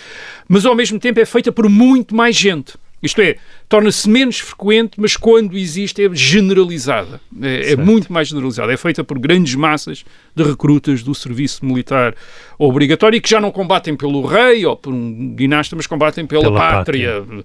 mas 0.49 0.65
ao 0.65 0.75
mesmo 0.75 0.99
tempo 1.01 1.19
é 1.19 1.25
feita 1.25 1.51
por 1.51 1.69
muito 1.69 2.15
mais 2.15 2.37
gente. 2.37 2.75
Isto 3.07 3.21
é, 3.21 3.37
torna-se 3.69 4.09
menos 4.09 4.39
frequente, 4.39 5.01
mas 5.01 5.17
quando 5.17 5.57
existe 5.57 6.05
é 6.05 6.15
generalizada. 6.15 7.21
É, 7.43 7.73
é 7.73 7.77
muito 7.77 8.13
mais 8.13 8.29
generalizada. 8.29 8.73
É 8.73 8.77
feita 8.77 9.05
por 9.05 9.19
grandes 9.19 9.55
massas 9.55 10.05
de 10.35 10.43
recrutas 10.43 11.03
do 11.03 11.15
serviço 11.15 11.65
militar 11.65 12.15
obrigatório 12.59 13.17
e 13.17 13.21
que 13.21 13.29
já 13.29 13.41
não 13.41 13.51
combatem 13.51 13.97
pelo 13.97 14.25
rei 14.25 14.65
ou 14.65 14.77
por 14.77 14.93
um 14.93 15.35
dinasta, 15.35 15.75
mas 15.75 15.87
combatem 15.87 16.27
pela, 16.27 16.45
Pela 16.45 16.59
pátria. 16.59 17.23
Uh, 17.23 17.45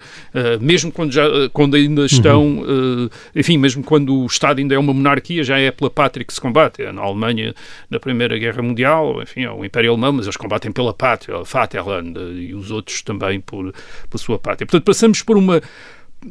mesmo 0.61 0.91
quando, 0.91 1.11
já, 1.11 1.27
uh, 1.27 1.49
quando 1.51 1.75
ainda 1.75 2.05
estão, 2.05 2.59
uh, 2.59 3.09
enfim, 3.35 3.57
mesmo 3.57 3.83
quando 3.83 4.15
o 4.15 4.25
Estado 4.25 4.59
ainda 4.59 4.75
é 4.75 4.79
uma 4.79 4.93
monarquia, 4.93 5.43
já 5.43 5.57
é 5.57 5.71
pela 5.71 5.89
pátria 5.89 6.25
que 6.25 6.33
se 6.33 6.41
combate. 6.41 6.83
É 6.83 6.91
na 6.91 7.01
Alemanha, 7.01 7.53
na 7.89 7.99
Primeira 7.99 8.37
Guerra 8.37 8.61
Mundial, 8.61 9.21
enfim, 9.21 9.43
é 9.43 9.51
o 9.51 9.65
Império 9.65 9.91
Alemão, 9.91 10.13
mas 10.13 10.25
eles 10.25 10.37
combatem 10.37 10.71
pela 10.71 10.93
pátria, 10.93 11.37
a 11.37 11.43
Vaterland, 11.43 12.19
e 12.19 12.53
os 12.53 12.71
outros 12.71 13.01
também 13.01 13.39
por, 13.39 13.73
pela 14.09 14.17
sua 14.17 14.37
pátria. 14.37 14.67
Portanto, 14.67 14.85
passamos 14.85 15.21
por 15.21 15.37
uma 15.37 15.48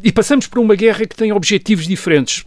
e 0.03 0.13
passamos 0.13 0.47
por 0.47 0.59
uma 0.59 0.75
guerra 0.75 1.07
que 1.07 1.17
tem 1.17 1.33
objetivos 1.33 1.87
diferentes. 1.87 2.45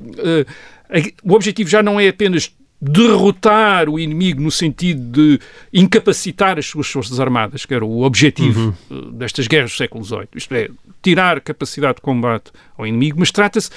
A- 0.89 1.11
o 1.24 1.34
objetivo 1.34 1.69
já 1.69 1.82
não 1.82 1.99
é 1.99 2.07
apenas 2.07 2.51
derrotar 2.82 3.88
o 3.88 3.99
inimigo 3.99 4.41
no 4.41 4.49
sentido 4.49 4.99
de 5.11 5.39
incapacitar 5.72 6.57
as 6.57 6.65
suas 6.65 6.88
forças 6.88 7.19
armadas, 7.19 7.63
que 7.63 7.74
era 7.74 7.86
o 7.86 8.01
objetivo 8.01 8.76
uh, 8.89 9.11
destas 9.11 9.47
guerras 9.47 9.72
do 9.72 9.78
século 9.78 10.03
XVIII. 10.03 10.28
Isto 10.36 10.55
é, 10.55 10.69
tirar 11.01 11.39
capacidade 11.41 11.97
de 11.97 12.01
combate 12.01 12.51
ao 12.76 12.88
inimigo, 12.88 13.17
mas 13.19 13.32
trata-se 13.32 13.69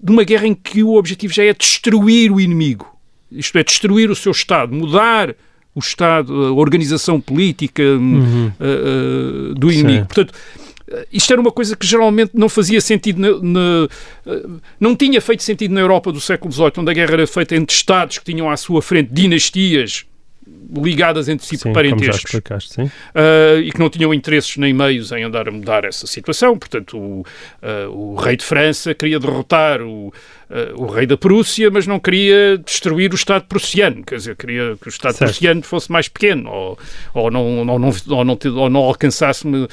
de 0.00 0.10
uma 0.10 0.24
guerra 0.24 0.46
em 0.46 0.54
que 0.54 0.82
o 0.82 0.94
objetivo 0.94 1.34
já 1.34 1.44
é 1.44 1.52
destruir 1.52 2.32
o 2.32 2.40
inimigo. 2.40 2.86
Isto 3.30 3.58
é, 3.58 3.62
destruir 3.62 4.10
o 4.10 4.16
seu 4.16 4.32
Estado, 4.32 4.74
mudar 4.74 5.34
o 5.74 5.78
Estado, 5.80 6.32
a 6.46 6.52
organização 6.52 7.20
política 7.20 7.82
hum, 7.82 8.50
uh, 8.58 9.50
uh, 9.50 9.54
do 9.54 9.70
inimigo. 9.70 10.06
Portanto, 10.06 10.32
eh, 10.34 10.65
isto 11.12 11.32
era 11.32 11.40
uma 11.40 11.50
coisa 11.50 11.76
que 11.76 11.86
geralmente 11.86 12.32
não 12.34 12.48
fazia 12.48 12.80
sentido, 12.80 13.20
na, 13.20 13.28
na- 13.42 13.88
eh, 14.26 14.46
não 14.78 14.94
tinha 14.94 15.20
feito 15.20 15.42
sentido 15.42 15.74
na 15.74 15.80
Europa 15.80 16.12
do 16.12 16.20
século 16.20 16.52
XVIII, 16.52 16.72
onde 16.78 16.90
a 16.90 16.94
guerra 16.94 17.12
era 17.14 17.26
feita 17.26 17.56
entre 17.56 17.74
Estados 17.74 18.18
que 18.18 18.24
tinham 18.24 18.48
à 18.48 18.56
sua 18.56 18.80
frente 18.80 19.10
dinastias 19.12 20.06
ligadas 20.74 21.28
entre 21.28 21.44
si 21.46 21.56
Sim, 21.56 21.64
por 21.64 21.74
parentescos 21.74 22.30
uh, 22.34 23.60
e 23.62 23.70
que 23.72 23.78
não 23.78 23.90
tinham 23.90 24.14
interesses 24.14 24.56
nem 24.56 24.72
meios 24.72 25.10
em 25.12 25.24
andar 25.24 25.48
a 25.48 25.50
mudar 25.52 25.84
essa 25.84 26.06
situação. 26.06 26.56
Portanto, 26.56 26.96
o, 26.96 27.20
uh, 27.20 27.90
o 27.90 28.14
rei 28.14 28.36
de 28.36 28.44
França 28.44 28.94
queria 28.94 29.18
derrotar 29.18 29.82
o, 29.82 30.12
uh, 30.50 30.82
o 30.82 30.86
rei 30.86 31.06
da 31.06 31.16
Prússia, 31.16 31.70
mas 31.70 31.86
não 31.86 31.98
queria 32.00 32.58
destruir 32.58 33.12
o 33.12 33.14
Estado 33.14 33.44
prussiano. 33.46 34.02
Quer 34.04 34.16
dizer, 34.16 34.36
queria 34.36 34.76
que 34.80 34.88
o 34.88 34.90
Estado 34.90 35.14
Certo. 35.14 35.30
prussiano 35.30 35.62
fosse 35.62 35.90
mais 35.90 36.08
pequeno 36.08 36.50
ou, 36.50 36.78
ou, 37.14 37.30
não, 37.30 37.58
ou, 37.58 37.64
não, 37.78 37.90
ou, 38.08 38.24
não, 38.24 38.38
ou 38.56 38.70
não 38.70 38.80
alcançasse 38.80 39.46
uh, 39.46 39.68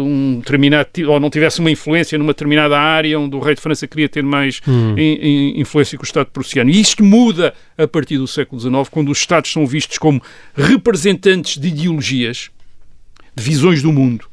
um 0.00 0.38
determinado 0.40 0.88
ou 1.08 1.18
não 1.20 1.30
tivesse 1.30 1.60
uma 1.60 1.70
influência 1.70 2.16
numa 2.18 2.32
determinada 2.32 2.78
área 2.78 3.18
onde 3.18 3.34
o 3.36 3.40
rei 3.40 3.54
de 3.54 3.60
França 3.60 3.86
queria 3.86 4.08
ter 4.08 4.22
mais 4.22 4.60
Hum. 4.66 4.94
in- 4.98 5.18
in- 5.56 5.60
influência 5.60 5.96
que 5.98 6.04
o 6.04 6.06
Estado 6.06 6.28
prussiano. 6.32 6.70
E 6.70 6.80
isto 6.80 7.04
muda 7.04 7.52
a 7.76 7.86
partir 7.88 8.18
do 8.18 8.26
século 8.26 8.60
XIX, 8.60 8.88
quando 8.90 9.10
os 9.10 9.18
Estados 9.18 9.52
são 9.52 9.66
vistos 9.66 9.98
como 9.98 10.22
representantes 10.54 11.58
de 11.60 11.68
ideologias, 11.68 12.50
de 13.34 13.42
visões 13.42 13.82
do 13.82 13.92
mundo. 13.92 14.26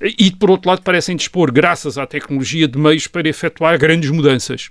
E, 0.00 0.30
por 0.32 0.50
outro 0.50 0.68
lado, 0.68 0.82
parecem 0.82 1.14
dispor, 1.14 1.52
graças 1.52 1.96
à 1.96 2.06
tecnologia, 2.06 2.66
de 2.66 2.76
meios 2.78 3.06
para 3.06 3.28
efetuar 3.28 3.78
grandes 3.78 4.10
mudanças. 4.10 4.70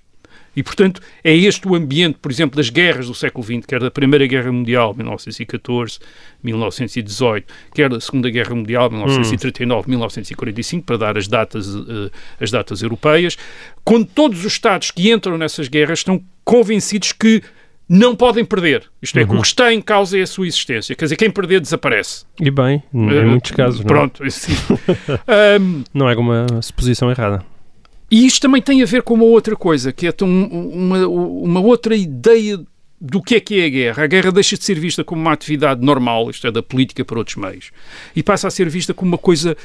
E, 0.55 0.61
portanto, 0.61 1.01
é 1.23 1.33
este 1.33 1.67
o 1.67 1.75
ambiente, 1.75 2.17
por 2.21 2.31
exemplo, 2.31 2.57
das 2.57 2.69
guerras 2.69 3.07
do 3.07 3.15
século 3.15 3.43
XX, 3.43 3.65
quer 3.65 3.79
da 3.79 3.89
Primeira 3.89 4.27
Guerra 4.27 4.51
Mundial, 4.51 4.93
1914, 4.93 5.99
1918, 6.43 7.45
quer 7.73 7.89
da 7.89 7.99
Segunda 7.99 8.29
Guerra 8.29 8.53
Mundial, 8.55 8.89
1939, 8.89 9.89
1945, 9.89 10.85
para 10.85 10.97
dar 10.97 11.17
as 11.17 11.27
datas, 11.27 11.67
eh, 11.67 12.09
as 12.39 12.51
datas 12.51 12.81
europeias, 12.81 13.37
quando 13.83 14.05
todos 14.05 14.39
os 14.45 14.51
Estados 14.51 14.91
que 14.91 15.09
entram 15.11 15.37
nessas 15.37 15.67
guerras 15.67 15.99
estão 15.99 16.21
convencidos 16.43 17.13
que 17.13 17.41
não 17.87 18.15
podem 18.15 18.45
perder. 18.45 18.83
Isto 19.01 19.19
é, 19.19 19.25
que 19.25 19.33
o 19.33 19.41
que 19.41 19.47
está 19.47 19.73
em 19.73 19.81
causa 19.81 20.17
é 20.17 20.21
a 20.21 20.27
sua 20.27 20.47
existência. 20.47 20.95
Quer 20.95 21.05
dizer, 21.05 21.17
quem 21.17 21.29
perder 21.29 21.59
desaparece. 21.59 22.25
E 22.39 22.49
bem, 22.49 22.81
em 22.93 23.09
Eh, 23.09 23.25
muitos 23.25 23.51
casos, 23.51 23.79
não? 23.81 23.85
Pronto, 23.85 24.29
sim. 24.31 24.53
Ahm, 25.27 25.83
Não 25.93 26.09
é 26.09 26.15
uma 26.15 26.61
suposição 26.61 27.11
errada. 27.11 27.43
E 28.11 28.25
isto 28.25 28.41
também 28.41 28.61
tem 28.61 28.83
a 28.83 28.85
ver 28.85 29.01
com 29.03 29.13
uma 29.13 29.23
outra 29.23 29.55
coisa, 29.55 29.93
que 29.93 30.05
é 30.05 30.13
uma, 30.21 31.07
uma 31.07 31.59
outra 31.61 31.95
ideia 31.95 32.59
do 32.99 33.21
que 33.21 33.35
é 33.35 33.39
que 33.39 33.59
é 33.61 33.65
a 33.65 33.69
guerra. 33.69 34.03
A 34.03 34.07
guerra 34.07 34.31
deixa 34.33 34.57
de 34.57 34.63
ser 34.65 34.77
vista 34.77 35.01
como 35.01 35.21
uma 35.21 35.31
atividade 35.31 35.83
normal, 35.83 36.29
isto 36.29 36.45
é, 36.45 36.51
da 36.51 36.61
política 36.61 37.05
para 37.05 37.17
outros 37.17 37.37
meios, 37.37 37.71
e 38.13 38.21
passa 38.21 38.47
a 38.47 38.51
ser 38.51 38.69
vista 38.69 38.93
como 38.93 39.13
uma 39.13 39.17
coisa 39.17 39.55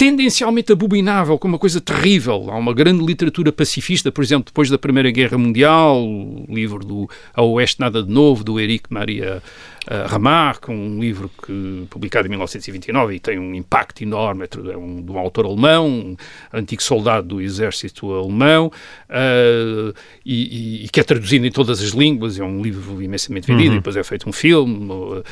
tendencialmente 0.00 0.72
abominável, 0.72 1.38
como 1.38 1.52
uma 1.52 1.58
coisa 1.58 1.78
terrível. 1.78 2.46
Há 2.48 2.56
uma 2.56 2.72
grande 2.72 3.04
literatura 3.04 3.52
pacifista, 3.52 4.10
por 4.10 4.24
exemplo, 4.24 4.46
depois 4.46 4.70
da 4.70 4.78
Primeira 4.78 5.10
Guerra 5.10 5.36
Mundial, 5.36 6.02
o 6.02 6.46
livro 6.48 6.82
do 6.82 7.10
A 7.34 7.42
Oeste 7.42 7.78
Nada 7.80 8.02
de 8.02 8.10
Novo, 8.10 8.42
do 8.42 8.58
Eric 8.58 8.84
Maria 8.88 9.42
uh, 9.86 10.08
Remarque, 10.10 10.70
um 10.70 10.98
livro 10.98 11.30
que, 11.44 11.84
publicado 11.90 12.26
em 12.26 12.30
1929 12.30 13.14
e 13.16 13.20
tem 13.20 13.38
um 13.38 13.54
impacto 13.54 14.02
enorme, 14.02 14.46
é 14.72 14.74
um, 14.74 15.02
de 15.02 15.12
um 15.12 15.18
autor 15.18 15.44
alemão, 15.44 15.86
um 15.86 16.16
antigo 16.50 16.82
soldado 16.82 17.28
do 17.28 17.40
exército 17.42 18.10
alemão, 18.10 18.72
uh, 19.10 19.94
e, 20.24 20.84
e- 20.86 20.88
que 20.88 20.98
é 20.98 21.02
traduzido 21.02 21.46
em 21.46 21.52
todas 21.52 21.78
as 21.82 21.90
línguas, 21.90 22.40
é 22.40 22.42
um 22.42 22.62
livro 22.62 23.02
imensamente 23.02 23.46
vendido, 23.48 23.74
e 23.74 23.78
depois 23.80 23.96
é 23.96 24.02
feito 24.02 24.26
um 24.26 24.32
filme, 24.32 24.90
uh, 24.90 25.22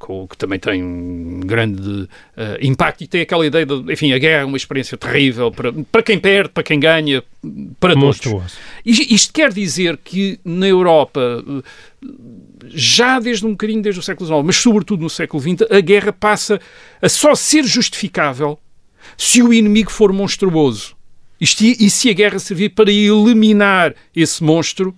com- 0.00 0.26
que 0.26 0.36
também 0.36 0.58
tem 0.58 0.82
um 0.82 1.38
grande 1.44 2.08
impacto, 2.60 3.04
e 3.04 3.06
tem 3.06 3.20
aquela 3.20 3.46
ideia 3.46 3.64
de, 3.64 3.99
enfim, 4.00 4.12
a 4.14 4.18
guerra 4.18 4.42
é 4.42 4.44
uma 4.44 4.56
experiência 4.56 4.96
terrível 4.96 5.52
para, 5.52 5.72
para 5.92 6.02
quem 6.02 6.18
perde, 6.18 6.48
para 6.48 6.62
quem 6.62 6.80
ganha, 6.80 7.22
para 7.78 7.92
todos. 7.92 8.06
Monstruoso. 8.06 8.56
Isto 8.84 9.32
quer 9.32 9.52
dizer 9.52 9.98
que 10.02 10.40
na 10.42 10.66
Europa, 10.66 11.44
já 12.66 13.20
desde 13.20 13.44
um 13.44 13.50
bocadinho 13.50 13.82
desde 13.82 14.00
o 14.00 14.02
século 14.02 14.26
XIX, 14.26 14.42
mas 14.42 14.56
sobretudo 14.56 15.02
no 15.02 15.10
século 15.10 15.42
XX, 15.42 15.70
a 15.70 15.80
guerra 15.80 16.12
passa 16.14 16.58
a 17.02 17.08
só 17.10 17.34
ser 17.34 17.64
justificável 17.64 18.58
se 19.18 19.42
o 19.42 19.52
inimigo 19.52 19.90
for 19.90 20.12
monstruoso. 20.12 20.96
Isto, 21.38 21.64
e 21.64 21.76
e 21.80 21.90
se 21.90 22.08
a 22.08 22.14
guerra 22.14 22.38
servir 22.38 22.70
para 22.70 22.90
eliminar 22.90 23.94
esse 24.16 24.42
monstro 24.42 24.94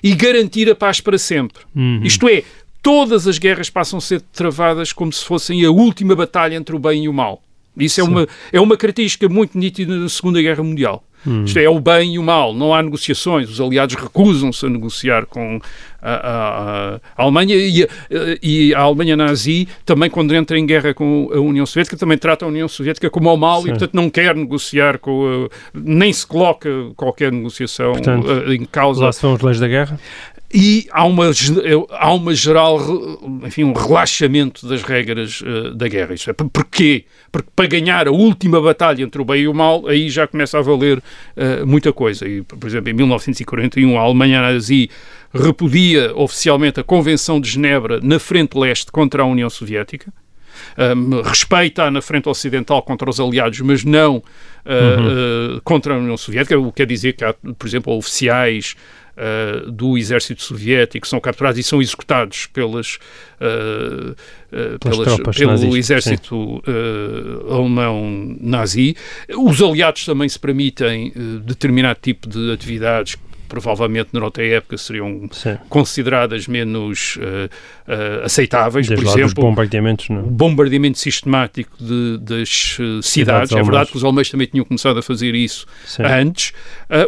e 0.00 0.14
garantir 0.14 0.70
a 0.70 0.76
paz 0.76 1.00
para 1.00 1.18
sempre. 1.18 1.62
Isto 2.04 2.28
é, 2.28 2.44
todas 2.80 3.26
as 3.26 3.38
guerras 3.38 3.68
passam 3.68 3.98
a 3.98 4.00
ser 4.00 4.20
travadas 4.20 4.92
como 4.92 5.12
se 5.12 5.24
fossem 5.24 5.64
a 5.64 5.70
última 5.70 6.14
batalha 6.14 6.54
entre 6.54 6.76
o 6.76 6.78
bem 6.78 7.04
e 7.04 7.08
o 7.08 7.12
mal. 7.12 7.42
Isso 7.76 8.00
é 8.00 8.04
uma, 8.04 8.26
é 8.52 8.60
uma 8.60 8.76
característica 8.76 9.28
muito 9.28 9.56
nítida 9.58 9.96
na 9.96 10.08
Segunda 10.08 10.40
Guerra 10.42 10.62
Mundial. 10.62 11.02
Isto 11.44 11.56
é, 11.60 11.62
é 11.64 11.70
o 11.70 11.78
bem 11.78 12.14
e 12.14 12.18
o 12.18 12.22
mal. 12.22 12.52
Não 12.52 12.74
há 12.74 12.82
negociações. 12.82 13.48
Os 13.48 13.60
aliados 13.60 13.94
recusam-se 13.94 14.66
a 14.66 14.68
negociar 14.68 15.24
com 15.24 15.60
a, 16.02 16.10
a- 16.14 17.00
a 17.16 17.22
Alemanha 17.22 17.54
e 17.54 17.84
a, 17.84 17.86
e 18.42 18.74
a 18.74 18.80
Alemanha 18.80 19.16
nazi 19.16 19.68
também, 19.86 20.10
quando 20.10 20.34
entra 20.34 20.58
em 20.58 20.66
guerra 20.66 20.92
com 20.92 21.30
a 21.32 21.38
União 21.38 21.64
Soviética, 21.64 21.96
também 21.96 22.18
trata 22.18 22.44
a 22.44 22.48
União 22.48 22.66
Soviética 22.66 23.08
como 23.08 23.28
ao 23.28 23.36
mal 23.36 23.60
e, 23.60 23.70
portanto, 23.70 23.94
não 23.94 24.10
quer 24.10 24.34
negociar 24.34 24.98
com 24.98 25.48
nem 25.72 26.12
se 26.12 26.26
coloca 26.26 26.68
qualquer 26.96 27.30
negociação 27.30 27.92
Portanto, 27.92 28.26
eh, 28.48 28.54
em 28.54 28.64
causa. 28.64 29.04
Lá 29.04 29.12
se 29.12 29.22
vão 29.22 29.34
as 29.34 29.40
leis 29.42 29.60
da 29.60 29.68
guerra. 29.68 30.00
E 30.52 30.86
há 30.90 31.06
uma, 31.06 31.30
há 31.90 32.12
uma 32.12 32.34
geral, 32.34 32.78
enfim, 33.42 33.64
um 33.64 33.72
relaxamento 33.72 34.68
das 34.68 34.82
regras 34.82 35.40
uh, 35.40 35.74
da 35.74 35.88
guerra. 35.88 36.12
Isto 36.12 36.30
é, 36.30 36.34
porquê? 36.34 37.06
Porque 37.30 37.48
para 37.56 37.66
ganhar 37.66 38.06
a 38.06 38.10
última 38.10 38.60
batalha 38.60 39.02
entre 39.02 39.22
o 39.22 39.24
bem 39.24 39.42
e 39.42 39.48
o 39.48 39.54
mal, 39.54 39.86
aí 39.86 40.10
já 40.10 40.26
começa 40.26 40.58
a 40.58 40.62
valer 40.62 40.98
uh, 40.98 41.66
muita 41.66 41.90
coisa. 41.90 42.28
E, 42.28 42.42
por 42.42 42.66
exemplo, 42.66 42.90
em 42.90 42.92
1941, 42.92 43.98
a 43.98 44.02
Alemanha 44.02 44.42
nazi 44.42 44.90
repudia 45.32 46.14
oficialmente 46.14 46.78
a 46.80 46.84
Convenção 46.84 47.40
de 47.40 47.48
Genebra 47.48 47.98
na 48.02 48.18
frente 48.18 48.58
leste 48.58 48.92
contra 48.92 49.22
a 49.22 49.26
União 49.26 49.48
Soviética. 49.48 50.12
Um, 50.76 51.22
respeita 51.22 51.90
na 51.90 52.02
frente 52.02 52.28
ocidental 52.28 52.82
contra 52.82 53.08
os 53.08 53.18
aliados, 53.18 53.58
mas 53.60 53.84
não 53.84 54.16
uh, 54.16 54.20
uhum. 54.20 55.56
uh, 55.56 55.60
contra 55.62 55.94
a 55.94 55.96
União 55.96 56.16
Soviética, 56.16 56.58
o 56.58 56.66
que 56.66 56.76
quer 56.76 56.86
dizer 56.86 57.14
que 57.14 57.24
há, 57.24 57.32
por 57.32 57.66
exemplo, 57.66 57.96
oficiais 57.96 58.76
uh, 59.16 59.70
do 59.70 59.96
exército 59.96 60.42
soviético 60.42 61.06
são 61.06 61.20
capturados 61.20 61.58
e 61.58 61.62
são 61.62 61.80
executados 61.80 62.46
pelas, 62.46 62.98
uh, 63.40 64.14
pelas, 64.78 65.18
pelas 65.18 65.36
pelo 65.36 65.50
nazis, 65.52 65.74
exército 65.74 66.62
alemão 67.48 68.36
nazi. 68.40 68.96
Os 69.36 69.62
aliados 69.62 70.04
também 70.04 70.28
se 70.28 70.38
permitem 70.38 71.12
determinado 71.44 71.98
tipo 72.00 72.28
de 72.28 72.52
atividades 72.52 73.16
provavelmente 73.52 74.08
na 74.14 74.24
outra 74.24 74.46
época 74.46 74.78
seriam 74.78 75.28
Sim. 75.30 75.58
consideradas 75.68 76.48
menos 76.48 77.16
uh, 77.16 77.50
uh, 77.86 78.24
aceitáveis. 78.24 78.88
Desde 78.88 79.04
por 79.04 79.12
exemplo, 79.12 79.44
bombardeamentos, 79.44 80.08
não? 80.08 80.20
o 80.20 80.30
bombardeamento 80.30 80.98
sistemático 80.98 81.76
de, 81.78 82.16
das 82.16 82.78
uh, 82.78 83.02
cidades. 83.02 83.50
cidades. 83.50 83.52
É 83.52 83.62
verdade 83.62 83.90
que 83.90 83.96
os 83.98 84.04
alemães 84.04 84.30
também 84.30 84.46
tinham 84.46 84.64
começado 84.64 84.98
a 84.98 85.02
fazer 85.02 85.34
isso 85.34 85.66
Sim. 85.84 86.02
antes. 86.02 86.54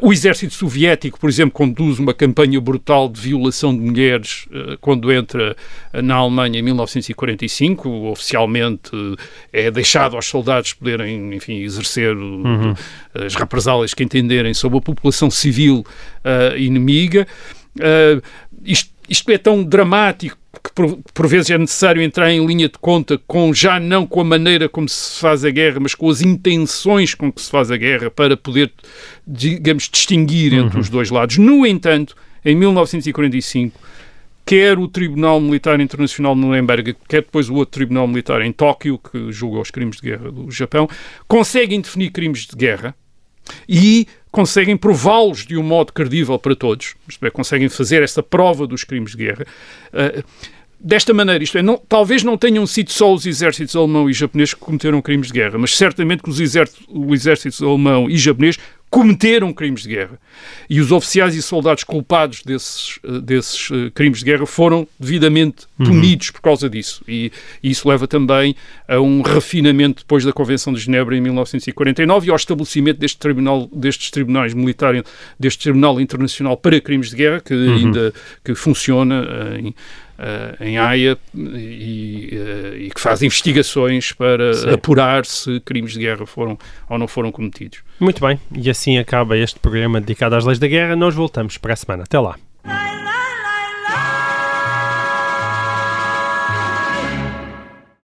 o 0.02 0.12
exército 0.12 0.52
soviético, 0.52 1.18
por 1.18 1.30
exemplo, 1.30 1.52
conduz 1.52 1.98
uma 1.98 2.12
campanha 2.12 2.60
brutal 2.60 3.08
de 3.08 3.18
violação 3.22 3.74
de 3.74 3.80
mulheres 3.80 4.46
quando 4.82 5.10
entra 5.10 5.56
na 5.94 6.16
Alemanha 6.16 6.58
em 6.58 6.62
1945. 6.62 7.88
Oficialmente 8.10 8.90
é 9.50 9.70
deixado 9.70 10.14
aos 10.14 10.26
soldados 10.26 10.74
poderem, 10.74 11.34
enfim, 11.34 11.62
exercer 11.62 12.14
uhum. 12.14 12.74
as 13.14 13.34
represálias 13.34 13.94
que 13.94 14.04
entenderem 14.04 14.52
sobre 14.52 14.76
a 14.76 14.82
população 14.82 15.30
civil 15.30 15.84
uh, 16.24 16.56
inimiga. 16.56 17.26
Uh, 17.78 18.22
isto, 18.64 18.90
isto 19.08 19.30
é 19.30 19.38
tão 19.38 19.62
dramático 19.62 20.38
que 20.62 20.72
por, 20.72 20.98
por, 21.12 21.26
vezes 21.26 21.50
é 21.50 21.58
necessário 21.58 22.00
entrar 22.00 22.30
em 22.30 22.44
linha 22.46 22.68
de 22.68 22.78
conta 22.78 23.18
com 23.26 23.52
já 23.52 23.78
não 23.78 24.06
com 24.06 24.20
a 24.20 24.24
maneira 24.24 24.68
como 24.68 24.88
se 24.88 25.20
faz 25.20 25.44
a 25.44 25.50
guerra, 25.50 25.78
mas 25.80 25.94
com 25.94 26.08
as 26.08 26.22
intenções 26.22 27.14
com 27.14 27.30
que 27.30 27.42
se 27.42 27.50
faz 27.50 27.70
a 27.70 27.76
guerra 27.76 28.10
para 28.10 28.36
poder, 28.36 28.72
digamos, 29.26 29.88
distinguir 29.88 30.54
entre 30.54 30.76
uhum. 30.76 30.80
os 30.80 30.88
dois 30.88 31.10
lados. 31.10 31.36
No 31.38 31.66
entanto, 31.66 32.16
em 32.44 32.54
1945, 32.54 33.78
quer 34.44 34.78
o 34.78 34.86
Tribunal 34.86 35.40
Militar 35.40 35.80
Internacional 35.80 36.34
de 36.34 36.40
Nuremberg, 36.40 36.96
quer 37.08 37.22
depois 37.22 37.48
o 37.48 37.54
outro 37.54 37.72
Tribunal 37.72 38.06
Militar 38.06 38.42
em 38.42 38.52
Tóquio, 38.52 38.98
que 38.98 39.32
julga 39.32 39.60
os 39.60 39.70
crimes 39.70 39.96
de 39.96 40.10
guerra 40.10 40.30
do 40.30 40.50
Japão, 40.50 40.88
conseguem 41.26 41.80
definir 41.80 42.10
crimes 42.10 42.46
de 42.46 42.56
guerra 42.56 42.94
e 43.68 44.06
conseguem 44.34 44.76
prová-los 44.76 45.46
de 45.46 45.56
um 45.56 45.62
modo 45.62 45.92
credível 45.92 46.36
para 46.40 46.56
todos, 46.56 46.96
isto 47.08 47.24
é, 47.24 47.30
conseguem 47.30 47.68
fazer 47.68 48.02
essa 48.02 48.20
prova 48.20 48.66
dos 48.66 48.82
crimes 48.82 49.12
de 49.12 49.18
guerra. 49.18 49.46
Uh, 49.92 50.24
desta 50.84 51.14
maneira, 51.14 51.42
isto 51.42 51.56
é, 51.56 51.62
não, 51.62 51.78
talvez 51.88 52.22
não 52.22 52.36
tenham 52.36 52.66
sido 52.66 52.92
só 52.92 53.12
os 53.12 53.24
exércitos 53.24 53.74
alemão 53.74 54.08
e 54.10 54.12
japonês 54.12 54.52
que 54.52 54.60
cometeram 54.60 55.00
crimes 55.00 55.28
de 55.28 55.32
guerra, 55.32 55.56
mas 55.56 55.74
certamente 55.74 56.22
que 56.22 56.28
os 56.28 56.38
exércitos, 56.38 56.84
o 56.88 57.14
exército 57.14 57.66
alemão 57.66 58.08
e 58.10 58.18
japonês 58.18 58.58
cometeram 58.94 59.52
crimes 59.52 59.82
de 59.82 59.88
guerra. 59.88 60.20
E 60.70 60.80
os 60.80 60.92
oficiais 60.92 61.34
e 61.34 61.42
soldados 61.42 61.82
culpados 61.82 62.44
desses, 62.44 63.00
eh, 63.02 63.18
desses 63.18 63.68
uh, 63.70 63.90
crimes 63.92 64.20
de 64.20 64.24
guerra 64.26 64.46
foram 64.46 64.86
devidamente 65.00 65.66
uhum. 65.80 65.86
punidos 65.86 66.30
por 66.30 66.40
causa 66.40 66.70
disso. 66.70 67.02
E, 67.08 67.32
e, 67.60 67.70
isso 67.72 67.88
leva 67.88 68.06
também 68.06 68.54
a 68.86 69.00
um 69.00 69.20
refinamento 69.20 70.04
depois 70.04 70.24
da 70.24 70.32
Convenção 70.32 70.72
de 70.72 70.78
Genebra 70.78 71.16
em 71.16 71.20
1949 71.20 72.28
e 72.28 72.30
ao 72.30 72.36
estabelecimento 72.36 72.98
deste 73.00 73.18
tribunal, 73.18 73.68
destes 73.72 74.12
tribunais 74.12 74.54
militares, 74.54 75.02
deste 75.40 75.64
Tribunal 75.64 76.00
Internacional 76.00 76.56
para 76.56 76.80
Crimes 76.80 77.10
de 77.10 77.16
Guerra, 77.16 77.40
que 77.40 77.52
uhum. 77.52 77.74
ainda 77.74 78.14
que 78.44 78.54
funciona 78.54 79.22
uh, 79.22 79.56
em 79.56 79.74
Uh, 80.16 80.62
em 80.62 80.78
Haia 80.78 81.18
e, 81.34 82.30
uh, 82.32 82.76
e, 82.76 82.90
que 82.94 83.00
faz 83.00 83.20
investigações 83.20 84.12
para 84.12 84.54
Sim. 84.54 84.70
apurar 84.70 85.26
se 85.26 85.58
crimes 85.60 85.94
de 85.94 85.98
guerra 85.98 86.24
foram 86.24 86.56
ou 86.88 86.96
não 86.96 87.08
foram 87.08 87.32
cometidos. 87.32 87.80
Muito 87.98 88.24
bem, 88.24 88.38
e 88.54 88.70
assim 88.70 88.96
acaba 88.96 89.36
este 89.36 89.58
programa 89.58 90.00
dedicado 90.00 90.36
às 90.36 90.44
leis 90.44 90.60
da 90.60 90.68
guerra. 90.68 90.94
Nós 90.94 91.16
voltamos 91.16 91.58
para 91.58 91.72
a 91.72 91.76
semana. 91.76 92.04
Até 92.04 92.20
lá. 92.20 92.36